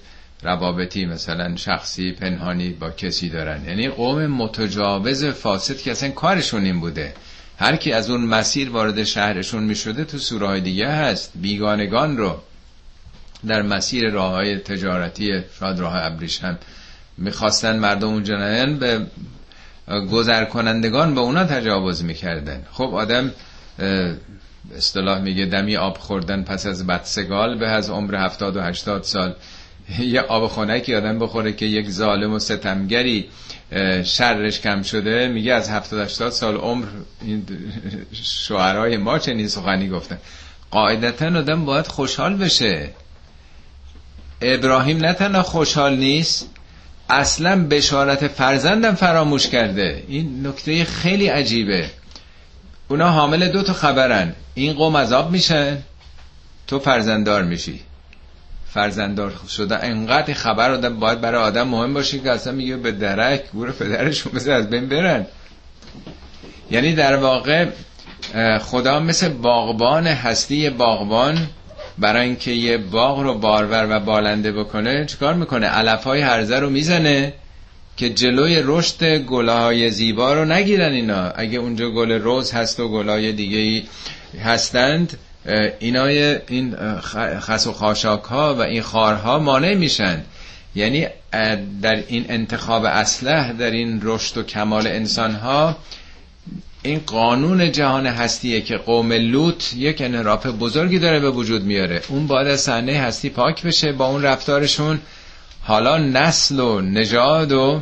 روابطی 0.43 1.05
مثلا 1.05 1.55
شخصی 1.55 2.11
پنهانی 2.11 2.69
با 2.69 2.89
کسی 2.89 3.29
دارن. 3.29 3.65
یعنی 3.67 3.87
قوم 3.87 4.27
متجاوز 4.27 5.25
فاسد 5.25 5.77
که 5.77 5.91
اصلا 5.91 6.09
کارشون 6.09 6.63
این 6.63 6.79
بوده. 6.79 7.13
هر 7.59 7.75
کی 7.75 7.91
از 7.91 8.09
اون 8.09 8.21
مسیر 8.21 8.69
وارد 8.69 9.03
شهرشون 9.03 9.63
می‌شده 9.63 10.05
تو 10.05 10.17
سوره 10.17 10.59
دیگه 10.59 10.87
هست. 10.87 11.31
بیگانگان 11.35 12.17
رو 12.17 12.41
در 13.47 13.61
مسیر 13.61 14.09
راه 14.09 14.31
های 14.31 14.57
تجارتی 14.57 15.43
شاید 15.59 15.79
راه 15.79 16.05
ابریشم 16.05 16.59
می‌خواستن 17.17 17.79
مردم 17.79 18.07
اونجا 18.07 18.37
به 18.79 19.05
گذر 19.87 20.45
کنندگان 20.45 21.15
به 21.15 21.21
اونا 21.21 21.43
تجاوز 21.43 22.03
می‌کردن. 22.03 22.65
خب 22.71 22.95
آدم 22.95 23.31
اصطلاح 24.77 25.19
میگه 25.19 25.45
دمی 25.45 25.77
آب 25.77 25.97
خوردن 25.97 26.43
پس 26.43 26.65
از 26.65 26.87
بدسگال 26.87 27.57
به 27.57 27.67
از 27.67 27.89
عمر 27.89 28.15
هفتاد 28.15 28.57
و 28.57 28.61
هشتاد 28.61 29.03
سال. 29.03 29.35
یه 29.99 30.21
آب 30.21 30.47
خونکی 30.47 30.95
آدم 30.95 31.19
بخوره 31.19 31.53
که 31.53 31.65
یک 31.65 31.89
ظالم 31.89 32.33
و 32.33 32.39
ستمگری 32.39 33.29
شرش 34.03 34.59
کم 34.59 34.81
شده. 34.81 35.27
میگه 35.27 35.53
از 35.53 35.69
هفتاد 35.69 35.99
هشتاد 35.99 36.31
سال 36.31 36.55
عمر 36.55 36.85
شوهرای 38.23 38.97
ما 38.97 39.19
چنین 39.19 39.47
سخنی 39.47 39.89
گفتن. 39.89 40.17
قاعدتا 40.71 41.39
آدم 41.39 41.65
باید 41.65 41.87
خوشحال 41.87 42.37
بشه. 42.37 42.89
ابراهیم 44.41 44.97
نه 44.97 45.13
تنها 45.13 45.43
خوشحال 45.43 45.97
نیست 45.97 46.49
اصلا 47.09 47.67
بشارت 47.67 48.27
فرزندم 48.27 48.95
فراموش 48.95 49.47
کرده. 49.47 50.03
این 50.07 50.47
نکته 50.47 50.85
خیلی 50.85 51.27
عجیبه. 51.27 51.89
اونا 52.87 53.09
حامل 53.11 53.47
دو 53.47 53.63
تا 53.63 53.73
خبرن. 53.73 54.33
این 54.53 54.73
قوم 54.73 54.97
عذاب 54.97 55.31
میشن 55.31 55.77
تو 56.67 56.79
فرزنددار 56.79 57.43
میشی. 57.43 57.79
فرزنددار 58.73 59.33
شده 59.49 59.83
انقدر 59.83 60.33
خبر 60.33 60.71
آدم 60.71 60.99
باید 60.99 61.21
برای 61.21 61.43
آدم 61.43 61.67
مهم 61.67 61.93
باشه 61.93 62.19
که 62.19 62.31
اصلا 62.31 62.53
میگه 62.53 62.77
به 62.77 62.91
درک 62.91 63.51
گور 63.51 63.71
پدرشون 63.71 64.31
بزر 64.31 64.51
از 64.51 64.69
بین 64.69 64.89
برن. 64.89 65.25
یعنی 66.71 66.95
در 66.95 67.15
واقع 67.15 67.67
خدا 68.61 68.99
مثل 68.99 69.29
باغبان 69.29 70.07
هستی 70.07 70.69
باغبان 70.69 71.47
برای 71.97 72.25
اینکه 72.25 72.51
یه 72.51 72.77
باغ 72.77 73.19
رو 73.19 73.33
بارور 73.33 73.87
و 73.89 73.99
بالنده 73.99 74.51
بکنه 74.51 75.05
چیکار 75.05 75.33
می‌کنه؟ 75.33 75.67
علف 75.67 76.03
های 76.03 76.21
هرزه 76.21 76.59
رو 76.59 76.69
می‌زنه 76.69 77.33
که 77.97 78.09
جلوی 78.09 78.61
رشد 78.63 79.17
گلهای 79.17 79.91
زیبا 79.91 80.33
رو 80.33 80.45
نگیرن 80.45 80.91
اینا. 80.91 81.29
اگه 81.29 81.59
اونجا 81.59 81.89
گل 81.89 82.11
روز 82.11 82.51
هست 82.51 82.79
و 82.79 82.89
گلهای 82.89 83.31
دیگه 83.31 83.57
ای 83.57 83.83
هستند 84.43 85.17
اینای 85.79 86.39
این 86.47 86.75
خس 87.39 87.67
و 87.67 87.73
خاشاک 87.73 88.23
ها 88.23 88.55
و 88.55 88.61
این 88.61 88.81
خارها 88.81 89.39
مانع 89.39 89.73
میشن. 89.73 90.21
یعنی 90.75 91.07
در 91.81 92.03
این 92.07 92.25
انتخاب 92.29 92.85
اسلح 92.85 93.51
در 93.51 93.71
این 93.71 93.99
رشد 94.03 94.37
و 94.37 94.43
کمال 94.43 94.87
انسان 94.87 95.35
ها 95.35 95.77
این 96.83 97.01
قانون 97.05 97.71
جهان 97.71 98.07
هستیه 98.07 98.61
که 98.61 98.77
قوم 98.77 99.13
لوط 99.13 99.73
یک 99.73 100.01
انحراف 100.01 100.45
بزرگی 100.45 100.99
داره 100.99 101.19
به 101.19 101.31
وجود 101.31 101.63
میاره. 101.63 102.01
اون 102.07 102.27
باید 102.27 102.47
از 102.47 102.61
صحنه 102.61 102.93
هستی 102.93 103.29
پاک 103.29 103.63
بشه 103.63 103.91
با 103.91 104.05
اون 104.05 104.23
رفتارشون 104.23 104.99
حالا 105.61 105.97
نسل 105.97 106.59
و 106.59 106.81
نژاد 106.81 107.51
و 107.51 107.81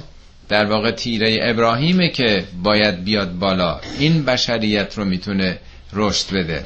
در 0.50 0.66
واقع 0.66 0.92
تیره 0.92 1.38
ابراهیمه 1.42 2.10
که 2.10 2.44
باید 2.64 3.04
بیاد 3.04 3.40
بالا. 3.40 3.80
این 4.00 4.26
بشریت 4.26 4.98
رو 4.98 5.06
می‌تونه 5.06 5.60
رشد 5.94 6.34
بده. 6.36 6.66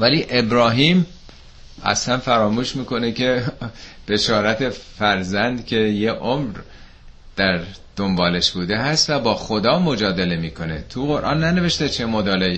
ولی 0.00 0.26
ابراهیم 0.30 1.06
اصلا 1.84 2.18
فراموش 2.18 2.76
می‌کنه 2.76 3.12
که 3.12 3.42
بشارت 4.08 4.68
فرزند 4.68 5.66
که 5.66 5.76
یه 5.76 6.12
عمر 6.12 6.54
در 7.36 7.60
دنبالش 7.96 8.50
بوده 8.50 8.76
هست 8.78 9.10
و 9.10 9.18
با 9.18 9.34
خدا 9.34 9.78
مجادله 9.78 10.36
می‌کنه. 10.36 10.84
تو 10.90 11.06
قرآن 11.06 11.44
ننوشته 11.44 11.88
چه 11.88 12.06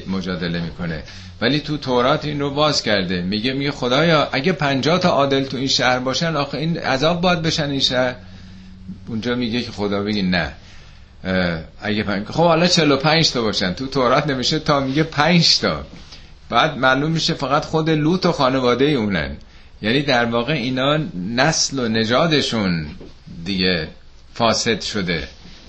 مجادله 0.06 0.60
می‌کنه. 0.60 1.02
ولی 1.40 1.60
تو 1.60 1.76
تورات 1.76 2.24
این 2.24 2.40
رو 2.40 2.54
باز 2.54 2.82
کرده. 2.82 3.22
میگه 3.22 3.52
میگه 3.52 3.70
خدایا 3.70 4.28
اگه 4.32 4.52
پنجاه 4.52 4.98
تا 4.98 5.08
عادل 5.08 5.44
تو 5.44 5.56
این 5.56 5.68
شهر 5.68 5.98
باشن 5.98 6.36
آخه 6.36 6.58
این 6.58 6.78
عذاب 6.78 7.20
باید 7.20 7.42
بشن 7.42 7.70
این 7.70 7.80
شهر. 7.80 8.14
اونجا 9.08 9.34
میگه 9.34 9.62
که 9.62 9.72
خدا 9.72 10.02
بگی 10.02 10.22
نه. 10.22 10.52
اگه 11.82 12.02
پنج... 12.02 12.26
خب 12.26 12.42
حالا 12.42 12.66
45 12.66 13.30
تا 13.30 13.42
باشن. 13.42 13.72
تو 13.72 13.86
تورات 13.86 14.26
نمیشه 14.26 14.58
تا 14.58 14.80
میگه 14.80 15.02
5 15.02 15.58
تا. 15.58 15.84
بعد 16.50 16.78
معلوم 16.78 17.10
میشه 17.10 17.34
فقط 17.34 17.64
خود 17.64 17.90
لوط 17.90 18.26
و 18.26 18.32
خانواده 18.32 18.84
اونن. 18.84 19.36
یعنی 19.82 20.02
در 20.02 20.24
واقع 20.24 20.52
اینا 20.52 20.98
نسل 21.34 21.78
و 21.78 21.88
نژادشون 21.88 22.86
دیگه. 23.44 23.88
فاسد 24.38 24.80
شده. 24.80 25.28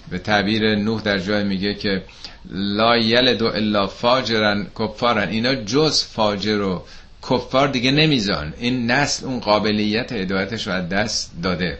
به 0.10 0.20
تعبیر 0.20 0.76
نوح 0.76 1.02
در 1.02 1.20
جای 1.20 1.44
میگه 1.44 1.74
که 1.74 2.04
لا 2.52 2.98
یلد 2.98 3.44
الا 3.44 3.88
فاجرن 3.88 4.68
کفارن. 4.80 5.30
اینا 5.30 5.56
جز 5.56 6.04
فاجر 6.04 6.62
و 6.62 6.84
کفار 7.30 7.68
دیگه 7.68 7.92
نمیزان 7.92 8.54
این 8.58 8.92
نسل 8.92 9.26
اون 9.26 9.40
قابلیت 9.40 10.12
هدایتش 10.12 10.68
رو 10.68 10.74
از 10.74 10.90
دست 10.90 11.32
داده. 11.44 11.78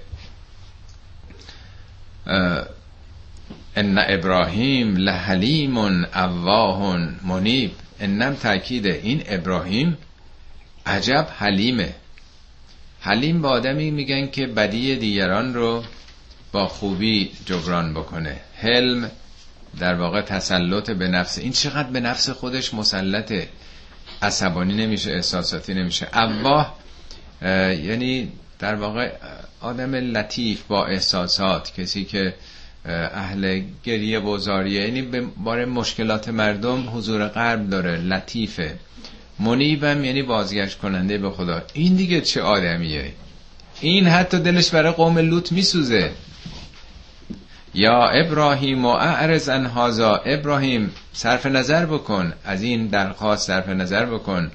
ان 3.76 3.98
ابراهیم 4.08 4.96
لحلیم 4.96 5.78
اواه 5.78 6.98
منیب. 7.28 7.72
انم 8.00 8.36
تاکید 8.36 8.86
این 8.88 9.24
ابراهیم 9.28 9.98
عجب 10.86 11.28
حلیمه. 11.38 11.96
حلیم 13.02 13.42
با 13.42 13.50
آدمی 13.50 13.92
میگن 13.92 14.28
که 14.28 14.48
بدی 14.48 14.96
دیگران 14.96 15.54
رو 15.54 15.84
با 16.52 16.68
خوبی 16.68 17.32
جبران 17.46 17.94
بکنه. 17.94 18.38
حلم 18.56 19.12
در 19.80 19.96
واقع 19.96 20.22
تسلط 20.22 20.92
به 20.92 21.08
نفس. 21.08 21.38
این 21.38 21.52
چقدر 21.52 21.90
به 21.90 22.00
نفس 22.00 22.30
خودش 22.30 22.74
مسلطه. 22.74 23.50
عصبانی 24.22 24.74
نمیشه 24.74 25.12
احساساتی 25.12 25.74
نمیشه. 25.74 26.08
اواه 26.14 26.76
یعنی 27.42 28.32
در 28.60 28.76
واقع 28.76 29.12
آدم 29.62 29.96
لطیف 29.96 30.62
با 30.68 30.86
احساسات 30.86 31.74
کسی 31.74 32.06
که 32.06 32.34
اهل 32.86 33.62
گریه 33.84 34.20
و 34.20 34.38
زاریه 34.38 34.82
یعنی 34.82 35.02
به 35.02 35.22
باره 35.22 35.66
مشکلات 35.66 36.30
مردم 36.30 36.90
حضور 36.98 37.28
قلب 37.28 37.70
داره 37.70 37.98
لطیفه. 37.98 38.76
منیبم 39.40 40.06
یعنی 40.06 40.24
بازگشت 40.24 40.78
کننده 40.78 41.18
به 41.18 41.30
خدا. 41.30 41.62
این 41.74 41.96
دیگه 41.96 42.22
چه 42.22 42.42
آدمیه؟ 42.42 43.12
این 43.82 44.08
حتی 44.08 44.40
دلش 44.40 44.70
برای 44.70 44.92
قوم 44.92 45.18
لوط 45.18 45.52
میسوزه. 45.52 46.12
یا 47.74 48.10
ابراهیم 48.10 48.86
و 48.86 48.90
اعرض 48.90 49.50
ان 49.50 49.66
هازا 49.66 50.16
ابراهیم 50.16 50.92
صرف 51.14 51.46
نظر 51.46 51.86
بکن. 51.86 52.34
از 52.46 52.62
این 52.62 52.88
درخواست 52.88 53.48
صرف 53.48 53.70
نظر 53.70 54.06
بکن. 54.06 54.52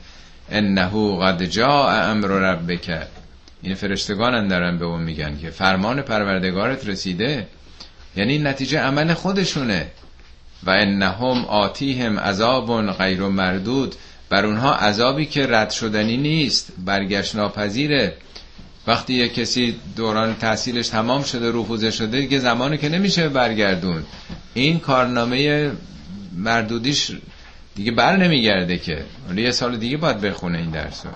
انه 0.51 1.19
قد 1.19 1.45
جاء 1.45 2.11
امر 2.11 2.27
ربک. 2.27 2.99
این 3.63 3.75
فرشتگان 3.75 4.49
دارن 4.49 4.79
به 4.79 4.85
اون 4.85 5.03
میگن 5.03 5.39
که 5.39 5.51
فرمان 5.51 6.03
پروردگارت 6.03 6.89
رسیده. 6.89 7.47
یعنی 8.17 8.39
نتیجه 8.39 8.79
عمل 8.81 9.15
خودشونه. 9.15 9.87
و 10.63 10.71
انهم 10.71 11.45
آتیهم 11.45 12.19
عذاب 12.19 12.93
غیر 12.93 13.21
مردود. 13.21 13.95
بر 14.31 14.47
اونها 14.47 14.75
عذابی 14.75 15.27
که 15.27 15.47
رد 15.47 15.71
شدنی 15.71 16.17
نیست. 16.17 16.73
برگشت 16.85 17.37
ناپذیره. 17.37 18.17
وقتی 18.87 19.15
یه 19.15 19.29
کسی 19.29 19.77
دوران 19.97 20.35
تحصیلش 20.37 20.89
تمام 20.89 21.23
شده 21.23 21.51
رفوزه 21.51 21.91
شده 21.91 22.21
دیگه 22.21 22.39
زمانی 22.39 22.79
که 22.79 22.89
نمیشه 22.89 23.29
برگردون 23.29 24.05
این 24.55 24.81
کارنامه 24.81 25.71
مردودیش 26.37 27.11
دیگه 27.75 27.93
بر 27.93 28.17
نمیگرده 28.17 28.79
که. 28.79 29.05
ولی 29.29 29.43
یه 29.43 29.51
سال 29.51 29.77
دیگه 29.77 29.97
باید 29.97 30.21
بخونه 30.21 30.59
این 30.59 30.71
درسو 30.71 31.09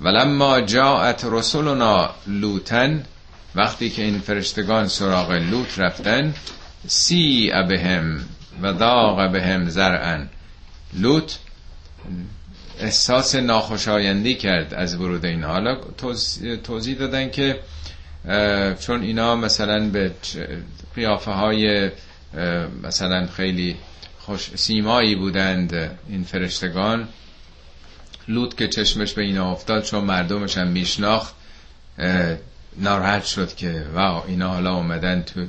ولما 0.00 0.60
جاءت 0.60 1.24
رسولنا 1.30 2.10
لوتن 2.26 3.04
وقتی 3.54 3.90
که 3.90 4.02
این 4.02 4.18
فرشتگان 4.18 4.88
سراغ 4.88 5.32
لوط 5.32 5.78
رفتن 5.78 6.34
سی 6.86 7.52
بهم 7.68 8.24
و 8.62 8.72
داغ 8.72 9.32
بهم 9.32 9.68
زرعن 9.68 10.28
لوط 10.92 11.32
احساس 12.80 13.34
ناخوشایندی 13.34 14.34
کرد 14.34 14.74
از 14.74 14.94
ورود 14.94 15.24
این 15.24 15.44
حالا 15.44 15.78
توضیح 16.64 16.96
دادن 16.98 17.30
که 17.30 17.58
چون 18.80 19.02
اینا 19.02 19.36
مثلا 19.36 19.88
به 19.88 20.12
قیافه 20.94 21.30
های 21.30 21.90
مثلا 22.82 23.26
خیلی 23.26 23.76
خوش 24.18 24.50
سیمایی 24.56 25.14
بودند 25.14 25.98
این 26.08 26.24
فرشتگان 26.24 27.08
لوط 28.28 28.54
که 28.54 28.68
چشمش 28.68 29.12
به 29.12 29.22
اینا 29.22 29.50
افتاد 29.52 29.82
چون 29.82 30.04
مردمش 30.04 30.58
هم 30.58 30.68
میشناخت 30.68 31.34
ناراحت 32.78 33.24
شد 33.24 33.54
که 33.54 33.84
واو 33.94 34.22
اینا 34.26 34.48
حالا 34.48 34.74
اومدن 34.74 35.22
تو 35.22 35.46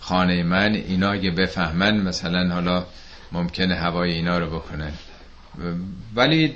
خانه 0.00 0.42
من 0.42 0.74
اینا 0.74 1.10
اگه 1.12 1.30
بفهمن 1.30 1.96
مثلا 2.00 2.54
حالا 2.54 2.84
ممکنه 3.32 3.74
هوای 3.74 4.12
اینا 4.12 4.38
رو 4.38 4.46
بکنن. 4.58 4.92
ولی 6.16 6.48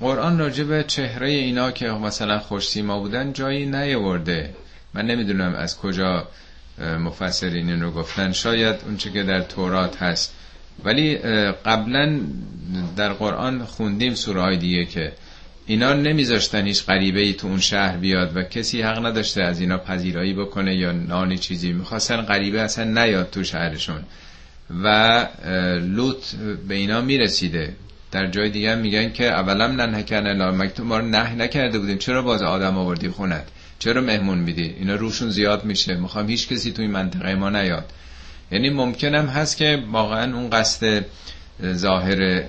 قرآن 0.00 0.38
راجع 0.38 0.64
به 0.64 0.84
چهره 0.86 1.28
اینا 1.28 1.70
که 1.70 1.86
مثلا 1.86 2.38
خوش 2.38 2.68
سیما 2.68 3.00
بودن 3.00 3.32
جایی 3.32 3.66
نیاورده. 3.66 4.54
من 4.94 5.06
نمی‌دونم 5.06 5.54
از 5.54 5.78
کجا 5.78 6.28
مفسرین 6.78 7.70
این 7.70 7.82
رو 7.82 7.90
گفتن. 7.90 8.32
شاید 8.32 8.76
اونچه 8.86 9.10
که 9.10 9.22
در 9.22 9.40
تورات 9.40 10.02
هست. 10.02 10.34
ولی 10.84 11.16
قبلا 11.64 12.20
در 12.96 13.12
قرآن 13.12 13.64
خوندیم 13.64 14.14
سوره 14.14 14.42
های 14.42 14.56
دیگه 14.56 14.84
که 14.84 15.12
اینا 15.66 15.92
نمیذاشتن 15.92 16.66
هیچ 16.66 16.86
غریبه 16.86 17.20
ای 17.20 17.32
تو 17.32 17.46
اون 17.46 17.60
شهر 17.60 17.96
بیاد 17.96 18.36
و 18.36 18.42
کسی 18.42 18.82
حق 18.82 19.06
نداشته 19.06 19.42
از 19.42 19.60
اینا 19.60 19.78
پذیرایی 19.78 20.34
بکنه 20.34 20.76
یا 20.76 20.92
نانی 20.92 21.38
چیزی. 21.38 21.72
می‌خواستن 21.72 22.16
غریبه 22.16 22.60
اصلا 22.60 22.84
نیاد 22.84 23.30
تو 23.30 23.44
شهرشون. 23.44 24.04
و 24.84 25.26
لوط 25.80 26.34
به 26.68 26.74
اینا 26.74 27.00
می‌رسیده. 27.00 27.74
در 28.12 28.26
جای 28.26 28.50
دیگه 28.50 28.74
میگن 28.74 29.12
که 29.12 29.24
اولا 29.24 29.66
ننهکن 29.66 30.26
الا 30.26 30.50
مکتوب 30.50 30.86
ما 30.86 30.98
رو 30.98 31.06
نه 31.06 31.34
نکرده 31.34 31.78
بودیم 31.78 31.98
چرا 31.98 32.22
باز 32.22 32.42
آدم 32.42 32.78
آوردی 32.78 33.08
خونت؟ 33.08 33.44
چرا 33.78 34.00
مهمون 34.00 34.38
میدی؟ 34.38 34.74
اینا 34.78 34.94
روشون 34.94 35.30
زیاد 35.30 35.64
میشه. 35.64 35.94
می‌خوام 35.94 36.28
هیچ 36.28 36.48
کسی 36.48 36.72
توی 36.72 36.86
منطقه 36.86 37.34
ما 37.34 37.50
نیاد. 37.50 37.84
یعنی 38.50 38.70
ممکنم 38.70 39.26
هست 39.26 39.56
که 39.56 39.82
واقعا 39.92 40.36
اون 40.36 40.50
قصد 40.50 41.04
ظاهر 41.72 42.42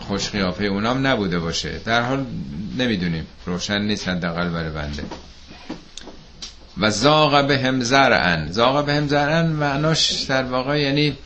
خوش 0.00 0.30
قیافه 0.30 0.64
اونام 0.64 1.06
نبوده 1.06 1.38
باشه. 1.38 1.80
در 1.84 2.02
حال 2.02 2.26
نمی‌دونیم. 2.78 3.26
روشن 3.46 3.82
نیست 3.82 4.08
حداقل 4.08 4.48
برای 4.48 4.70
بنده. 4.70 5.02
و 6.78 6.90
زاغ 6.90 7.46
به 7.46 7.58
هم 7.58 7.80
زرعن 7.80 8.52
زاغ 8.52 8.86
به 8.86 8.94
هم 8.94 9.08
زرعن 9.08 9.46
معناش 9.46 10.12
در 10.12 10.42
واقع 10.42 10.80
یعنی 10.80 11.16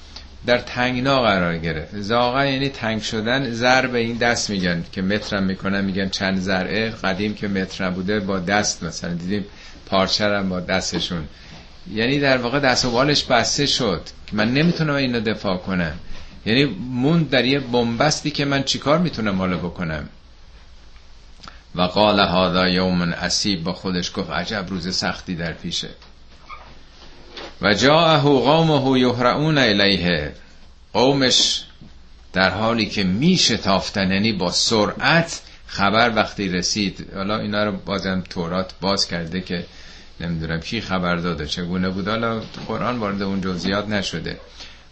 در 0.46 0.58
تنگنا 0.58 1.22
قرار 1.22 1.58
گرفت. 1.58 1.96
زاغه 1.96 2.52
یعنی 2.52 2.68
تنگ 2.68 3.02
شدن 3.02 3.50
زر 3.50 3.86
به 3.86 3.98
این 3.98 4.16
دست 4.16 4.50
میگن 4.50 4.84
که 4.92 5.02
مترم 5.02 5.42
می‌کنن 5.42 5.84
میگن 5.84 6.08
چند 6.08 6.38
زرعه 6.38 6.90
قدیم 6.90 7.34
که 7.34 7.48
متر 7.48 7.90
بوده 7.90 8.20
با 8.20 8.38
دست 8.38 8.82
مثلا 8.82 9.14
دیدیم 9.14 9.44
پارچرم 9.86 10.48
با 10.48 10.60
دستشون. 10.60 11.24
یعنی 11.94 12.20
در 12.20 12.38
واقع 12.38 12.60
دست 12.60 12.84
و 12.84 12.90
بالش 12.90 13.24
بسته 13.24 13.66
شد. 13.66 14.02
من 14.32 14.52
نمی‌تونم 14.54 14.94
اینو 14.94 15.20
دفاع 15.20 15.56
کنم. 15.56 15.92
یعنی 16.46 16.64
مون 16.90 17.22
در 17.22 17.44
یه 17.44 17.58
بنبستی 17.60 18.30
که 18.30 18.44
من 18.44 18.62
چیکار 18.62 18.98
می‌تونم 18.98 19.38
حالا 19.38 19.56
بکنم؟ 19.56 20.08
و 21.74 21.82
قال 21.82 22.20
هذا 22.20 22.68
یوم 22.68 23.02
اسیب. 23.02 23.64
با 23.64 23.72
خودش 23.72 24.12
گفت 24.14 24.30
عجب 24.30 24.66
روز 24.68 24.96
سختی 24.96 25.34
در 25.34 25.52
پیشه. 25.52 25.88
و 27.62 27.74
جاءه 27.74 28.18
قومه 28.18 29.00
یهرعون 29.00 29.58
الیه. 29.58 30.32
قومش 30.92 31.64
در 32.32 32.50
حالی 32.50 32.86
که 32.86 33.04
میشتافتن 33.04 34.10
یعنی 34.10 34.32
با 34.32 34.50
سرعت 34.50 35.40
خبر 35.66 36.12
وقتی 36.16 36.48
رسید. 36.48 37.06
حالا 37.14 37.38
اینا 37.38 37.64
رو 37.64 37.72
بازم 37.72 38.22
تورات 38.30 38.72
باز 38.80 39.08
کرده 39.08 39.40
که 39.40 39.64
نمی‌دونم 40.20 40.60
کی 40.60 40.80
خبر 40.80 41.16
داده 41.16 41.46
چگونه 41.46 41.88
بود؟ 41.88 42.08
حالا 42.08 42.42
قرآن 42.68 42.98
وارد 42.98 43.22
اون 43.22 43.40
جزئیات 43.40 43.88
نشده. 43.88 44.36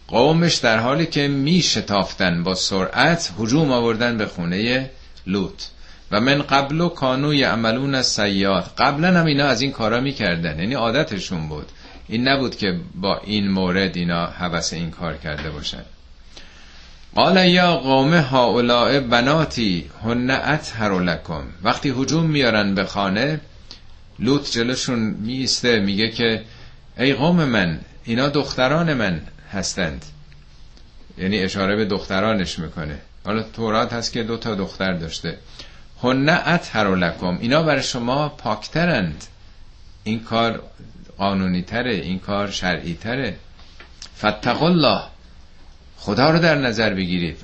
قومش 0.07 0.55
در 0.55 0.77
حالی 0.77 1.05
که 1.05 1.27
می 1.27 1.61
شتافتن 1.61 2.43
با 2.43 2.55
سرعت 2.55 3.31
هجوم 3.39 3.71
آوردن 3.71 4.17
به 4.17 4.25
خونه 4.25 4.89
لوط. 5.27 5.63
و 6.11 6.19
من 6.19 6.41
قبل 6.41 6.81
و 6.81 6.89
کانو 6.89 7.33
یعملون 7.33 8.01
سیاد 8.01 8.71
قبلا 8.77 9.19
هم 9.19 9.25
اینا 9.25 9.45
از 9.45 9.61
این 9.61 9.71
کارا 9.71 9.99
می‌کردن 9.99 10.59
یعنی 10.59 10.73
عادتشون 10.73 11.49
بود. 11.49 11.65
این 12.07 12.27
نبود 12.27 12.55
که 12.55 12.79
با 12.95 13.17
این 13.17 13.51
مورد 13.51 13.97
اینا 13.97 14.25
حوث 14.25 14.73
این 14.73 14.91
کار 14.91 15.17
کرده 15.17 15.49
باشن. 15.49 15.83
قال 17.15 17.45
یا 17.45 17.77
قوم 17.77 18.13
هاولاء 18.13 18.99
بناتی 18.99 19.89
هن 20.03 20.29
اطهر 20.29 20.99
لکم. 21.01 21.43
وقتی 21.63 21.89
هجوم 21.89 22.25
میارن 22.25 22.75
به 22.75 22.85
خانه 22.85 23.39
لوط 24.19 24.51
جلوشون 24.51 24.99
میسته 24.99 25.79
میگه 25.79 26.09
که 26.09 26.43
ای 26.97 27.13
قوم 27.13 27.43
من 27.43 27.79
اینا 28.03 28.29
دختران 28.29 28.93
من 28.93 29.21
هستند. 29.51 30.05
یعنی 31.17 31.39
اشاره 31.39 31.75
به 31.75 31.85
دخترانش 31.85 32.59
می‌کنه. 32.59 32.99
حالا 33.25 33.43
تورات 33.43 33.93
هست 33.93 34.13
که 34.13 34.23
دو 34.23 34.37
تا 34.37 34.55
دختر 34.55 34.93
داشته. 34.93 35.37
هن 36.03 36.29
اطهر 36.29 36.95
لکم. 36.95 37.37
اینا 37.41 37.63
برای 37.63 37.83
شما 37.83 38.29
پاکترند. 38.29 39.23
این 40.03 40.23
کار 40.23 40.63
قانونی 41.17 41.61
تره 41.61 41.93
این 41.93 42.19
کار 42.19 42.51
شرعی 42.51 42.93
تره 42.93 43.35
فتق 44.17 44.63
الله. 44.63 45.01
خدا 45.97 46.29
رو 46.29 46.39
در 46.39 46.55
نظر 46.55 46.93
بگیرید. 46.93 47.37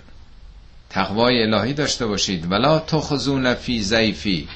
تقوای 0.90 1.44
الهی 1.44 1.74
داشته 1.74 2.06
باشید. 2.06 2.52
ولا 2.52 2.80
تخزون 2.80 3.54
فی 3.54 3.82
زیفی 3.82 4.48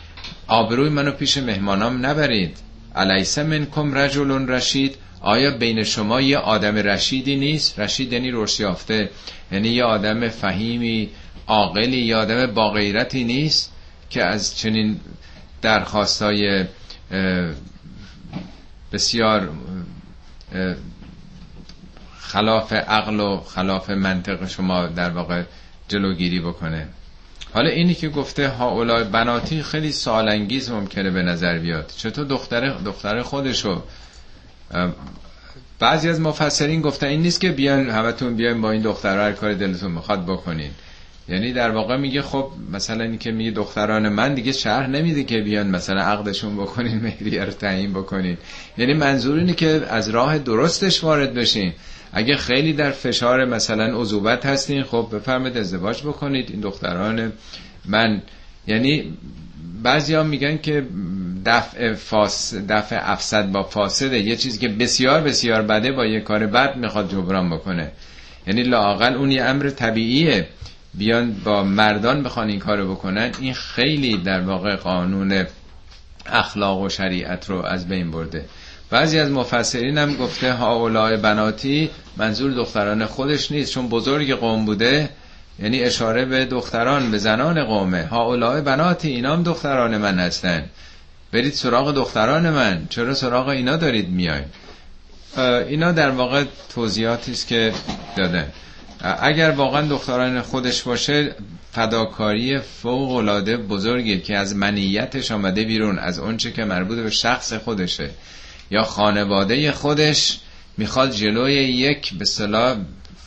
آبروی 0.48 0.90
منو 0.90 1.12
پیش 1.12 1.38
مهمانام 1.38 2.06
نبرید. 2.06 2.58
علیس 2.96 3.38
منکم 3.38 3.98
رجل 3.98 4.48
رشید. 4.50 4.96
آیا 5.22 5.52
بین 5.52 5.84
شما 5.84 6.22
یه 6.22 6.38
آدم 6.38 6.76
رشیدی 6.76 7.36
نیست؟ 7.36 7.80
رشید 7.80 8.14
یعنی 8.14 8.32
رشیافته 8.32 9.10
یعنی 9.52 9.70
یه 9.70 9.84
آدم 9.84 10.30
فهیمی 10.30 11.10
عاقلی 11.48 11.98
یه 11.98 12.16
آدم 12.16 12.46
با 12.46 12.72
غیرتی 12.72 13.24
نیست 13.24 13.74
که 14.10 14.24
از 14.24 14.58
چنین 14.58 15.00
درخواستای 15.62 16.66
بسیار 18.92 19.50
خلاف 22.20 22.74
عقل 22.74 23.20
و 23.20 23.42
خلاف 23.42 23.90
منطق 23.90 24.48
شما 24.48 24.88
در 24.88 25.10
واقع 25.10 25.44
جلوگیری 25.88 26.40
بکنه. 26.40 26.88
حالا 27.54 27.70
اینی 27.70 27.94
که 27.94 28.10
گفته 28.10 28.50
ها 28.50 29.04
بناتی 29.04 29.64
خیلی 29.64 29.92
سالانگیز 29.92 30.72
ممکنه 30.72 31.12
به 31.12 31.22
نظر 31.22 31.58
بیاد. 31.60 31.94
چطور 31.98 32.26
دختر 32.26 32.70
دختر 32.70 33.22
خودشو؟ 33.22 33.84
بعضی 35.80 36.10
از 36.10 36.22
مفسرین 36.22 36.82
گفتن 36.82 37.08
این 37.08 37.22
نیست 37.22 37.42
که 37.42 37.52
بیان 37.52 37.90
همتون 37.90 38.36
بیاین 38.36 38.62
با 38.62 38.72
این 38.72 38.82
دختر 38.82 39.18
هر 39.20 39.32
کار 39.32 39.54
دلتون 39.54 39.92
می‌خواد 39.92 40.26
بکنین. 40.26 40.72
یعنی 41.30 41.54
در 41.54 41.72
واقع 41.72 41.98
میگه 41.98 42.22
خب 42.22 42.52
مثلا 42.72 43.04
اینکه 43.04 43.32
میگه 43.32 43.52
دختران 43.52 44.10
من 44.10 44.34
دیگه 44.34 44.52
شهر 44.52 44.88
نمیده 44.88 45.24
که 45.24 45.42
بیان 45.42 45.68
مثلا 45.68 46.02
عقدشون 46.02 46.58
بکنین 46.58 47.00
مهریه 47.00 47.46
رو 47.46 47.52
تعیین 47.52 47.94
بکنین. 47.94 48.38
یعنی 48.78 48.94
منظور 48.94 49.40
اینه 49.40 49.54
که 49.54 49.82
از 49.90 50.10
راه 50.10 50.38
درستش 50.38 51.04
وارد 51.04 51.34
بشین. 51.34 51.74
اگه 52.14 52.36
خیلی 52.36 52.74
در 52.74 52.92
فشار 52.92 53.46
مثلا 53.46 54.00
عضوبت 54.02 54.46
هستین 54.46 54.84
خب 54.84 55.10
بفرمید 55.14 55.58
ازدواج 55.58 56.02
بکنید. 56.02 56.52
این 56.52 56.60
دختران 56.60 57.34
من 57.86 58.22
یعنی 58.68 59.18
بعضی 59.84 60.14
ها 60.14 60.24
میگن 60.24 60.58
که 60.58 60.86
دفع, 61.46 61.94
فاس 61.94 62.54
دفع 62.70 63.12
افسد 63.12 63.52
با 63.52 63.64
فاسده. 63.64 64.20
یه 64.20 64.36
چیزی 64.36 64.60
که 64.60 64.68
بسیار 64.68 65.22
بسیار 65.22 65.62
بده 65.62 65.92
با 65.92 66.06
یه 66.06 66.20
کار 66.20 66.46
بد 66.46 66.76
می‌خواد 66.76 67.12
جبران 67.12 67.50
بکنه. 67.50 67.92
یعنی 68.48 68.64
لاقل 68.64 69.14
اون 69.14 69.32
یه 69.32 69.44
امر 69.44 69.70
طبیعیه. 69.70 70.48
بیان 70.98 71.34
با 71.44 71.64
مردان 71.64 72.24
بخوان 72.24 72.50
این 72.50 72.60
کارو 72.60 72.92
بکنن 72.92 73.32
این 73.42 73.54
خیلی 73.54 74.18
در 74.18 74.42
واقع 74.42 74.76
قانون 74.76 75.46
اخلاق 76.26 76.82
و 76.82 76.90
شریعت 76.90 77.50
رو 77.50 77.66
از 77.66 77.88
بین 77.88 78.12
برده. 78.12 78.46
بعضی 78.90 79.20
از 79.20 79.32
مفسرین 79.32 79.98
هم 79.98 80.16
گفته 80.16 80.54
هاولای 80.54 81.18
بناتی 81.18 81.90
منظور 82.18 82.52
دختران 82.52 83.06
خودش 83.06 83.52
نیست 83.52 83.72
چون 83.74 83.90
بزرگ 83.90 84.34
قوم 84.34 84.66
بوده 84.66 85.10
یعنی 85.60 85.84
اشاره 85.84 86.26
به 86.26 86.46
دختران 86.46 87.12
به 87.12 87.18
زنان 87.18 87.64
قومه. 87.64 88.06
هاولای 88.06 88.62
بناتی 88.62 89.10
اینا 89.10 89.34
هم 89.34 89.44
دختران 89.44 89.98
من 89.98 90.20
هستن. 90.20 90.66
برید 91.32 91.54
سراغ 91.54 91.92
دختران 91.92 92.50
من 92.50 92.88
چرا 92.90 93.14
سراغ 93.14 93.48
اینا 93.48 93.78
دارید 93.78 94.10
میاین؟ 94.10 94.46
اینا 95.68 95.92
در 95.92 96.10
واقع 96.10 96.44
توضیحاتی 96.76 97.32
است 97.32 97.48
که 97.48 97.74
داده 98.18 98.48
اگر 99.02 99.52
واقعا 99.52 99.82
دختران 99.82 100.42
خودش 100.42 100.82
باشه 100.82 101.36
فداکاری 101.72 102.60
فوق 102.60 103.12
العاده 103.12 103.58
بزرگی 103.58 104.20
که 104.20 104.38
از 104.38 104.56
منیتش 104.56 105.32
آمده 105.32 105.64
بیرون 105.64 106.00
از 106.00 106.20
اونچه 106.20 106.52
که 106.52 106.64
مربوط 106.66 106.98
به 106.98 107.10
شخص 107.10 107.54
خودشه. 107.54 108.10
یا 108.72 108.84
خانواده 108.84 109.72
خودش 109.72 110.40
می‌خواد 110.78 111.12
جلوی 111.12 111.54
یک 111.54 112.14
به 112.14 112.26
صلاح 112.26 112.78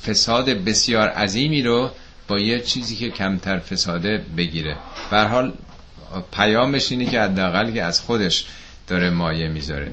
فساد 0.07 0.51
بسیار 0.51 1.09
عظیمی 1.09 1.63
رو 1.63 1.91
با 2.29 2.39
یه 2.39 2.61
چیزی 2.61 2.97
که 2.97 3.11
کمتر 3.11 3.59
فساده 3.59 4.25
بگیره. 4.37 4.77
بر 5.11 5.27
حال 5.27 5.53
پیامش 6.33 6.93
اینه 6.93 7.07
که 7.07 7.21
حداقل 7.21 7.73
که 7.73 7.83
از 7.83 8.01
خودش 8.01 8.45
داره 8.87 9.11
مایه 9.11 9.49
می‌ذاره. 9.49 9.93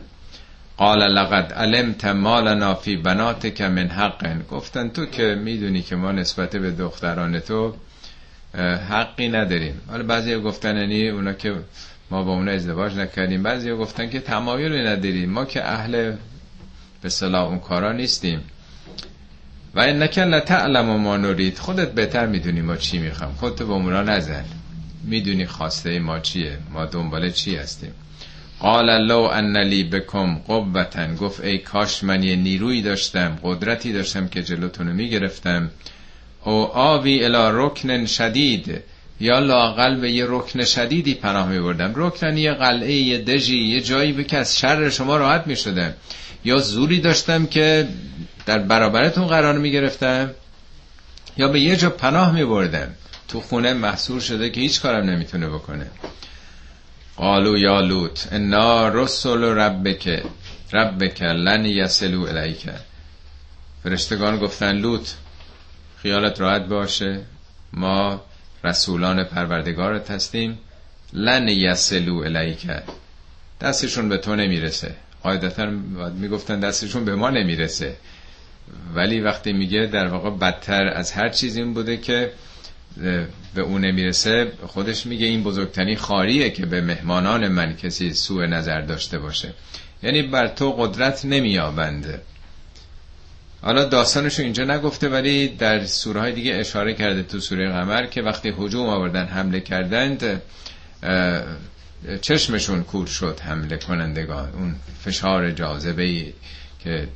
قال 0.78 1.00
لقد 1.00 1.54
علمت 1.54 2.06
ما 2.06 2.40
لنا 2.40 2.74
فی 2.74 2.96
بناتک 2.98 3.62
من 3.62 3.88
حق. 3.88 4.48
گفتن 4.52 4.90
تو 4.90 5.06
که 5.06 5.36
می‌دونی 5.36 5.82
که 5.82 5.96
ما 5.96 6.12
نسبت 6.12 6.56
به 6.56 6.72
دختران 6.72 7.40
تو 7.40 7.76
حقی 8.90 9.30
نداریم. 9.30 9.82
حالا 9.88 10.04
بعضی 10.04 10.36
گفتن 10.36 10.78
یعنی 10.78 11.10
اونا 11.10 11.34
که 11.34 11.56
ما 12.12 12.24
با 12.24 12.32
اونا 12.32 12.52
ازدواج 12.52 12.96
نکردیم. 12.96 13.44
بعضی 13.44 13.72
گفتن 13.72 14.10
که 14.10 14.20
تمایلی 14.20 14.84
نداریم. 14.84 15.30
ما 15.30 15.46
که 15.46 15.66
اهل 15.66 16.14
به 17.02 17.10
صلاح 17.10 17.48
اون 17.48 17.60
کارا 17.60 17.92
نیستیم. 17.92 18.42
و 19.76 19.80
این 19.80 20.04
نکن 20.04 20.40
تعلم 20.40 20.90
و 20.90 20.98
ما 20.98 21.18
نورید 21.18 21.60
خودت 21.60 21.92
بهتر 21.92 22.26
می‌دونی 22.26 22.62
ما 22.62 22.76
چی 22.76 22.98
می‌خوام. 22.98 23.34
خودت 23.34 23.62
با 23.62 23.76
اونا 23.76 24.02
نزن. 24.04 24.46
می‌دونی 25.04 25.46
خواسته 25.46 26.00
ما 26.00 26.20
چیه. 26.20 26.58
ما 26.74 26.86
دنبال 26.86 27.32
چی 27.32 27.56
هستیم. 27.56 27.92
قال 28.60 29.06
لو 29.06 29.22
ان 29.22 29.58
لی 29.58 29.84
بکم 29.84 30.36
قوتن 30.48 31.16
گفت 31.16 31.44
ای 31.44 31.58
کاش 31.58 32.04
من 32.04 32.24
یه 32.24 32.36
نیرویی 32.36 32.82
داشتم 32.82 33.38
قدرتی 33.44 33.94
داشتم 33.94 34.28
که 34.28 34.44
جلوتونو 34.44 34.94
می‌گرفتم. 34.94 35.70
او 36.44 36.54
آوی 36.74 37.26
الى 37.26 37.50
رکن 37.54 38.06
شدید 38.06 38.82
یا 39.20 39.40
لاقل 39.40 39.96
به 39.96 40.12
یه 40.12 40.26
رکن 40.28 40.64
شدیدی 40.64 41.14
پناه 41.14 41.50
می 41.50 41.60
بردم 41.60 41.94
رکن 41.96 42.38
یه 42.38 42.54
قلعه 42.54 42.94
یه 42.94 43.18
دژی 43.18 43.58
یه 43.58 43.82
جایی 43.82 44.24
که 44.24 44.38
از 44.38 44.60
شر 44.60 44.90
شما 44.90 45.18
راحت 45.18 45.48
می 45.48 45.56
شدم 45.56 45.94
یا 46.46 46.58
زوری 46.58 47.00
داشتم 47.00 47.46
که 47.46 47.88
در 48.46 48.60
برابرتون 48.60 49.28
قرار 49.28 49.58
می 49.58 49.72
گرفتم 49.72 50.32
یا 51.38 51.48
به 51.48 51.60
یه 51.60 51.76
جا 51.76 51.90
پناه 51.90 52.34
می 52.34 52.46
بردم 52.46 52.88
تو 53.28 53.42
خونه 53.42 53.74
محصور 53.74 54.22
شده 54.22 54.50
که 54.50 54.62
هیچ 54.62 54.82
کارم 54.82 55.10
نمی‌تونه 55.10 55.48
بکنه. 55.50 55.88
قالو 57.18 57.58
یا 57.58 57.82
لوت 57.82 58.28
انا 58.32 58.88
رسول 58.88 59.44
ربک 59.44 60.24
ربک 60.74 61.22
لن 61.22 61.66
یسلو 61.66 62.22
الیک. 62.28 62.70
فرشتگان 63.84 64.38
گفتن 64.38 64.76
لوت 64.76 65.16
خیالت 66.02 66.42
راحت 66.42 66.62
باشه 66.62 67.20
ما 67.74 68.22
رسولان 68.64 69.24
پروردگارت 69.24 70.12
هستیم 70.12 70.58
لن 71.14 71.48
یسلو 71.48 72.18
الیک. 72.18 72.68
دستشون 73.62 74.10
به 74.10 74.18
تو 74.18 74.36
نمی‌رسه. 74.36 74.96
قاعدتا 75.24 75.66
می‌گفتن 76.16 76.60
دستشون 76.60 77.06
به 77.06 77.16
ما 77.16 77.30
نمی‌رسه. 77.30 77.96
ولی 78.96 79.20
وقتی 79.20 79.54
میگه 79.54 79.86
در 79.86 80.08
واقع 80.08 80.30
بدتر 80.30 80.88
از 80.88 81.12
هر 81.12 81.30
چیزی 81.30 81.62
این 81.62 81.74
بوده 81.74 81.98
که 81.98 82.32
به 83.56 83.62
اون 83.62 83.82
نمی‌رسه 83.86 84.52
خودش 84.68 85.06
میگه 85.06 85.26
این 85.26 85.44
بزرگترین 85.44 85.98
خاریه 85.98 86.50
که 86.50 86.66
به 86.66 86.82
مهمانان 86.82 87.48
من 87.48 87.76
کسی 87.76 88.14
سوء 88.14 88.46
نظر 88.46 88.82
داشته 88.82 89.20
باشه. 89.20 89.54
یعنی 90.04 90.22
بر 90.22 90.48
تو 90.48 90.72
قدرت 90.72 91.26
نمیابنده 91.26 92.22
حالا 93.62 93.84
داستانشو 93.86 94.44
اینجا 94.44 94.64
نگفته 94.64 95.10
ولی 95.10 95.48
در 95.48 95.86
سوره 95.86 96.20
های 96.20 96.32
دیگه 96.34 96.56
اشاره 96.56 96.94
کرده 96.94 97.24
تو 97.24 97.40
سوره 97.40 97.72
قمر 97.72 98.06
که 98.06 98.22
وقتی 98.22 98.54
هجوم 98.60 98.90
آوردن 98.90 99.26
حمله 99.26 99.60
کردند 99.60 100.42
چشمشون 102.22 102.84
کور 102.84 103.08
شد 103.08 103.40
حمله 103.44 103.78
کنندگان. 103.78 104.50
اون 104.54 104.76
فشار 105.04 105.52
جاذبه 105.52 106.34
که 106.84 107.08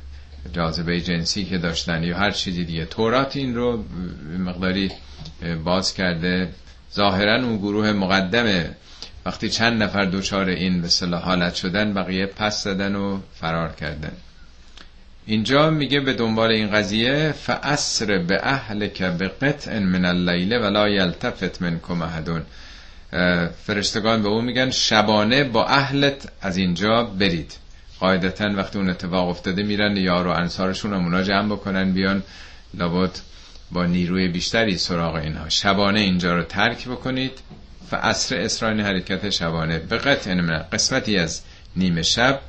جاذبه 0.52 1.00
جنسی 1.00 1.44
که 1.44 1.58
داشتن 1.58 2.02
یا 2.02 2.16
هر 2.18 2.30
چیزی 2.30 2.64
دیگه. 2.64 2.84
تورات 2.84 3.36
این 3.36 3.54
رو 3.54 3.84
مقداری 4.38 4.90
باز 5.64 5.94
کرده. 5.94 6.48
ظاهرا 6.94 7.34
اون 7.34 7.56
گروه 7.56 7.92
مقدمه 7.92 8.70
وقتی 9.26 9.48
چند 9.48 9.82
نفر 9.82 10.04
دوچار 10.04 10.48
این 10.48 10.82
به 11.10 11.16
حالت 11.16 11.54
شدن 11.54 11.94
بقیه 11.94 12.26
پس 12.26 12.64
زدن 12.64 12.94
و 12.94 13.20
فرار 13.40 13.72
کردن. 13.72 14.12
اینجا 15.26 15.70
میگه 15.70 16.00
به 16.00 16.12
دنبال 16.12 16.50
این 16.50 16.70
قضیه 16.70 17.32
فاسر 17.32 18.18
به 18.18 18.40
اهل 18.42 18.86
که 18.88 19.08
به 19.08 19.28
قطع 19.28 19.78
من 19.78 20.04
اللیل 20.04 20.52
ولا 20.52 20.88
یلتفت 20.88 21.62
منکم 21.62 22.02
احدون. 22.02 22.42
فرشتگان 23.66 24.22
به 24.22 24.28
اون 24.28 24.44
میگن 24.44 24.70
شبانه 24.70 25.44
با 25.44 25.66
اهلت 25.66 26.28
از 26.40 26.56
اینجا 26.56 27.04
برید. 27.04 27.61
قاعدتا 28.02 28.50
وقتی 28.56 28.78
اون 28.78 28.90
اتفاق 28.90 29.28
افتاده 29.28 29.62
میرن 29.62 29.96
یار 29.96 30.26
و 30.26 30.30
انصارشون 30.30 30.92
هم 30.92 31.04
اونا 31.04 31.22
جمع 31.22 31.46
بکنن 31.46 31.92
بیان 31.92 32.22
لابد 32.74 33.10
با 33.72 33.86
نیروی 33.86 34.28
بیشتری 34.28 34.78
سراغ 34.78 35.14
اینها. 35.14 35.48
شبانه 35.48 36.00
اینجا 36.00 36.36
رو 36.36 36.42
ترک 36.42 36.88
بکنید. 36.88 37.32
و 37.92 37.96
عصر 37.96 38.36
اسرائیل 38.36 38.80
حرکت 38.80 39.30
شبانه 39.30 39.78
به 39.78 39.98
قطع 39.98 40.34
قسمتی 40.72 41.18
از 41.18 41.40
نیمه 41.76 42.02
شب. 42.02 42.40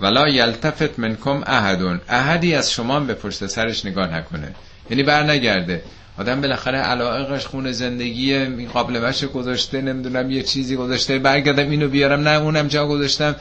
ولا 0.00 0.28
یلتفت 0.28 0.98
منکم 0.98 1.42
احدون. 1.46 2.00
احدی 2.08 2.54
از 2.54 2.72
شما 2.72 3.00
به 3.00 3.14
پشت 3.14 3.46
سرش 3.46 3.84
نگاه 3.84 4.16
نکنه. 4.16 4.54
یعنی 4.90 5.02
بر 5.02 5.22
نگرده 5.22 5.82
آدم 6.18 6.40
بالاخره 6.40 6.78
علاقش 6.78 7.46
خون 7.46 7.72
زندگی 7.72 8.34
این 8.34 8.68
قابل 8.68 9.12
گذاشته 9.34 9.80
نمی‌دونم 9.80 10.30
یه 10.30 10.42
چیزی 10.42 10.76
گذاشته. 10.76 11.18
برگردم 11.18 11.70
اینو 11.70 11.88
بیارم. 11.88 12.20
نه 12.20 12.30
اونم 12.30 12.68
جا 12.68 12.86
گذاشتم. 12.86 13.36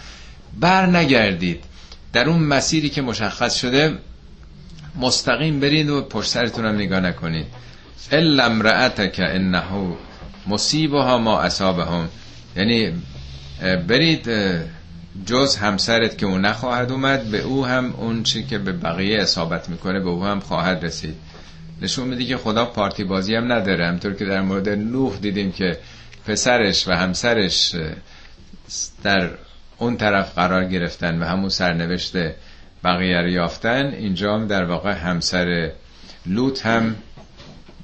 بر 0.59 0.85
نگردید. 0.85 1.63
در 2.13 2.29
اون 2.29 2.39
مسیری 2.39 2.89
که 2.89 3.01
مشخص 3.01 3.55
شده 3.55 3.97
مستقیم 4.99 5.59
برید 5.59 5.89
و 5.89 6.01
پشت 6.01 6.29
سرتون 6.29 6.65
هم 6.65 6.75
نگاه 6.75 6.99
نکنید 6.99 7.45
الا 8.11 8.45
امرأتک 8.45 9.15
انه 9.19 9.63
مصیبها 10.47 11.17
ما 11.17 11.39
اصابهم. 11.39 12.09
یعنی 12.55 12.91
برید 13.87 14.29
جز 15.25 15.55
همسرت 15.55 16.17
که 16.17 16.25
اون 16.25 16.45
نخواهد 16.45 16.91
اومد 16.91 17.23
به 17.23 17.41
او 17.41 17.65
هم 17.65 17.93
اون 17.97 18.23
چی 18.23 18.43
که 18.43 18.57
به 18.57 18.71
بقیه 18.71 19.21
اصابت 19.21 19.69
می‌کنه 19.69 19.99
به 19.99 20.09
او 20.09 20.25
هم 20.25 20.39
خواهد 20.39 20.85
رسید. 20.85 21.15
نشون 21.81 22.07
میده 22.07 22.25
که 22.25 22.37
خدا 22.37 22.65
پارتی 22.65 23.03
بازی 23.03 23.35
هم 23.35 23.51
نداره. 23.51 23.87
همطور 23.87 24.13
که 24.13 24.25
در 24.25 24.41
مورد 24.41 24.69
نوح 24.69 25.17
دیدیم 25.17 25.51
که 25.51 25.77
پسرش 26.27 26.87
و 26.87 26.91
همسرش 26.91 27.75
در 29.03 29.29
اون 29.77 29.97
طرف 29.97 30.35
قرار 30.35 30.65
گرفتن 30.65 31.23
و 31.23 31.25
همون 31.25 31.49
سرنوشت 31.49 32.13
بقیه 32.83 33.21
رو 33.21 33.27
یافتن 33.27 33.85
اینجا 33.85 34.33
هم 34.33 34.47
در 34.47 34.65
واقع 34.65 34.91
همسر 34.91 35.71
لوط 36.25 36.65
هم 36.65 36.95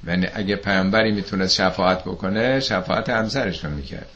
یعنی 0.07 0.27
اگه 0.33 0.55
پیامبری 0.55 1.11
می‌تونست 1.11 1.55
شفاعت 1.55 2.03
بکنه 2.03 2.59
شفاعت 2.59 3.09
همسرش 3.09 3.65
رو 3.65 3.71
می‌کرد. 3.71 4.09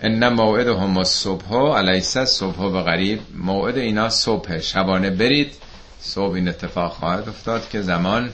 ان 0.00 0.28
موعد 0.28 0.68
هم 0.68 1.04
صبح 1.04 1.54
علیس 1.54 2.18
صبح 2.18 2.72
به 2.72 2.82
غریب 2.82 3.20
موعد 3.34 3.78
اینا 3.78 4.08
صبح 4.08 4.58
شبانه 4.58 5.10
برید. 5.10 5.54
صبح 6.00 6.34
این 6.34 6.48
اتفاق 6.48 6.92
خواهد 6.92 7.28
افتاد 7.28 7.68
که 7.68 7.82
زمان 7.82 8.30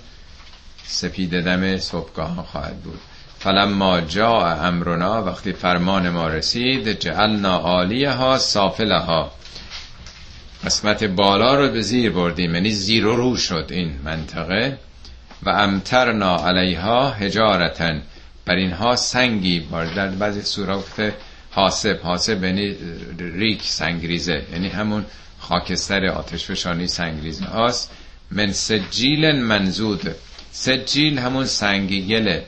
سپید 0.85 1.41
دم 1.41 1.79
صبحگاه 1.79 2.47
خواهد 2.53 2.77
بود. 2.77 3.01
فلما 3.47 4.01
جاء 4.01 4.67
امرنا 4.69 5.23
وقتی 5.23 5.53
فرمان 5.53 6.11
ما 6.11 6.29
رسید 6.29 6.89
جعلنا 7.01 7.57
عالیها 7.57 8.39
سافلها. 8.39 9.33
قسمت 10.65 11.05
بالا 11.05 11.55
رو 11.55 11.69
به 11.73 11.81
زیر 11.81 12.11
بردیم 12.11 12.55
یعنی 12.55 12.71
زیر 12.71 13.07
و 13.07 13.17
رو 13.17 13.37
شد 13.37 13.67
این 13.71 13.93
منطقه. 14.05 14.79
و 15.43 15.51
امترنا 15.51 16.37
علیها 16.37 17.11
هجارتن 17.11 18.03
بر 18.47 18.55
اینها 18.55 18.97
سنگی 18.97 19.61
بار 19.61 19.87
در 19.87 20.09
بعضی 20.09 20.43
سورا 20.43 20.79
گفته 20.79 21.15
حاسب. 21.51 22.01
حاسب 22.03 22.45
یعنی 22.45 22.77
ریک 23.19 23.63
سنگریزه. 23.63 24.43
یعنی 24.53 24.69
همون 24.69 25.05
خاکستر 25.39 26.07
آتش 26.07 26.45
فشانی 26.45 26.87
سنگریزه 26.87 27.45
هاست. 27.45 27.91
من 28.31 28.53
سجیل 28.53 29.33
منزود. 29.33 30.15
سجیل 30.53 31.19
همون 31.19 31.45
سنگی 31.45 32.07
گله. 32.07 32.45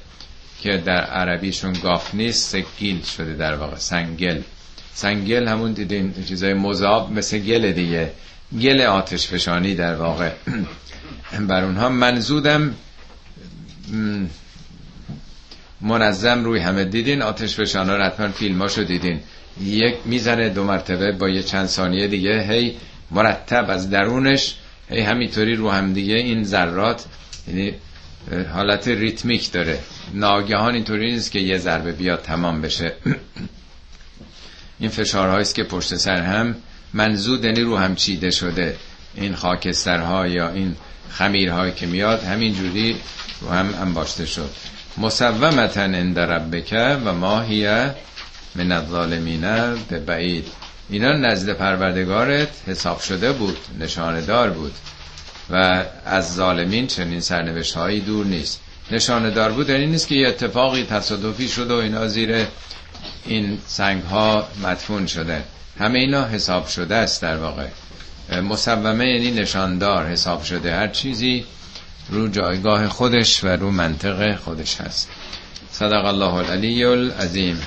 که 0.63 0.83
در 0.85 1.01
عربیشون 1.01 1.73
گاف 1.73 2.15
نیست 2.15 2.51
سگیل 2.51 3.03
شده 3.03 3.35
در 3.35 3.55
واقع 3.55 3.77
سنگل. 3.77 4.41
سنگل 4.95 5.49
همون 5.49 5.73
دیدین 5.73 6.15
چیزای 6.29 6.55
مذاب 6.55 7.13
مثل 7.13 7.39
گل 7.39 7.73
دیگه. 7.73 8.13
گل 8.61 8.81
آتش 8.81 9.27
فشانی 9.29 9.75
در 9.75 9.95
واقع. 9.95 10.31
بر 11.49 11.65
اونها 11.65 11.89
منزودم 11.89 12.75
منظم 15.81 16.45
روی 16.45 16.61
همه. 16.61 16.85
دیدین 16.85 17.23
آتش 17.23 17.61
فشانا 17.61 17.97
رو 17.97 18.03
حتما 18.03 18.29
فیلماشو 18.29 18.83
دیدین. 18.83 19.21
یک 19.65 19.95
می‌زنه 20.05 20.49
دو 20.49 20.65
مرتبه 20.65 21.13
با 21.13 21.29
یه 21.29 21.43
چند 21.43 21.67
ثانیه 21.67 22.09
دیگه 22.09 22.43
هی 22.43 22.77
مرتب 23.11 23.71
از 23.71 23.91
درونش 23.91 24.55
هی 24.91 25.01
همینطوری 25.01 25.55
رو 25.55 25.71
هم 25.71 25.93
دیگه 25.93 26.15
این 26.15 26.45
ذرات. 26.45 27.05
یعنی 27.49 27.75
حالت 28.55 28.89
ریتمیک 28.89 29.53
داره. 29.53 29.79
ناگهان 30.15 30.75
اینطوری 30.75 31.13
نیست 31.13 31.33
که 31.33 31.39
یه 31.39 31.59
ضربه 31.59 31.93
بیاد 31.93 32.23
تمام 32.23 32.61
بشه. 32.61 32.93
این 34.81 34.91
فشارهایی 34.91 35.41
است 35.41 35.55
که 35.55 35.65
پشت 35.65 35.97
سر 35.97 36.23
هم 36.23 36.57
منزود 36.95 37.45
یعنی 37.45 37.61
رو 37.61 37.77
هم 37.77 37.95
چیده 37.95 38.31
شده. 38.31 38.77
این 39.15 39.35
خاکسترها 39.35 40.27
یا 40.27 40.49
این 40.49 40.77
خمیرهایی 41.11 41.73
که 41.73 41.87
میاد 41.87 42.25
همین 42.25 42.55
جوری 42.55 42.97
رو 43.41 43.49
هم 43.49 43.75
انباشته 43.81 44.27
شد. 44.27 44.51
مصومتا 44.99 45.83
عند 45.83 46.19
ربک 46.19 46.99
و 47.05 47.13
ما 47.13 47.41
هی 47.41 47.67
من 48.55 48.73
الظالمین 48.73 49.41
به 49.89 49.99
بعید. 49.99 50.49
اینا 50.91 51.13
نزد 51.13 51.53
پروردگارت 51.53 52.49
حساب 52.67 53.01
شده 53.01 53.33
بود 53.33 53.59
نشاندار 53.81 54.51
بود. 54.51 54.73
و 55.51 55.85
از 56.05 56.35
ظالمین 56.35 56.87
چنین 56.87 57.21
سرنوشت 57.21 57.75
هایی 57.75 58.01
دور 58.01 58.27
نیست. 58.27 58.61
نشانه 58.91 59.31
دار 59.31 59.53
بود 59.53 59.71
یعنی 59.71 59.87
نیست 59.87 60.09
که 60.09 60.15
یه 60.15 60.29
اتفاقی 60.29 60.85
تصادفی 60.85 61.49
شده 61.49 61.75
و 61.75 61.77
اینا 61.77 62.09
زیر 62.09 62.47
این 63.27 63.59
سنگ 63.67 64.03
ها 64.03 64.49
مدفون 64.63 65.07
شده. 65.07 65.43
همه 65.79 65.99
اینا 65.99 66.25
حساب 66.25 66.67
شده 66.67 66.95
است 66.95 67.23
در 67.23 67.37
واقع. 67.37 67.67
مصومه 68.41 69.07
یعنی 69.07 69.31
نشاندار 69.31 70.07
حساب 70.07 70.43
شده. 70.43 70.75
هر 70.75 70.89
چیزی 70.89 71.45
رو 72.11 72.29
جایگاه 72.29 72.89
خودش 72.89 73.45
و 73.45 73.49
رو 73.49 73.71
منطق 73.71 74.37
خودش 74.37 74.81
هست. 74.81 75.09
صدق 75.73 76.05
الله 76.05 76.35
العلی 76.35 76.85
العظیم. 76.85 77.61